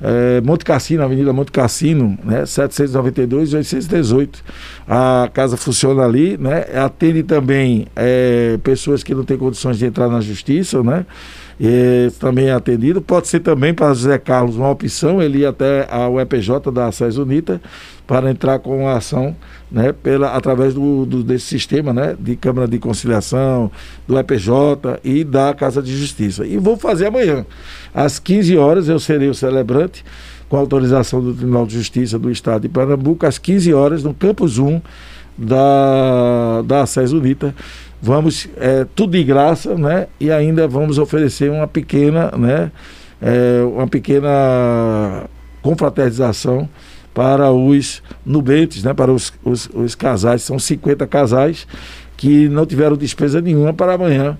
é, 0.00 0.40
Monte 0.40 0.64
Cassino, 0.64 1.02
Avenida 1.02 1.32
Monte 1.32 1.52
Cassino, 1.52 2.18
né, 2.24 2.46
792 2.46 3.52
e 3.52 3.56
818. 3.56 4.44
A 4.86 5.28
casa 5.32 5.56
funciona 5.56 6.04
ali, 6.04 6.36
né, 6.38 6.64
atende 6.82 7.22
também 7.22 7.86
é, 7.96 8.58
pessoas 8.62 9.02
que 9.02 9.14
não 9.14 9.24
têm 9.24 9.36
condições 9.36 9.78
de 9.78 9.86
entrar 9.86 10.08
na 10.08 10.20
justiça, 10.20 10.82
né, 10.82 11.04
e 11.60 12.10
também 12.20 12.46
é 12.48 12.52
atendido. 12.52 13.00
Pode 13.02 13.28
ser 13.28 13.40
também 13.40 13.74
para 13.74 13.88
José 13.92 14.16
Carlos 14.18 14.56
uma 14.56 14.70
opção, 14.70 15.20
ele 15.22 15.38
ir 15.38 15.46
até 15.46 15.88
a 15.90 16.08
UEPJ 16.08 16.70
da 16.72 16.90
SES 16.92 17.16
Unita 17.16 17.60
para 18.06 18.30
entrar 18.30 18.58
com 18.60 18.88
a 18.88 18.96
ação 18.96 19.34
né, 19.70 19.92
pela, 19.92 20.28
através 20.34 20.72
do, 20.72 21.04
do- 21.04 21.22
desse 21.22 21.46
sistema 21.46 21.92
né, 21.92 22.16
de 22.18 22.36
Câmara 22.36 22.66
de 22.66 22.78
Conciliação, 22.78 23.70
do 24.06 24.18
EPJ 24.18 24.98
e 25.04 25.24
da 25.24 25.52
Casa 25.52 25.82
de 25.82 25.94
Justiça. 25.94 26.46
E 26.46 26.56
vou 26.56 26.76
fazer 26.76 27.06
amanhã. 27.06 27.44
Às 27.94 28.18
15 28.18 28.56
horas 28.56 28.88
eu 28.88 28.98
serei 28.98 29.28
o 29.28 29.34
celebrante, 29.34 30.04
com 30.48 30.56
autorização 30.56 31.20
do 31.22 31.34
Tribunal 31.34 31.66
de 31.66 31.74
Justiça 31.74 32.18
do 32.18 32.30
Estado 32.30 32.62
de 32.62 32.68
Pernambuco, 32.70 33.26
às 33.26 33.36
15 33.36 33.74
horas, 33.74 34.02
no 34.02 34.14
Campus 34.14 34.56
1 34.56 34.80
da, 35.36 36.62
da 36.62 36.86
SES 36.86 37.12
Unita. 37.12 37.54
Vamos, 38.00 38.48
é, 38.56 38.86
tudo 38.94 39.12
de 39.12 39.24
graça, 39.24 39.74
né? 39.74 40.06
E 40.20 40.30
ainda 40.30 40.68
vamos 40.68 40.98
oferecer 40.98 41.50
uma 41.50 41.66
pequena, 41.66 42.30
né? 42.36 42.70
é, 43.20 43.62
uma 43.64 43.86
pequena 43.86 45.24
confraternização 45.62 46.68
para 47.12 47.50
os 47.50 48.02
nubentes, 48.24 48.82
né? 48.84 48.94
Para 48.94 49.12
os, 49.12 49.32
os, 49.44 49.68
os 49.74 49.94
casais, 49.94 50.42
são 50.42 50.58
50 50.58 51.06
casais 51.06 51.66
que 52.16 52.48
não 52.48 52.66
tiveram 52.66 52.96
despesa 52.96 53.40
nenhuma 53.40 53.72
para 53.72 53.94
amanhã 53.94 54.36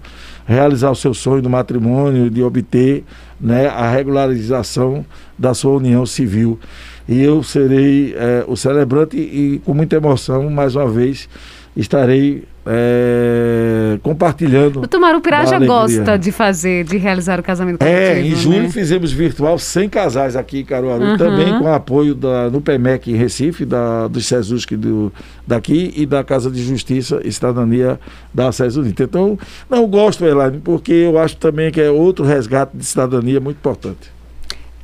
realizar 0.46 0.90
o 0.90 0.96
seu 0.96 1.12
sonho 1.12 1.42
do 1.42 1.50
matrimônio, 1.50 2.30
de 2.30 2.42
obter 2.42 3.04
né, 3.38 3.68
a 3.68 3.88
regularização 3.90 5.04
da 5.38 5.52
sua 5.52 5.72
união 5.72 6.06
civil. 6.06 6.58
E 7.06 7.22
eu 7.22 7.42
serei 7.42 8.14
eh, 8.16 8.44
o 8.48 8.56
celebrante 8.56 9.16
e, 9.16 9.60
com 9.64 9.74
muita 9.74 9.96
emoção, 9.96 10.48
mais 10.48 10.74
uma 10.74 10.88
vez, 10.88 11.28
estarei 11.76 12.44
eh, 12.70 13.98
compartilhando. 14.02 14.80
O 14.82 14.86
Tumaru 14.86 15.20
Piraja 15.20 15.52
da 15.52 15.56
alegria. 15.56 15.98
gosta 16.02 16.18
de 16.18 16.30
fazer, 16.30 16.84
de 16.84 16.98
realizar 16.98 17.40
o 17.40 17.42
casamento 17.42 17.78
coletivo. 17.78 18.00
É, 18.00 18.20
em 18.20 18.34
julho 18.34 18.62
né? 18.64 18.68
fizemos 18.68 19.10
virtual 19.10 19.58
100 19.58 19.88
casais 19.88 20.36
aqui 20.36 20.60
em 20.60 20.64
Caruaru, 20.64 21.02
Uhum. 21.02 21.16
também 21.16 21.58
com 21.58 21.66
apoio 21.72 22.14
da, 22.14 22.50
no 22.50 22.60
PEMEC 22.60 23.10
em 23.10 23.16
Recife, 23.16 23.64
da, 23.64 24.06
do 24.06 24.20
SESUSC 24.20 24.76
do, 24.76 25.12
daqui 25.46 25.92
e 25.96 26.04
da 26.04 26.22
Casa 26.22 26.50
de 26.50 26.62
Justiça 26.62 27.20
e 27.24 27.32
Cidadania 27.32 27.98
da 28.34 28.52
SES 28.52 28.76
Unita. 28.76 29.04
Então, 29.04 29.38
não 29.70 29.86
gosto, 29.86 30.24
Elaine, 30.24 30.58
porque 30.62 30.92
eu 30.92 31.18
acho 31.18 31.36
também 31.36 31.70
que 31.70 31.80
é 31.80 31.90
outro 31.90 32.24
resgate 32.24 32.76
de 32.76 32.84
cidadania 32.84 33.40
muito 33.40 33.56
importante. 33.56 34.17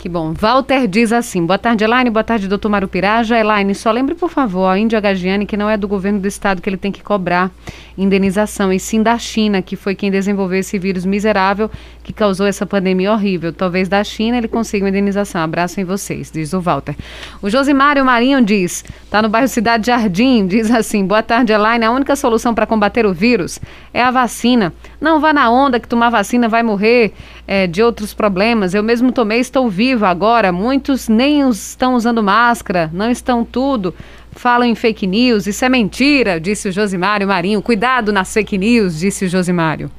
Que 0.04 0.08
bom. 0.10 0.34
Walter 0.38 0.86
diz 0.86 1.14
assim: 1.14 1.46
boa 1.46 1.56
tarde, 1.56 1.82
Elaine. 1.82 2.10
Boa 2.10 2.22
tarde, 2.22 2.46
doutor 2.46 2.68
Mário 2.68 2.86
Piraja. 2.86 3.38
Elaine, 3.38 3.74
só 3.74 3.90
lembre, 3.90 4.14
por 4.14 4.28
favor, 4.28 4.66
a 4.66 4.78
Índia 4.78 5.00
Gagiane 5.00 5.46
que 5.46 5.56
não 5.56 5.66
é 5.66 5.78
do 5.78 5.88
governo 5.88 6.20
do 6.20 6.28
estado 6.28 6.60
que 6.60 6.68
ele 6.68 6.76
tem 6.76 6.92
que 6.92 7.02
cobrar 7.02 7.50
indenização, 7.96 8.72
e 8.72 8.78
sim 8.78 9.02
da 9.02 9.16
China, 9.16 9.62
que 9.62 9.76
foi 9.76 9.94
quem 9.94 10.10
desenvolveu 10.10 10.58
esse 10.58 10.78
vírus 10.78 11.04
miserável 11.04 11.70
que 12.02 12.12
causou 12.12 12.46
essa 12.46 12.66
pandemia 12.66 13.12
horrível. 13.12 13.52
Talvez 13.52 13.88
da 13.88 14.02
China 14.02 14.36
ele 14.36 14.48
consiga 14.48 14.84
uma 14.84 14.90
indenização. 14.90 15.40
Abraço 15.40 15.80
em 15.80 15.84
vocês, 15.84 16.30
diz 16.30 16.52
o 16.52 16.60
Walter. 16.60 16.94
O 17.40 17.48
Josimário 17.48 18.04
Marinho 18.04 18.44
diz: 18.44 18.84
tá 19.10 19.22
no 19.22 19.28
bairro 19.30 19.48
Cidade 19.48 19.86
Jardim, 19.86 20.44
diz 20.48 20.70
assim: 20.70 21.06
boa 21.06 21.22
tarde, 21.22 21.52
Elaine. 21.52 21.84
A 21.84 21.90
única 21.90 22.14
solução 22.14 22.54
para 22.54 22.66
combater 22.66 23.06
o 23.06 23.14
vírus 23.14 23.58
é 23.92 24.02
a 24.02 24.10
vacina. 24.10 24.70
Não 25.04 25.20
vá 25.20 25.34
na 25.34 25.50
onda 25.50 25.78
que 25.78 25.86
tomar 25.86 26.08
vacina 26.08 26.48
vai 26.48 26.62
morrer 26.62 27.12
é, 27.46 27.66
de 27.66 27.82
outros 27.82 28.14
problemas. 28.14 28.72
Eu 28.72 28.82
mesmo 28.82 29.12
tomei, 29.12 29.38
estou 29.38 29.68
vivo 29.68 30.06
agora. 30.06 30.50
Muitos 30.50 31.10
nem 31.10 31.46
estão 31.50 31.94
usando 31.94 32.22
máscara, 32.22 32.88
não 32.90 33.10
estão 33.10 33.44
tudo. 33.44 33.94
Falam 34.32 34.66
em 34.66 34.74
fake 34.74 35.06
news, 35.06 35.46
isso 35.46 35.62
é 35.62 35.68
mentira, 35.68 36.40
disse 36.40 36.70
o 36.70 36.72
Josimário 36.72 37.28
Marinho. 37.28 37.60
Cuidado 37.60 38.14
nas 38.14 38.32
fake 38.32 38.56
news, 38.56 38.98
disse 38.98 39.26
o 39.26 39.28
Josimário. 39.28 39.90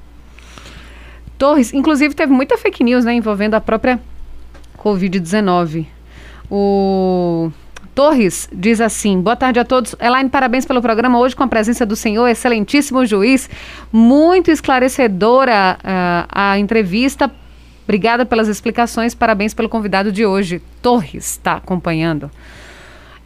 Torres, 1.37 1.71
inclusive 1.71 2.15
teve 2.15 2.33
muita 2.33 2.57
fake 2.57 2.83
news, 2.83 3.05
né, 3.05 3.13
envolvendo 3.13 3.53
a 3.53 3.61
própria 3.61 3.99
Covid-19. 4.75 5.85
O 6.49 7.51
Torres 7.95 8.49
diz 8.51 8.81
assim: 8.81 9.21
boa 9.21 9.37
tarde 9.37 9.57
a 9.57 9.63
todos. 9.63 9.95
Elaine, 10.01 10.29
parabéns 10.29 10.65
pelo 10.65 10.81
programa 10.81 11.17
hoje 11.17 11.33
com 11.33 11.43
a 11.43 11.47
presença 11.47 11.85
do 11.85 11.95
senhor, 11.95 12.27
excelentíssimo 12.27 13.05
juiz. 13.05 13.49
Muito 13.89 14.51
esclarecedora 14.51 15.77
uh, 15.79 16.27
a 16.29 16.59
entrevista. 16.59 17.31
Obrigada 17.85 18.25
pelas 18.25 18.49
explicações, 18.49 19.15
parabéns 19.15 19.53
pelo 19.53 19.69
convidado 19.69 20.11
de 20.11 20.25
hoje. 20.25 20.61
Torres 20.81 21.31
está 21.31 21.53
acompanhando. 21.53 22.29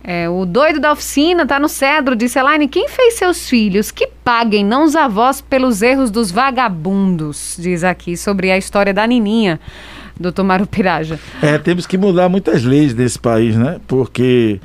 É, 0.04 0.30
o 0.30 0.46
doido 0.46 0.80
da 0.80 0.92
oficina 0.92 1.46
tá 1.46 1.60
no 1.60 1.68
cedro, 1.68 2.16
disse 2.16 2.38
Elaine. 2.40 2.68
Quem 2.68 2.88
fez 2.88 3.16
seus 3.16 3.50
filhos? 3.50 3.92
Que 3.92 4.08
paguem, 4.24 4.64
não 4.64 4.84
os 4.84 4.96
avós, 4.96 5.42
pelos 5.42 5.82
erros 5.82 6.12
dos 6.12 6.32
vagabundos, 6.32 7.58
diz 7.60 7.84
aqui 7.84 8.16
sobre 8.16 8.52
a 8.52 8.58
história 8.58 8.94
da 8.94 9.06
Nininha, 9.06 9.60
doutor 10.20 10.44
Mário 10.44 10.68
Piraja. 10.68 11.20
É, 11.42 11.58
temos 11.58 11.88
que 11.88 11.98
mudar 11.98 12.28
muitas 12.28 12.64
leis 12.64 12.94
desse 12.94 13.18
país, 13.18 13.56
né? 13.56 13.80
Porque 13.88 14.60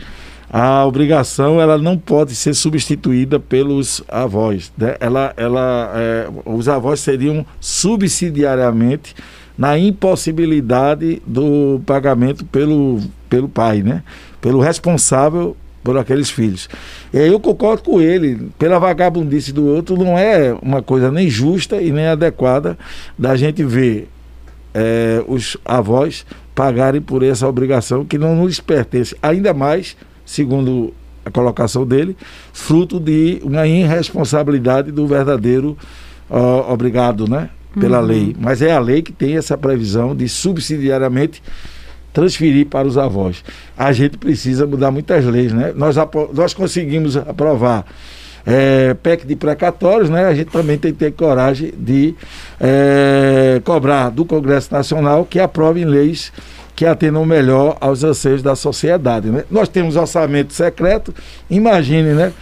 a 0.57 0.85
obrigação 0.87 1.61
ela 1.61 1.77
não 1.77 1.99
pode 1.99 2.35
ser 2.35 2.55
substituída 2.55 3.41
pelos 3.41 4.03
avós. 4.09 4.73
Né? 4.79 4.97
Ela, 5.01 5.33
ela, 5.37 5.93
é, 5.97 6.29
os 6.45 6.69
avós 6.69 7.01
seriam 7.01 7.45
subsidiariamente 7.61 9.15
na 9.59 9.77
impossibilidade 9.77 11.21
do 11.27 11.81
pagamento 11.85 12.45
pelo, 12.45 13.01
pelo 13.29 13.49
pai, 13.49 13.83
né? 13.83 14.05
pelo 14.41 14.61
responsável 14.61 15.57
por 15.83 15.99
aqueles 15.99 16.31
filhos. 16.31 16.69
E 17.13 17.19
aí 17.19 17.29
eu 17.29 17.41
concordo 17.41 17.83
com 17.83 18.01
ele, 18.01 18.49
pela 18.57 18.79
vagabundice 18.79 19.53
do 19.53 19.67
outro, 19.67 19.97
não 19.97 20.17
é 20.17 20.57
uma 20.63 20.81
coisa 20.81 21.11
nem 21.11 21.29
justa 21.29 21.83
e 21.83 21.91
nem 21.91 22.07
adequada 22.07 22.79
da 23.19 23.35
gente 23.35 23.63
ver 23.65 24.09
é, 24.75 25.22
os 25.27 25.57
avós 25.64 26.27
pagarem 26.55 27.01
por 27.01 27.22
essa 27.22 27.49
obrigação 27.49 28.05
que 28.05 28.18
não 28.18 28.37
nos 28.37 28.61
pertence, 28.61 29.16
ainda 29.22 29.55
mais, 29.55 29.97
segundo 30.27 30.93
a 31.25 31.31
colocação 31.31 31.87
dele, 31.87 32.16
fruto 32.53 33.01
de 33.01 33.41
uma 33.43 33.66
irresponsabilidade 33.66 34.93
do 34.93 35.07
verdadeiro 35.07 35.77
uh, 36.29 36.70
obrigado, 36.70 37.27
né? 37.27 37.49
pela 37.79 38.01
uhum. 38.01 38.07
lei. 38.07 38.37
Mas 38.39 38.62
é 38.62 38.72
a 38.72 38.79
lei 38.79 39.03
que 39.03 39.12
tem 39.12 39.37
essa 39.37 39.57
previsão 39.59 40.14
de 40.14 40.29
subsidiariamente 40.29 41.43
transferir 42.12 42.66
para 42.66 42.87
os 42.87 42.97
avós. 42.97 43.43
A 43.77 43.93
gente 43.93 44.16
precisa 44.16 44.66
mudar 44.66 44.91
muitas 44.91 45.25
leis, 45.25 45.53
né? 45.53 45.72
Nós, 45.75 45.97
nós 46.33 46.55
conseguimos 46.55 47.16
aprovar 47.16 47.85
é, 48.47 48.95
PEC 48.95 49.26
de 49.26 49.36
precatórios, 49.36 50.11
né? 50.11 50.26
A 50.26 50.34
gente 50.34 50.51
também 50.51 50.76
tem 50.76 50.92
que 50.92 50.99
ter 50.99 51.12
coragem 51.12 51.72
de 51.76 52.14
é, 52.61 53.61
cobrar 53.64 54.11
do 54.11 54.24
Congresso 54.24 54.72
Nacional 54.72 55.24
que 55.24 55.40
aprovem 55.40 55.84
leis 55.84 56.32
que 56.76 56.84
atendam 56.84 57.24
melhor 57.24 57.76
aos 57.80 58.03
anseios 58.03 58.42
da 58.42 58.57
sociedade. 58.57 59.30
Né? 59.30 59.45
Nós 59.51 59.68
temos 59.68 59.97
orçamento 59.97 60.53
secreto, 60.53 61.14
imagine, 61.49 62.14
né? 62.14 62.32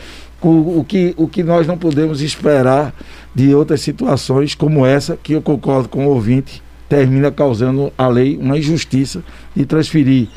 O, 0.41 0.81
o, 0.81 0.85
que, 0.85 1.15
o 1.17 1.29
que 1.29 1.43
nós 1.45 1.69
não 1.69 1.79
podemos 1.79 2.21
esperar 2.21 2.93
de 3.33 3.55
outras 3.55 3.81
situações 3.81 4.57
como 4.57 4.85
essa, 4.85 5.17
que 5.23 5.35
eu 5.35 5.43
concordo 5.43 5.89
com 5.89 6.07
o 6.07 6.11
ouvinte, 6.11 6.61
termina 6.89 7.31
causando 7.31 7.93
a 7.97 8.09
lei 8.09 8.37
uma 8.37 8.59
injustiça 8.59 9.23
de 9.55 9.65
transferir 9.65 10.29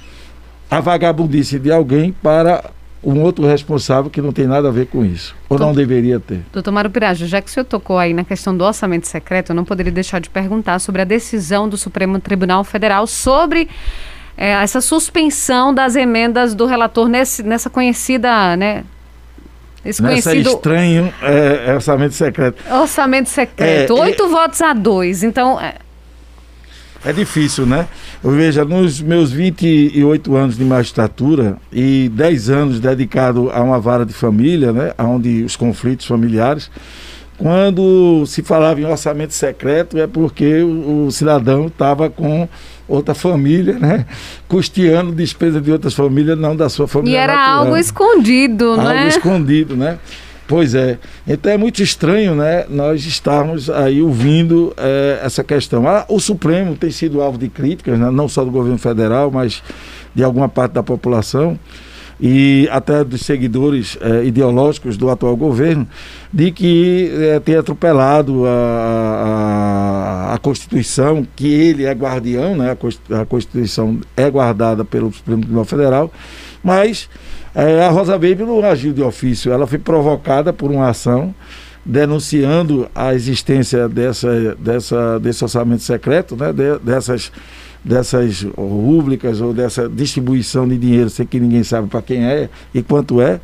a 0.70 0.80
vagabundice 0.80 1.57
de 1.57 1.72
alguém 1.72 2.11
para 2.11 2.70
um 3.06 3.22
outro 3.22 3.45
responsável 3.45 4.10
que 4.10 4.20
não 4.20 4.32
tem 4.32 4.47
nada 4.47 4.68
a 4.70 4.72
ver 4.72 4.88
com 4.88 5.06
isso, 5.06 5.36
ou 5.47 5.60
não 5.60 5.74
deveria 5.74 6.20
ter. 6.20 6.41
Doutor 6.51 6.72
Mário 6.72 6.89
Pirajo, 6.89 7.28
já 7.28 7.39
que 7.39 7.49
o 7.49 7.53
senhor 7.53 7.66
tocou 7.66 7.99
aí 7.99 8.14
na 8.14 8.24
questão 8.24 8.58
do 8.58 8.64
orçamento 8.64 9.08
secreto, 9.08 9.51
eu 9.51 9.56
não 9.56 9.64
poderia 9.64 9.91
deixar 9.91 10.20
de 10.20 10.30
perguntar 10.30 10.80
sobre 10.80 11.01
a 11.01 11.06
decisão 11.06 11.70
do 11.70 11.78
Supremo 11.78 12.20
Tribunal 12.20 12.64
Federal 12.64 13.06
sobre 13.06 13.70
é, 14.36 14.51
essa 14.51 14.82
suspensão 14.82 15.74
das 15.74 15.95
emendas 15.95 16.56
do 16.56 16.66
relator 16.66 17.08
nesse, 17.08 17.43
nessa 17.43 17.70
conhecida 17.70 18.58
né, 18.58 18.84
esse 19.86 20.01
Nessa 20.01 20.32
conhecido... 20.32 20.56
estranho 20.56 21.14
é, 21.22 21.74
orçamento 21.76 22.16
secreto. 22.16 22.64
Orçamento 22.74 23.30
secreto. 23.30 23.95
É, 23.95 24.01
Oito 24.01 24.24
é... 24.24 24.28
votos 24.28 24.62
a 24.62 24.74
dois. 24.74 25.22
Então. 25.22 25.60
É... 27.06 27.14
difícil, 27.14 27.66
né? 27.66 27.88
Eu 28.24 28.32
veja, 28.32 28.66
nos 28.66 29.01
meus 29.01 29.32
28 29.32 30.36
anos 30.36 30.58
de 30.58 30.64
magistratura 30.64 31.58
e 31.72 32.10
10 32.14 32.49
anos 32.49 32.80
dedicado 32.80 33.49
a 33.51 33.62
uma 33.62 33.80
vara 33.80 34.06
de 34.06 34.14
família, 34.14 34.72
né? 34.72 34.93
Onde 34.97 35.43
os 35.43 35.56
conflitos 35.56 36.06
familiares. 36.06 36.70
Quando 37.38 38.26
se 38.26 38.41
falava 38.41 38.80
em 38.80 38.86
orçamento 38.86 39.34
secreto 39.34 39.97
é 39.97 40.08
porque 40.08 40.62
o, 40.62 41.08
o 41.08 41.12
cidadão 41.12 41.68
estava 41.68 42.10
com 42.10 42.47
outra 42.88 43.14
família, 43.14 43.78
né? 43.78 44.06
Custeando 44.47 45.12
despesa 45.12 45.60
de 45.60 45.72
outras 45.72 45.93
famílias, 45.93 46.38
não 46.38 46.56
da 46.56 46.70
sua 46.70 46.88
família. 46.88 47.18
E 47.18 47.20
era 47.20 47.36
natural. 47.36 47.60
algo 47.60 47.78
escondido, 47.78 48.66
algo 48.72 48.84
né? 48.84 48.97
Algo 48.97 49.08
escondido, 49.10 49.76
né? 49.76 49.97
Pois 50.48 50.76
é. 50.76 51.00
Então 51.28 51.52
é 51.52 51.58
muito 51.58 51.82
estranho, 51.82 52.36
né? 52.36 52.66
Nós 52.70 53.06
estarmos 53.06 53.70
aí 53.70 54.02
ouvindo 54.02 54.74
é, 54.78 55.20
essa 55.24 55.43
questão. 55.43 55.88
Ah, 55.88 56.06
o 56.08 56.20
Supremo 56.20 56.76
tem 56.76 56.91
sido 56.91 57.22
alvo 57.22 57.38
de 57.38 57.50
críticas, 57.50 57.98
né? 57.98 58.12
não 58.12 58.28
só 58.28 58.46
do 58.46 58.52
governo 58.52 58.78
federal, 58.78 59.32
mas 59.32 59.64
de 60.14 60.24
alguma 60.24 60.48
parte 60.48 60.74
da 60.74 60.84
população 60.84 61.60
e 62.20 62.68
até 62.72 63.04
dos 63.04 63.22
seguidores 63.22 63.98
eh, 64.00 64.26
ideológicos 64.26 64.96
do 64.96 65.10
atual 65.10 65.36
governo, 65.36 65.88
de 66.32 66.52
que 66.52 67.12
eh, 67.14 67.39
tem 67.41 67.56
atropelado 67.56 68.46
a, 68.46 70.30
a, 70.30 70.34
a, 70.34 70.38
Constituição, 70.38 71.28
que 71.36 71.48
ele 71.48 71.84
é 71.84 71.91
guardião, 71.91 72.56
né? 72.56 72.78
a 73.12 73.26
Constituição 73.26 74.00
é 74.16 74.30
guardada 74.30 74.86
pelo 74.86 75.12
Supremo 75.12 75.41
Tribunal 75.41 75.66
Federal, 75.66 76.12
mas 76.64 77.10
eh, 77.56 77.86
a 77.86 77.89
Rosa 77.89 78.18
Weber 78.18 78.45
não 78.45 78.64
agiu 78.64 78.93
de 78.93 79.01
ofício, 79.01 79.51
ela 79.51 79.66
foi 79.66 79.80
provocada 79.80 80.51
por 80.51 80.72
uma 80.72 80.89
ação 80.89 81.34
denunciando 81.86 82.89
a 82.95 83.14
existência 83.14 83.88
dessa, 83.88 84.56
dessa, 84.56 85.20
desse 85.20 85.43
orçamento 85.43 85.84
secreto, 85.84 86.36
né? 86.36 86.51
De, 86.51 86.80
dessas 86.80 87.32
dessas 87.86 88.41
rúbricas 88.58 89.39
ou 89.39 89.53
dessa 89.53 89.88
distribuição 89.88 90.68
de 90.68 90.76
dinheiro 90.76 91.08
sem 91.08 91.24
que 91.24 91.39
ninguém 91.39 91.64
sabe 91.64 91.88
para 91.88 92.01
quem 92.01 92.26
é 92.26 92.49
e 92.74 92.82
quanto 92.82 93.22
é, 93.22 93.39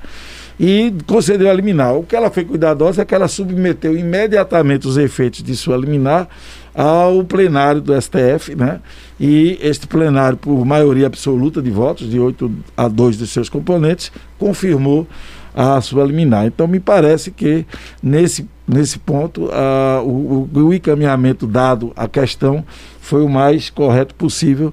e 0.63 0.93
concedeu 1.07 1.49
a 1.49 1.53
liminar. 1.53 1.95
O 1.95 2.03
que 2.03 2.15
ela 2.15 2.29
foi 2.29 2.45
cuidadosa 2.45 3.01
é 3.01 3.05
que 3.05 3.15
ela 3.15 3.27
submeteu 3.27 3.97
imediatamente 3.97 4.87
os 4.87 4.95
efeitos 4.95 5.41
de 5.41 5.55
sua 5.55 5.75
liminar 5.75 6.29
ao 6.75 7.23
plenário 7.23 7.81
do 7.81 7.99
STF, 7.99 8.53
né? 8.55 8.79
E 9.19 9.57
este 9.59 9.87
plenário, 9.87 10.37
por 10.37 10.63
maioria 10.63 11.07
absoluta 11.07 11.63
de 11.63 11.71
votos, 11.71 12.11
de 12.11 12.19
8 12.19 12.51
a 12.77 12.87
2 12.87 13.17
dos 13.17 13.31
seus 13.31 13.49
componentes, 13.49 14.11
confirmou 14.37 15.07
a 15.55 15.81
sua 15.81 16.05
liminar. 16.05 16.45
Então, 16.45 16.67
me 16.67 16.79
parece 16.79 17.31
que 17.31 17.65
nesse, 18.01 18.47
nesse 18.67 18.99
ponto, 18.99 19.45
uh, 19.45 20.05
o, 20.05 20.47
o 20.53 20.71
encaminhamento 20.71 21.47
dado 21.47 21.91
à 21.95 22.07
questão 22.07 22.63
foi 22.99 23.23
o 23.23 23.29
mais 23.29 23.71
correto 23.71 24.13
possível, 24.13 24.71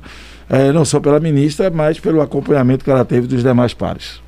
eh, 0.51 0.71
não 0.71 0.85
só 0.85 1.01
pela 1.01 1.19
ministra, 1.19 1.71
mas 1.71 1.99
pelo 1.99 2.21
acompanhamento 2.21 2.85
que 2.85 2.91
ela 2.91 3.07
teve 3.07 3.27
dos 3.27 3.43
demais 3.43 3.73
pares. 3.73 4.28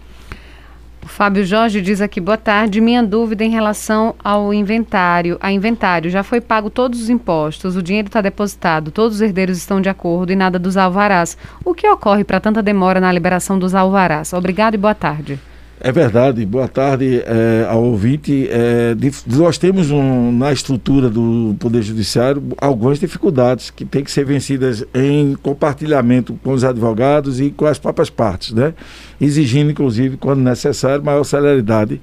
O 1.03 1.09
Fábio 1.09 1.45
Jorge 1.45 1.81
diz 1.81 2.01
aqui, 2.01 2.21
boa 2.21 2.37
tarde. 2.37 2.81
Minha 2.81 3.03
dúvida 3.03 3.43
em 3.43 3.51
relação 3.51 4.15
ao 4.23 4.53
inventário. 4.53 5.39
A 5.41 5.51
inventário 5.51 6.11
já 6.11 6.23
foi 6.23 6.41
pago 6.41 6.69
todos 6.69 7.01
os 7.01 7.09
impostos, 7.09 7.75
o 7.75 7.83
dinheiro 7.83 8.09
está 8.09 8.21
depositado, 8.21 8.91
todos 8.91 9.17
os 9.17 9.23
herdeiros 9.23 9.57
estão 9.57 9.81
de 9.81 9.89
acordo 9.89 10.31
e 10.31 10.37
nada 10.37 10.59
dos 10.59 10.77
alvarás. 10.77 11.37
O 11.65 11.75
que 11.75 11.89
ocorre 11.89 12.23
para 12.23 12.41
tanta 12.41 12.63
demora 12.63 13.01
na 13.01 13.11
liberação 13.11 13.59
dos 13.59 13.75
alvarás? 13.75 14.33
Obrigado 14.33 14.75
e 14.75 14.79
boa 14.79 14.95
tarde. 14.95 15.41
É 15.83 15.91
verdade. 15.91 16.45
Boa 16.45 16.69
tarde 16.69 17.23
é, 17.25 17.67
ao 17.67 17.83
ouvinte. 17.83 18.47
É, 18.51 18.95
de, 18.95 19.11
nós 19.27 19.57
temos 19.57 19.91
um, 19.91 20.31
na 20.31 20.53
estrutura 20.53 21.09
do 21.09 21.57
Poder 21.59 21.81
Judiciário 21.81 22.43
algumas 22.59 22.99
dificuldades 22.99 23.71
que 23.71 23.87
têm 23.87 24.05
que 24.05 24.11
ser 24.11 24.27
vencidas 24.27 24.85
em 24.93 25.35
compartilhamento 25.43 26.39
com 26.45 26.53
os 26.53 26.65
advogados 26.65 27.41
e 27.41 27.51
com 27.51 27.65
as 27.65 27.79
próprias 27.79 28.11
partes, 28.11 28.53
né? 28.53 28.75
exigindo, 29.19 29.71
inclusive, 29.71 30.19
quando 30.19 30.41
necessário, 30.41 31.03
maior 31.03 31.25
celeridade. 31.25 31.99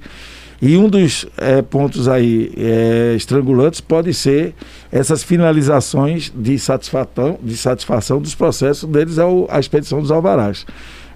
E 0.60 0.76
um 0.76 0.88
dos 0.88 1.24
é, 1.36 1.62
pontos 1.62 2.08
aí 2.08 2.52
é, 2.56 3.14
estrangulantes 3.16 3.80
pode 3.80 4.12
ser 4.12 4.54
essas 4.90 5.22
finalizações 5.22 6.32
de 6.34 6.58
satisfação, 6.58 7.38
de 7.40 7.56
satisfação 7.56 8.20
dos 8.20 8.34
processos 8.34 8.88
deles 8.90 9.20
ao, 9.20 9.46
à 9.48 9.60
expedição 9.60 10.00
dos 10.00 10.10
alvarás. 10.10 10.66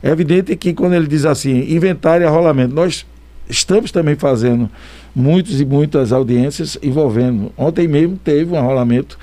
É 0.02 0.10
evidente 0.10 0.56
que 0.56 0.74
quando 0.74 0.94
ele 0.94 1.06
diz 1.06 1.24
assim, 1.24 1.72
inventário 1.72 2.24
e 2.24 2.26
arrolamento, 2.26 2.74
nós 2.74 3.06
estamos 3.48 3.90
também 3.90 4.16
fazendo 4.16 4.68
muitos 5.14 5.60
e 5.60 5.64
muitas 5.64 6.12
audiências 6.12 6.76
envolvendo. 6.82 7.52
Ontem 7.56 7.86
mesmo 7.86 8.16
teve 8.16 8.52
um 8.52 8.58
arrolamento 8.58 9.18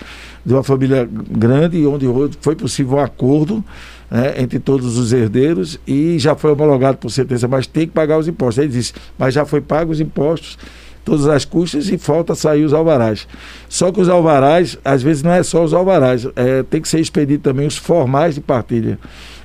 de 0.45 0.53
uma 0.53 0.63
família 0.63 1.07
grande, 1.30 1.86
onde 1.86 2.05
foi 2.39 2.55
possível 2.55 2.97
um 2.97 3.01
acordo 3.01 3.63
né, 4.09 4.36
entre 4.38 4.59
todos 4.59 4.97
os 4.97 5.11
herdeiros 5.11 5.80
e 5.86 6.17
já 6.17 6.36
foi 6.36 6.51
homologado 6.51 6.97
por 6.97 7.09
sentença, 7.09 7.47
mas 7.47 7.67
tem 7.67 7.88
que 7.88 7.93
pagar 7.93 8.17
os 8.17 8.27
impostos. 8.27 8.63
Ele 8.63 8.73
disse, 8.73 8.93
mas 9.17 9.34
já 9.34 9.45
foi 9.45 9.61
pago 9.61 9.91
os 9.91 9.99
impostos 9.99 10.57
todas 11.03 11.27
as 11.27 11.43
custas 11.43 11.89
e 11.89 11.97
falta 11.97 12.36
sair 12.36 12.63
os 12.63 12.73
alvarás. 12.73 13.27
Só 13.67 13.91
que 13.91 13.99
os 13.99 14.09
alvarás, 14.09 14.77
às 14.86 15.01
vezes 15.01 15.23
não 15.23 15.32
é 15.32 15.41
só 15.41 15.63
os 15.63 15.73
alvarás, 15.73 16.27
é, 16.36 16.61
tem 16.63 16.82
que 16.82 16.88
ser 16.88 16.99
expedido 16.99 17.41
também 17.41 17.65
os 17.65 17.77
formais 17.77 18.36
de 18.36 18.41
partilha. 18.41 18.99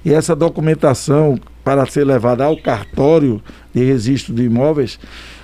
E 0.04 0.12
essa 0.12 0.36
documentação 0.36 1.38
para 1.64 1.86
ser 1.86 2.04
levada 2.04 2.44
ao 2.44 2.56
cartório 2.58 3.40
de 3.74 3.82
registro 3.82 4.34
de 4.34 4.44
imóveis, 4.44 4.98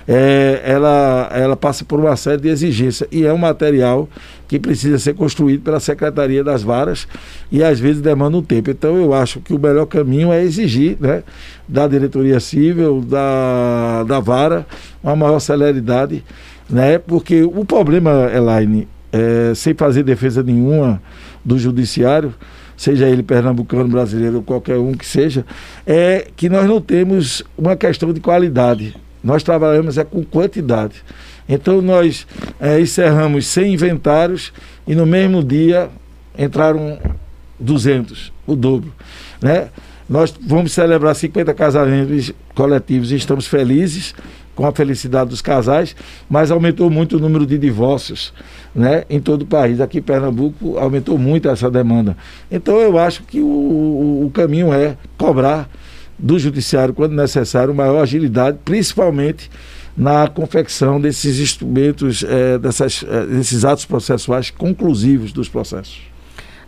é, 0.07 0.61
ela, 0.63 1.29
ela 1.33 1.55
passa 1.55 1.83
por 1.83 1.99
uma 1.99 2.15
série 2.15 2.41
de 2.41 2.49
exigências 2.49 3.07
e 3.11 3.25
é 3.25 3.33
um 3.33 3.37
material 3.37 4.07
que 4.47 4.59
precisa 4.59 4.99
ser 4.99 5.13
construído 5.13 5.61
pela 5.61 5.79
Secretaria 5.79 6.43
das 6.43 6.61
Varas 6.61 7.07
e 7.51 7.63
às 7.63 7.79
vezes 7.79 8.01
demanda 8.01 8.37
um 8.37 8.43
tempo. 8.43 8.69
Então 8.69 8.97
eu 8.97 9.13
acho 9.13 9.39
que 9.39 9.53
o 9.53 9.59
melhor 9.59 9.85
caminho 9.85 10.31
é 10.31 10.43
exigir 10.43 10.97
né, 10.99 11.23
da 11.67 11.87
diretoria 11.87 12.39
civil, 12.39 13.01
da, 13.01 14.03
da 14.03 14.19
vara, 14.19 14.65
uma 15.03 15.15
maior 15.15 15.39
celeridade, 15.39 16.23
né, 16.69 16.99
porque 16.99 17.43
o 17.43 17.65
problema, 17.65 18.29
Elaine, 18.33 18.87
é, 19.11 19.53
sem 19.55 19.73
fazer 19.73 20.03
defesa 20.03 20.43
nenhuma 20.43 21.01
do 21.43 21.57
judiciário, 21.57 22.33
seja 22.81 23.07
ele 23.07 23.21
pernambucano, 23.21 23.87
brasileiro 23.87 24.37
ou 24.37 24.41
qualquer 24.41 24.79
um 24.79 24.93
que 24.93 25.05
seja, 25.05 25.45
é 25.85 26.27
que 26.35 26.49
nós 26.49 26.67
não 26.67 26.81
temos 26.81 27.43
uma 27.55 27.75
questão 27.75 28.11
de 28.11 28.19
qualidade. 28.19 28.95
Nós 29.23 29.43
trabalhamos 29.43 29.99
é 29.99 30.03
com 30.03 30.23
quantidade. 30.23 31.03
Então 31.47 31.79
nós 31.79 32.25
é, 32.59 32.79
encerramos 32.79 33.45
100 33.45 33.73
inventários 33.73 34.51
e 34.87 34.95
no 34.95 35.05
mesmo 35.05 35.43
dia 35.43 35.91
entraram 36.35 36.97
200, 37.59 38.33
o 38.47 38.55
dobro. 38.55 38.91
Né? 39.39 39.67
Nós 40.09 40.33
vamos 40.41 40.71
celebrar 40.71 41.13
50 41.13 41.53
casamentos 41.53 42.33
coletivos 42.55 43.11
e 43.11 43.15
estamos 43.15 43.45
felizes 43.45 44.15
com 44.55 44.65
a 44.65 44.71
felicidade 44.71 45.29
dos 45.29 45.41
casais, 45.41 45.95
mas 46.29 46.51
aumentou 46.51 46.89
muito 46.89 47.17
o 47.17 47.19
número 47.19 47.45
de 47.45 47.57
divórcios 47.57 48.33
né, 48.75 49.03
em 49.09 49.19
todo 49.19 49.43
o 49.43 49.45
país. 49.45 49.79
Aqui 49.79 49.99
em 49.99 50.01
Pernambuco 50.01 50.77
aumentou 50.77 51.17
muito 51.17 51.49
essa 51.49 51.69
demanda. 51.69 52.15
Então 52.49 52.77
eu 52.79 52.97
acho 52.97 53.23
que 53.23 53.39
o, 53.39 53.45
o, 53.45 54.25
o 54.25 54.31
caminho 54.31 54.73
é 54.73 54.97
cobrar 55.17 55.69
do 56.17 56.37
judiciário, 56.37 56.93
quando 56.93 57.13
necessário, 57.13 57.73
maior 57.73 58.01
agilidade, 58.01 58.59
principalmente 58.63 59.49
na 59.97 60.27
confecção 60.27 61.01
desses 61.01 61.39
instrumentos, 61.39 62.23
é, 62.23 62.57
dessas, 62.57 63.03
é, 63.07 63.25
desses 63.25 63.65
atos 63.65 63.85
processuais 63.85 64.49
conclusivos 64.49 65.33
dos 65.33 65.49
processos. 65.49 66.10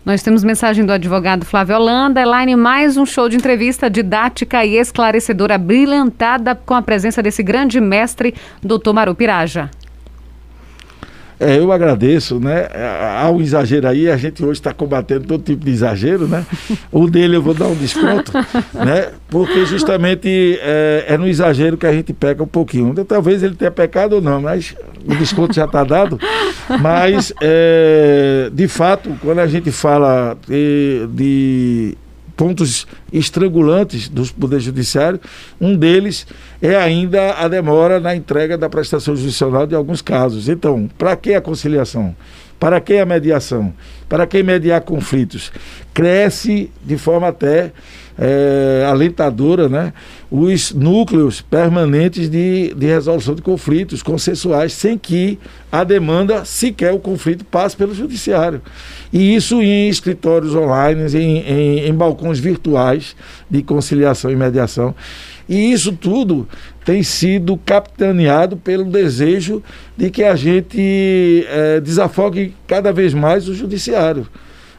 Nós 0.06 0.22
temos 0.22 0.44
mensagem 0.44 0.86
do 0.86 0.92
advogado 0.92 1.46
Flávio 1.46 1.78
Holanda. 1.78 2.22
Elaine, 2.22 2.58
mais 2.58 2.98
um 2.98 3.06
show 3.06 3.30
de 3.30 3.38
entrevista 3.38 3.90
didática 3.90 4.66
e 4.66 4.76
esclarecedora, 4.76 5.58
brilhantada 5.58 6.54
com 6.54 6.74
a 6.74 6.82
presença 6.82 7.24
desse 7.24 7.42
grande 7.42 7.80
mestre, 7.80 8.36
doutor 8.62 8.94
Maru 8.94 9.16
Piraja. 9.16 9.72
É, 11.40 11.58
eu 11.58 11.72
agradeço, 11.72 12.40
né? 12.40 12.68
Há 13.20 13.30
um 13.30 13.42
exagero 13.42 13.88
aí, 13.88 14.10
a 14.10 14.18
gente 14.18 14.44
hoje 14.44 14.60
está 14.60 14.74
combatendo 14.74 15.26
todo 15.26 15.44
tipo 15.44 15.66
de 15.66 15.72
exagero, 15.72 16.28
né? 16.28 16.46
O 16.92 17.10
dele 17.10 17.36
eu 17.36 17.42
vou 17.42 17.54
dar 17.54 17.68
um 17.68 17.76
desconto, 17.76 18.32
né? 18.74 19.12
Porque 19.30 19.66
justamente 19.66 20.60
é, 20.62 21.06
é 21.08 21.18
no 21.18 21.28
exagero 21.28 21.78
que 21.78 21.88
a 21.88 21.94
gente 21.94 22.14
peca 22.14 22.44
um 22.44 22.48
pouquinho. 22.48 22.90
Então, 22.90 23.04
talvez 23.04 23.42
ele 23.42 23.56
tenha 23.56 23.72
pecado 23.72 24.14
ou 24.14 24.22
não, 24.22 24.42
mas 24.42 24.76
o 25.06 25.16
desconto 25.16 25.54
já 25.54 25.66
está 25.66 25.84
dado. 25.84 26.20
Mas, 26.82 27.34
é, 27.42 28.50
de 28.54 28.68
fato, 28.68 29.16
quando 29.22 29.40
a 29.40 29.48
gente 29.48 29.72
fala 29.72 30.38
de, 30.48 31.08
de 31.12 31.98
pontos 32.36 32.88
estrangulantes 33.12 34.10
do 34.10 34.26
Poder 34.34 34.60
Judiciário. 34.60 35.20
Um 35.60 35.76
deles 35.76 36.26
é 36.62 36.76
ainda 36.76 37.34
a 37.34 37.48
demora 37.48 38.00
na 38.00 38.16
entrega 38.16 38.58
da 38.58 38.70
prestação 38.70 39.16
judicial 39.16 39.66
de 39.68 39.76
alguns 39.76 40.02
casos. 40.02 40.50
Então, 40.50 40.90
para 40.98 41.16
que 41.16 41.34
a 41.34 41.42
conciliação? 41.42 42.16
Para 42.60 42.80
que 42.80 42.98
a 42.98 43.06
mediação? 43.06 43.74
Para 44.08 44.26
que 44.26 44.42
mediar 44.42 44.82
conflitos? 44.82 45.52
Cresce 45.94 46.72
de 46.84 46.98
forma 46.98 47.28
até 47.28 47.72
é, 48.18 48.86
alentadora 48.88 49.68
né, 49.68 49.94
os 50.36 50.74
núcleos 50.74 51.42
permanentes 51.42 52.28
de, 52.28 52.74
de 52.74 52.88
resolução 52.88 53.36
de 53.36 53.42
conflitos 53.44 54.02
consensuais, 54.02 54.74
sem 54.74 54.98
que 54.98 55.38
a 55.72 55.84
demanda, 55.84 56.44
sequer 56.44 56.92
o 56.92 56.98
conflito, 56.98 57.46
passe 57.46 57.78
pelo 57.78 57.94
judiciário. 57.94 58.60
E 59.12 59.36
isso 59.36 59.62
em 59.62 59.88
escritórios 59.88 60.56
online, 60.56 61.04
em, 61.16 61.38
em, 61.38 61.88
em 61.88 61.94
balcões 61.94 62.40
virtuais 62.40 63.16
de 63.48 63.62
conciliação 63.62 64.32
e 64.32 64.36
mediação. 64.36 64.96
E 65.48 65.72
isso 65.72 65.92
tudo 65.92 66.48
tem 66.84 67.04
sido 67.04 67.56
capitaneado 67.56 68.58
pelo 68.58 68.86
desejo 68.86 69.62
de 69.96 70.10
que 70.10 70.24
a 70.24 70.36
gente 70.36 71.46
é, 71.48 71.80
desafogue 71.80 72.56
cada 72.66 72.92
vez 72.92 73.14
mais 73.14 73.48
o 73.48 73.54
judiciário. 73.54 74.28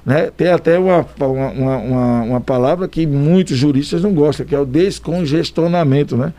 Né? 0.05 0.31
Tem 0.37 0.49
até 0.49 0.79
uma, 0.79 1.07
uma, 1.19 1.49
uma, 1.49 2.23
uma, 2.23 2.41
palavra 2.41 2.87
que 2.87 3.07
muitos 3.07 3.57
juristas 3.57 4.03
não 4.03 4.13
gostam, 4.13 4.45
que 4.45 4.55
é 4.55 4.59
o 4.59 4.67
descongestionamento, 4.67 6.17
né? 6.17 6.33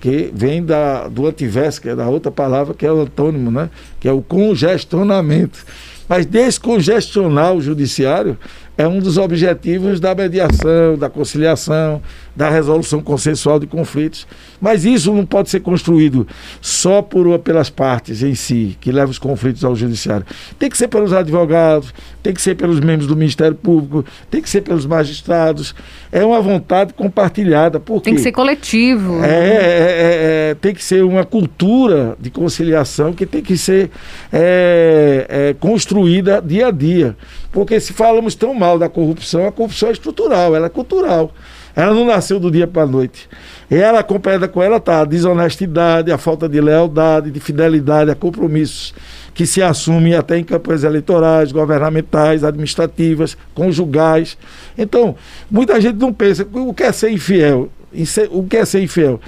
que 0.00 0.30
vem 0.32 0.64
da, 0.64 1.08
do 1.08 1.26
antiverso, 1.26 1.80
que 1.82 1.88
é 1.88 1.96
da 1.96 2.08
outra 2.08 2.30
palavra, 2.30 2.74
que 2.74 2.86
é 2.86 2.92
o 2.92 3.00
antônimo, 3.00 3.50
né? 3.50 3.70
que 3.98 4.06
é 4.06 4.12
o 4.12 4.22
congestionamento. 4.22 5.64
Mas 6.08 6.24
descongestionar 6.24 7.52
o 7.52 7.60
judiciário 7.60 8.38
é 8.78 8.86
um 8.86 9.00
dos 9.00 9.18
objetivos 9.18 9.98
da 9.98 10.14
mediação, 10.14 10.96
da 10.96 11.10
conciliação, 11.10 12.00
da 12.38 12.48
resolução 12.48 13.00
consensual 13.02 13.58
de 13.58 13.66
conflitos. 13.66 14.24
Mas 14.60 14.84
isso 14.84 15.12
não 15.12 15.26
pode 15.26 15.50
ser 15.50 15.58
construído 15.58 16.24
só 16.60 17.02
por, 17.02 17.36
pelas 17.40 17.68
partes 17.68 18.22
em 18.22 18.32
si, 18.36 18.78
que 18.80 18.92
levam 18.92 19.10
os 19.10 19.18
conflitos 19.18 19.64
ao 19.64 19.74
judiciário. 19.74 20.24
Tem 20.56 20.70
que 20.70 20.78
ser 20.78 20.86
pelos 20.86 21.12
advogados, 21.12 21.92
tem 22.22 22.32
que 22.32 22.40
ser 22.40 22.54
pelos 22.54 22.78
membros 22.78 23.08
do 23.08 23.16
Ministério 23.16 23.56
Público, 23.56 24.04
tem 24.30 24.40
que 24.40 24.48
ser 24.48 24.60
pelos 24.60 24.86
magistrados. 24.86 25.74
É 26.12 26.24
uma 26.24 26.40
vontade 26.40 26.94
compartilhada. 26.94 27.80
Porque 27.80 28.04
tem 28.04 28.14
que 28.14 28.20
ser 28.20 28.30
coletivo. 28.30 29.24
É, 29.24 29.28
é, 29.28 29.30
é, 29.32 30.50
é 30.50 30.54
tem 30.54 30.72
que 30.72 30.84
ser 30.84 31.02
uma 31.02 31.24
cultura 31.24 32.16
de 32.20 32.30
conciliação 32.30 33.12
que 33.12 33.26
tem 33.26 33.42
que 33.42 33.58
ser 33.58 33.90
é, 34.32 35.26
é, 35.28 35.56
construída 35.58 36.40
dia 36.40 36.68
a 36.68 36.70
dia. 36.70 37.16
Porque 37.50 37.80
se 37.80 37.92
falamos 37.92 38.36
tão 38.36 38.54
mal 38.54 38.78
da 38.78 38.88
corrupção, 38.88 39.44
a 39.44 39.50
corrupção 39.50 39.88
é 39.88 39.92
estrutural, 39.92 40.54
ela 40.54 40.66
é 40.66 40.70
cultural. 40.70 41.32
Ela 41.74 41.94
não 41.94 42.06
nasceu 42.06 42.40
do 42.40 42.50
dia 42.50 42.66
para 42.66 42.82
a 42.82 42.86
noite. 42.86 43.28
E 43.70 43.76
ela 43.76 44.00
acompanhada 44.00 44.48
com 44.48 44.62
ela 44.62 44.80
tá 44.80 45.00
a 45.00 45.04
desonestidade, 45.04 46.10
a 46.10 46.18
falta 46.18 46.48
de 46.48 46.60
lealdade, 46.60 47.30
de 47.30 47.40
fidelidade 47.40 48.10
a 48.10 48.14
compromissos 48.14 48.94
que 49.34 49.46
se 49.46 49.62
assumem 49.62 50.14
até 50.14 50.36
em 50.36 50.42
campanhas 50.42 50.82
eleitorais, 50.82 51.52
governamentais, 51.52 52.42
administrativas, 52.42 53.36
conjugais. 53.54 54.36
Então, 54.76 55.14
muita 55.48 55.80
gente 55.80 55.96
não 55.96 56.12
pensa 56.12 56.46
o 56.52 56.74
que 56.74 56.82
é 56.82 56.90
ser 56.90 57.10
infiel. 57.10 57.70
O 58.30 58.42
que 58.44 58.56
é 58.56 58.64
ser 58.64 58.82
infiel? 58.82 59.20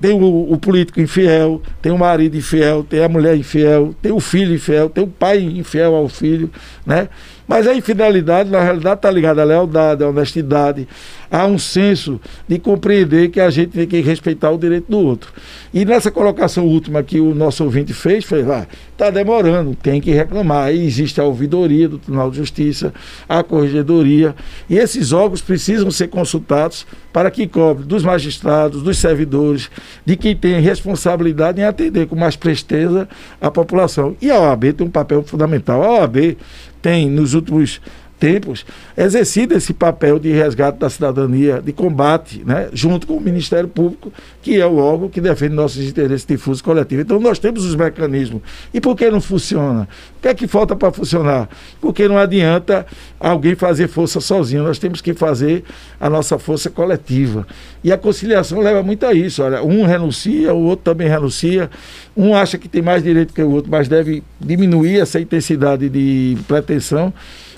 tem 0.00 0.12
o, 0.20 0.52
o, 0.52 0.58
político 0.58 1.00
infiel, 1.00 1.62
tem 1.80 1.92
o 1.92 1.98
marido 1.98 2.36
infiel, 2.36 2.82
tem 2.82 3.02
a 3.04 3.08
mulher 3.08 3.36
infiel, 3.36 3.94
tem 4.02 4.10
o 4.10 4.18
filho 4.18 4.54
infiel, 4.54 4.90
tem 4.90 5.04
o 5.04 5.06
pai 5.06 5.38
infiel 5.40 5.94
ao 5.94 6.08
filho, 6.08 6.50
né? 6.84 7.08
Mas 7.46 7.66
a 7.66 7.74
infidelidade, 7.74 8.50
na 8.50 8.62
realidade, 8.62 8.96
está 8.96 9.10
ligada 9.10 9.42
à 9.42 9.44
lealdade, 9.44 10.02
à 10.02 10.08
honestidade, 10.08 10.88
a 11.30 11.44
um 11.46 11.58
senso 11.58 12.20
de 12.48 12.58
compreender 12.58 13.28
que 13.28 13.40
a 13.40 13.50
gente 13.50 13.70
tem 13.70 13.86
que 13.86 14.00
respeitar 14.00 14.50
o 14.50 14.58
direito 14.58 14.90
do 14.90 14.98
outro. 14.98 15.32
E 15.72 15.84
nessa 15.84 16.10
colocação 16.10 16.64
última 16.64 17.02
que 17.02 17.20
o 17.20 17.34
nosso 17.34 17.64
ouvinte 17.64 17.92
fez, 17.92 18.24
foi 18.24 18.42
lá, 18.42 18.60
ah, 18.60 18.66
está 18.92 19.10
demorando, 19.10 19.74
tem 19.74 20.00
que 20.00 20.10
reclamar. 20.10 20.66
Aí 20.66 20.86
existe 20.86 21.20
a 21.20 21.24
ouvidoria 21.24 21.88
do 21.88 21.98
Tribunal 21.98 22.30
de 22.30 22.36
Justiça, 22.36 22.94
a 23.28 23.42
corregedoria, 23.42 24.34
e 24.70 24.78
esses 24.78 25.12
órgãos 25.12 25.42
precisam 25.42 25.90
ser 25.90 26.08
consultados 26.08 26.86
para 27.12 27.30
que 27.30 27.46
cobre 27.46 27.84
dos 27.84 28.02
magistrados, 28.02 28.82
dos 28.82 28.98
servidores, 28.98 29.70
de 30.04 30.16
quem 30.16 30.34
tem 30.34 30.60
responsabilidade 30.60 31.60
em 31.60 31.64
atender 31.64 32.06
com 32.06 32.16
mais 32.16 32.36
presteza 32.36 33.08
a 33.40 33.50
população. 33.50 34.16
E 34.22 34.30
a 34.30 34.40
OAB 34.40 34.72
tem 34.72 34.86
um 34.86 34.90
papel 34.90 35.22
fundamental. 35.22 35.82
A 35.82 36.00
OAB 36.00 36.36
tem, 36.84 37.08
nos 37.08 37.32
últimos 37.32 37.80
tempos, 38.24 38.64
exercido 38.96 39.54
esse 39.54 39.74
papel 39.74 40.18
de 40.18 40.32
resgate 40.32 40.78
da 40.78 40.88
cidadania, 40.88 41.60
de 41.60 41.74
combate, 41.74 42.42
né, 42.42 42.70
junto 42.72 43.06
com 43.06 43.18
o 43.18 43.20
Ministério 43.20 43.68
Público, 43.68 44.10
que 44.40 44.58
é 44.58 44.66
o 44.66 44.78
órgão 44.78 45.10
que 45.10 45.20
defende 45.20 45.54
nossos 45.54 45.84
interesses 45.84 46.24
difusos 46.24 46.62
coletivos. 46.62 47.04
Então, 47.04 47.20
nós 47.20 47.38
temos 47.38 47.66
os 47.66 47.74
mecanismos. 47.74 48.40
E 48.72 48.80
por 48.80 48.96
que 48.96 49.10
não 49.10 49.20
funciona? 49.20 49.86
O 50.16 50.22
que 50.22 50.28
é 50.28 50.32
que 50.32 50.46
falta 50.46 50.74
para 50.74 50.90
funcionar? 50.90 51.50
Porque 51.82 52.08
não 52.08 52.16
adianta 52.16 52.86
alguém 53.20 53.54
fazer 53.54 53.88
força 53.88 54.22
sozinho, 54.22 54.62
nós 54.62 54.78
temos 54.78 55.02
que 55.02 55.12
fazer 55.12 55.62
a 56.00 56.08
nossa 56.08 56.38
força 56.38 56.70
coletiva. 56.70 57.46
E 57.82 57.92
a 57.92 57.98
conciliação 57.98 58.58
leva 58.58 58.82
muito 58.82 59.04
a 59.04 59.12
isso. 59.12 59.42
Olha, 59.42 59.62
um 59.62 59.84
renuncia, 59.84 60.54
o 60.54 60.62
outro 60.62 60.82
também 60.82 61.08
renuncia, 61.08 61.68
um 62.16 62.34
acha 62.34 62.56
que 62.56 62.70
tem 62.70 62.80
mais 62.80 63.02
direito 63.02 63.34
que 63.34 63.42
o 63.42 63.50
outro, 63.50 63.70
mas 63.70 63.86
deve 63.86 64.22
diminuir 64.40 64.98
essa 64.98 65.20
intensidade 65.20 65.90
de 65.90 66.38
pretensão 66.48 67.12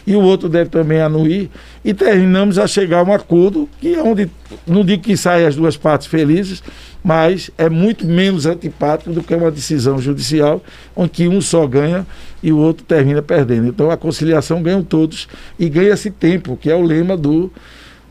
e 0.07 0.15
o 0.15 0.21
outro 0.21 0.49
deve 0.49 0.71
também 0.71 1.01
anuir, 1.01 1.51
e 1.85 1.93
terminamos 1.93 2.59
a 2.59 2.67
chegar 2.67 3.01
a 3.01 3.03
um 3.03 3.13
acordo 3.13 3.69
que 3.81 3.95
é 3.95 4.03
onde, 4.03 4.31
não 4.67 4.85
digo 4.85 5.03
que 5.03 5.17
saem 5.17 5.47
as 5.47 5.57
duas 5.57 5.77
partes 5.77 6.07
felizes, 6.07 6.63
mas 7.03 7.51
é 7.59 7.69
muito 7.69 8.07
menos 8.07 8.47
antipático 8.47 9.13
do 9.13 9.23
que 9.23 9.35
uma 9.35 9.51
decisão 9.51 9.99
judicial, 9.99 10.63
onde 10.95 11.29
um 11.29 11.41
só 11.41 11.67
ganha 11.67 12.07
e 12.43 12.53
o 12.53 12.59
outro 12.59 12.85
termina 12.85 13.23
perdendo. 13.23 13.69
Então 13.69 13.91
a 13.91 13.97
conciliação 13.97 14.63
ganham 14.63 14.83
todos 14.83 15.29
e 15.59 15.69
ganha-se 15.69 16.11
tempo, 16.11 16.57
que 16.57 16.71
é 16.71 16.75
o 16.75 16.83
lema 16.83 17.17
do 17.17 17.51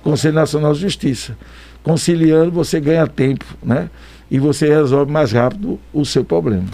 Conselho 0.01 0.35
Nacional 0.35 0.73
de 0.73 0.79
Justiça. 0.79 1.37
Conciliando, 1.83 2.51
você 2.51 2.79
ganha 2.79 3.05
tempo, 3.05 3.45
né? 3.61 3.89
E 4.31 4.39
você 4.39 4.67
resolve 4.67 5.11
mais 5.11 5.31
rápido 5.31 5.79
o 5.93 6.05
seu 6.05 6.23
problema. 6.23 6.65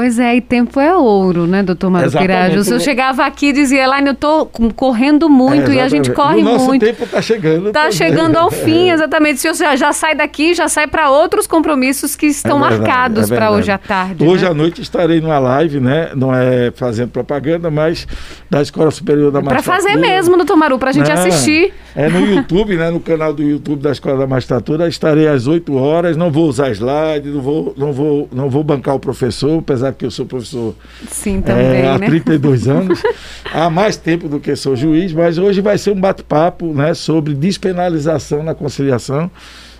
Pois 0.00 0.18
é, 0.18 0.36
e 0.36 0.40
tempo 0.40 0.80
é 0.80 0.96
ouro, 0.96 1.46
né, 1.46 1.62
doutor 1.62 1.90
Mário 1.90 2.10
Pirage? 2.10 2.56
O 2.56 2.64
senhor 2.64 2.80
chegava 2.80 3.26
aqui 3.26 3.48
e 3.48 3.52
dizia, 3.52 3.84
Elaine, 3.84 4.06
eu 4.06 4.12
estou 4.14 4.46
correndo 4.74 5.28
muito 5.28 5.70
é, 5.70 5.74
e 5.74 5.80
a 5.80 5.88
gente 5.88 6.10
corre 6.10 6.40
o 6.40 6.44
nosso 6.44 6.64
muito. 6.64 6.86
tempo 6.86 7.04
está 7.04 7.20
chegando. 7.20 7.66
Está 7.66 7.90
chegando 7.90 8.34
ao 8.36 8.48
fim, 8.50 8.88
exatamente. 8.88 9.36
O 9.36 9.40
senhor 9.40 9.54
já, 9.54 9.76
já 9.76 9.92
sai 9.92 10.14
daqui, 10.14 10.54
já 10.54 10.68
sai 10.68 10.86
para 10.86 11.10
outros 11.10 11.46
compromissos 11.46 12.16
que 12.16 12.24
estão 12.24 12.64
é 12.64 12.70
verdade, 12.70 12.80
marcados 12.80 13.30
é 13.30 13.34
para 13.34 13.50
hoje 13.50 13.70
à 13.70 13.76
tarde. 13.76 14.24
Hoje 14.24 14.42
né? 14.42 14.50
à 14.50 14.54
noite 14.54 14.80
estarei 14.80 15.20
numa 15.20 15.38
live, 15.38 15.80
né? 15.80 16.12
Não 16.16 16.34
é 16.34 16.70
fazendo 16.74 17.10
propaganda, 17.10 17.70
mas 17.70 18.08
da 18.48 18.62
Escola 18.62 18.90
Superior 18.90 19.30
da 19.30 19.42
Magistratura. 19.42 19.82
Para 19.82 19.92
fazer 19.92 20.00
mesmo, 20.00 20.38
doutor 20.38 20.56
Maru, 20.56 20.78
para 20.78 20.88
a 20.88 20.92
gente 20.94 21.12
assistir. 21.12 21.74
É 21.94 22.08
no 22.08 22.24
YouTube, 22.34 22.74
né? 22.74 22.88
No 22.90 23.00
canal 23.00 23.34
do 23.34 23.42
YouTube 23.42 23.82
da 23.82 23.92
Escola 23.92 24.16
da 24.16 24.26
Magistratura. 24.26 24.88
Estarei 24.88 25.28
às 25.28 25.46
8 25.46 25.76
horas, 25.76 26.16
não 26.16 26.30
vou 26.30 26.48
usar 26.48 26.70
slide, 26.70 27.28
não 27.28 27.42
vou, 27.42 27.74
não 27.76 27.92
vou, 27.92 28.28
não 28.32 28.48
vou 28.48 28.64
bancar 28.64 28.94
o 28.94 28.98
professor, 28.98 29.58
apesar 29.58 29.89
que 29.98 30.04
eu 30.04 30.10
sou 30.10 30.26
professor. 30.26 30.74
Sim, 31.08 31.40
também, 31.40 31.82
é, 31.82 31.88
há 31.88 31.98
né? 31.98 32.06
32 32.06 32.66
anos, 32.68 33.02
há 33.52 33.68
mais 33.70 33.96
tempo 33.96 34.28
do 34.28 34.40
que 34.40 34.54
sou 34.56 34.76
juiz, 34.76 35.12
mas 35.12 35.38
hoje 35.38 35.60
vai 35.60 35.78
ser 35.78 35.90
um 35.90 36.00
bate-papo 36.00 36.72
né, 36.72 36.94
sobre 36.94 37.34
despenalização 37.34 38.42
na 38.42 38.54
conciliação, 38.54 39.30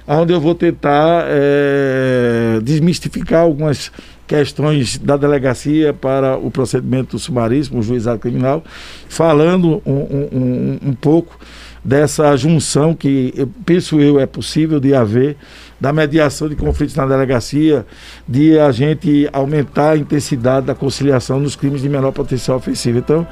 onde 0.07 0.33
eu 0.33 0.41
vou 0.41 0.55
tentar 0.55 1.25
é, 1.29 2.59
desmistificar 2.63 3.43
algumas 3.43 3.93
questões 4.27 4.97
da 4.97 5.17
delegacia 5.17 5.93
para 5.93 6.37
o 6.37 6.53
procedimento 6.53 7.17
do 7.17 7.19
sumaríssimo, 7.19 7.81
o 7.81 7.83
juizado 7.83 8.21
criminal, 8.21 8.63
falando 9.09 9.83
um, 9.85 9.93
um, 9.93 10.79
um 10.91 10.93
pouco 10.95 11.37
dessa 11.85 12.37
junção 12.37 12.95
que 12.95 13.33
eu, 13.37 13.49
penso 13.65 14.01
eu 14.01 14.21
é 14.21 14.27
possível 14.27 14.79
de 14.79 14.95
haver 14.95 15.37
da 15.81 15.93
mediação 15.93 16.49
de 16.49 16.55
conflitos 16.55 16.95
na 16.95 17.07
delegacia, 17.07 17.87
de 18.29 18.59
a 18.59 18.71
gente 18.71 19.29
aumentar 19.33 19.93
a 19.93 19.97
intensidade 19.97 20.67
da 20.67 20.75
conciliação 20.75 21.41
nos 21.41 21.57
crimes 21.57 21.81
de 21.81 21.89
menor 21.89 22.13
potencial 22.13 22.59
ofensivo. 22.59 22.99
Então, 22.99 23.27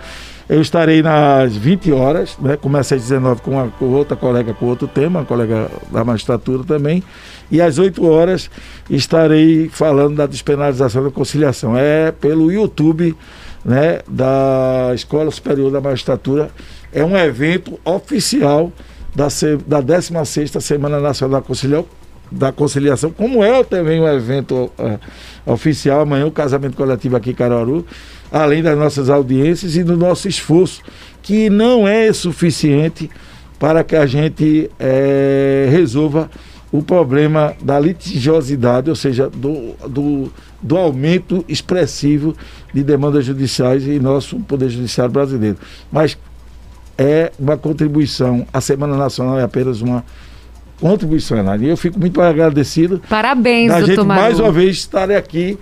eu 0.49 0.63
estarei 0.63 1.03
nas 1.03 1.55
20 1.55 1.93
horas, 1.93 2.39
né? 2.41 2.57
começa 2.57 2.95
às 2.95 3.03
19 3.03 3.43
com, 3.43 3.51
uma, 3.51 3.69
com 3.69 3.85
outra 3.87 4.17
colega 4.17 4.55
com 4.55 4.65
outro 4.65 4.89
tema, 4.89 5.21
uma 5.21 5.27
colega 5.27 5.69
da 5.93 6.03
magistratura 6.03 6.65
também, 6.65 7.05
e 7.51 7.61
às 7.61 7.79
8 7.79 8.03
horas 8.07 8.51
estarei 8.89 9.69
falando 9.69 10.17
da 10.17 10.27
despenalização 10.27 11.05
da 11.05 11.11
conciliação. 11.11 11.77
É 11.77 12.11
pelo 12.13 12.51
YouTube 12.51 13.15
né, 13.63 14.01
da 14.09 14.93
Escola 14.95 15.31
Superior 15.31 15.71
da 15.71 15.83
Magistratura. 15.83 16.51
É 16.93 17.05
um 17.05 17.17
evento 17.17 17.79
oficial 17.85 18.73
da, 19.15 19.29
da 19.67 19.83
16ª 19.83 20.61
Semana 20.61 21.01
Nacional 21.01 21.43
da 22.31 22.53
Conciliação, 22.53 23.11
como 23.11 23.43
é 23.43 23.65
também 23.65 24.01
um 24.01 24.07
evento 24.07 24.71
uh, 24.79 25.51
oficial, 25.53 26.01
amanhã 26.01 26.27
o 26.27 26.31
casamento 26.31 26.77
coletivo 26.77 27.17
aqui 27.17 27.31
em 27.31 27.35
Caruaru, 27.35 27.87
além 28.31 28.63
das 28.63 28.79
nossas 28.79 29.09
audiências 29.09 29.77
e 29.77 29.83
do 29.83 29.97
nosso 29.97 30.29
esforço, 30.29 30.83
que 31.23 31.49
não 31.49 31.89
é 31.89 32.13
suficiente 32.13 33.11
para 33.59 33.83
que 33.83 33.97
a 33.97 34.07
gente 34.07 34.71
é, 34.79 35.69
resolva 35.71 36.31
o 36.71 36.83
problema 36.83 37.55
da 37.63 37.81
litigiosidade, 37.81 38.91
ou 38.91 38.97
seja, 38.97 39.29
do, 39.31 39.75
do, 39.89 40.31
do 40.61 40.77
aumento 40.77 41.45
expressivo 41.49 42.37
de 42.75 42.83
demandas 42.83 43.25
judiciais 43.25 43.89
em 43.89 43.99
nosso 43.99 44.39
Poder 44.41 44.69
Judiciário 44.69 45.13
brasileiro. 45.13 45.57
Mas 45.91 46.17
é 46.99 47.31
uma 47.39 47.57
contribuição, 47.57 48.45
a 48.53 48.61
Semana 48.61 48.97
Nacional 48.97 49.39
é 49.39 49.45
apenas 49.45 49.81
uma 49.81 50.05
contribuição. 50.81 51.39
E 51.63 51.69
eu 51.69 51.77
fico 51.77 51.99
muito 51.99 52.21
agradecido. 52.21 53.01
Parabéns, 53.09 53.71
da 53.71 53.79
doutor 53.79 53.95
gente 53.95 54.07
mais 54.07 54.41
uma 54.41 54.51
vez 54.51 54.77
estar 54.77 55.11
aqui 55.11 55.57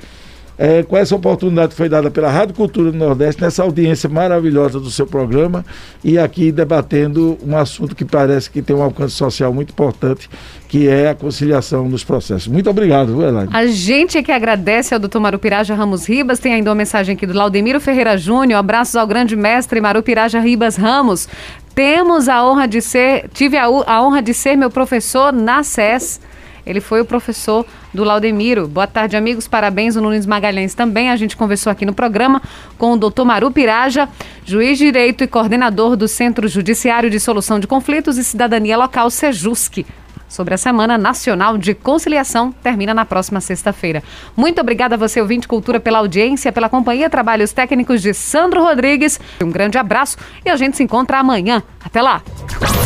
é, 0.58 0.82
com 0.82 0.96
essa 0.96 1.14
oportunidade 1.14 1.70
que 1.70 1.76
foi 1.76 1.88
dada 1.88 2.10
pela 2.10 2.30
Rádio 2.30 2.54
Cultura 2.54 2.90
do 2.90 2.96
Nordeste, 2.96 3.42
nessa 3.42 3.62
audiência 3.62 4.08
maravilhosa 4.08 4.80
do 4.80 4.90
seu 4.90 5.06
programa 5.06 5.64
e 6.02 6.18
aqui 6.18 6.50
debatendo 6.50 7.36
um 7.44 7.56
assunto 7.56 7.94
que 7.94 8.04
parece 8.04 8.50
que 8.50 8.62
tem 8.62 8.74
um 8.74 8.82
alcance 8.82 9.14
social 9.14 9.52
muito 9.52 9.70
importante, 9.70 10.30
que 10.68 10.88
é 10.88 11.10
a 11.10 11.14
conciliação 11.14 11.88
dos 11.88 12.02
processos. 12.02 12.48
Muito 12.48 12.70
obrigado, 12.70 13.22
Elaine. 13.22 13.50
A 13.52 13.66
gente 13.66 14.16
é 14.16 14.22
que 14.22 14.32
agradece 14.32 14.94
ao 14.94 15.00
doutor 15.00 15.20
Marupiraja 15.20 15.74
Ramos 15.74 16.08
Ribas, 16.08 16.38
tem 16.38 16.54
ainda 16.54 16.70
uma 16.70 16.76
mensagem 16.76 17.14
aqui 17.14 17.26
do 17.26 17.34
Laudemiro 17.34 17.80
Ferreira 17.80 18.16
Júnior, 18.16 18.58
abraços 18.58 18.96
ao 18.96 19.06
grande 19.06 19.36
mestre 19.36 19.80
Marupiraja 19.80 20.40
Ribas 20.40 20.76
Ramos. 20.76 21.28
Temos 21.74 22.26
a 22.26 22.42
honra 22.42 22.66
de 22.66 22.80
ser, 22.80 23.28
tive 23.34 23.58
a, 23.58 23.64
a 23.64 24.02
honra 24.02 24.22
de 24.22 24.32
ser 24.32 24.56
meu 24.56 24.70
professor 24.70 25.30
na 25.30 25.62
SES. 25.62 26.18
Ele 26.66 26.80
foi 26.80 27.00
o 27.00 27.04
professor 27.04 27.64
do 27.94 28.02
Laudemiro. 28.02 28.66
Boa 28.66 28.86
tarde, 28.86 29.16
amigos. 29.16 29.46
Parabéns, 29.46 29.94
o 29.94 30.00
Nunes 30.00 30.26
Magalhães 30.26 30.74
também. 30.74 31.10
A 31.10 31.16
gente 31.16 31.36
conversou 31.36 31.70
aqui 31.70 31.86
no 31.86 31.94
programa 31.94 32.42
com 32.76 32.92
o 32.92 32.96
doutor 32.96 33.24
Maru 33.24 33.50
Piraja, 33.50 34.08
juiz 34.44 34.76
de 34.76 34.86
direito 34.86 35.22
e 35.22 35.26
coordenador 35.26 35.96
do 35.96 36.08
Centro 36.08 36.48
Judiciário 36.48 37.08
de 37.08 37.20
Solução 37.20 37.60
de 37.60 37.66
Conflitos 37.66 38.18
e 38.18 38.24
Cidadania 38.24 38.76
Local, 38.76 39.08
SEJUSC 39.08 39.86
sobre 40.28 40.54
a 40.54 40.58
Semana 40.58 40.98
Nacional 40.98 41.56
de 41.58 41.74
Conciliação, 41.74 42.52
termina 42.62 42.92
na 42.92 43.04
próxima 43.04 43.40
sexta-feira. 43.40 44.02
Muito 44.36 44.60
obrigada 44.60 44.94
a 44.94 44.98
você, 44.98 45.20
ouvinte 45.20 45.48
Cultura, 45.48 45.78
pela 45.80 45.98
audiência, 45.98 46.52
pela 46.52 46.68
companhia, 46.68 47.10
trabalhos 47.10 47.52
técnicos 47.52 48.02
de 48.02 48.12
Sandro 48.12 48.62
Rodrigues. 48.62 49.20
Um 49.42 49.50
grande 49.50 49.78
abraço 49.78 50.16
e 50.44 50.50
a 50.50 50.56
gente 50.56 50.76
se 50.76 50.82
encontra 50.82 51.18
amanhã. 51.18 51.62
Até 51.84 52.02
lá! 52.02 52.22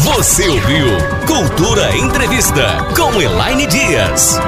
Você 0.03 0.49
ouviu 0.49 0.87
Cultura 1.27 1.97
Entrevista 1.97 2.79
com 2.97 3.21
Elaine 3.21 3.67
Dias. 3.67 4.39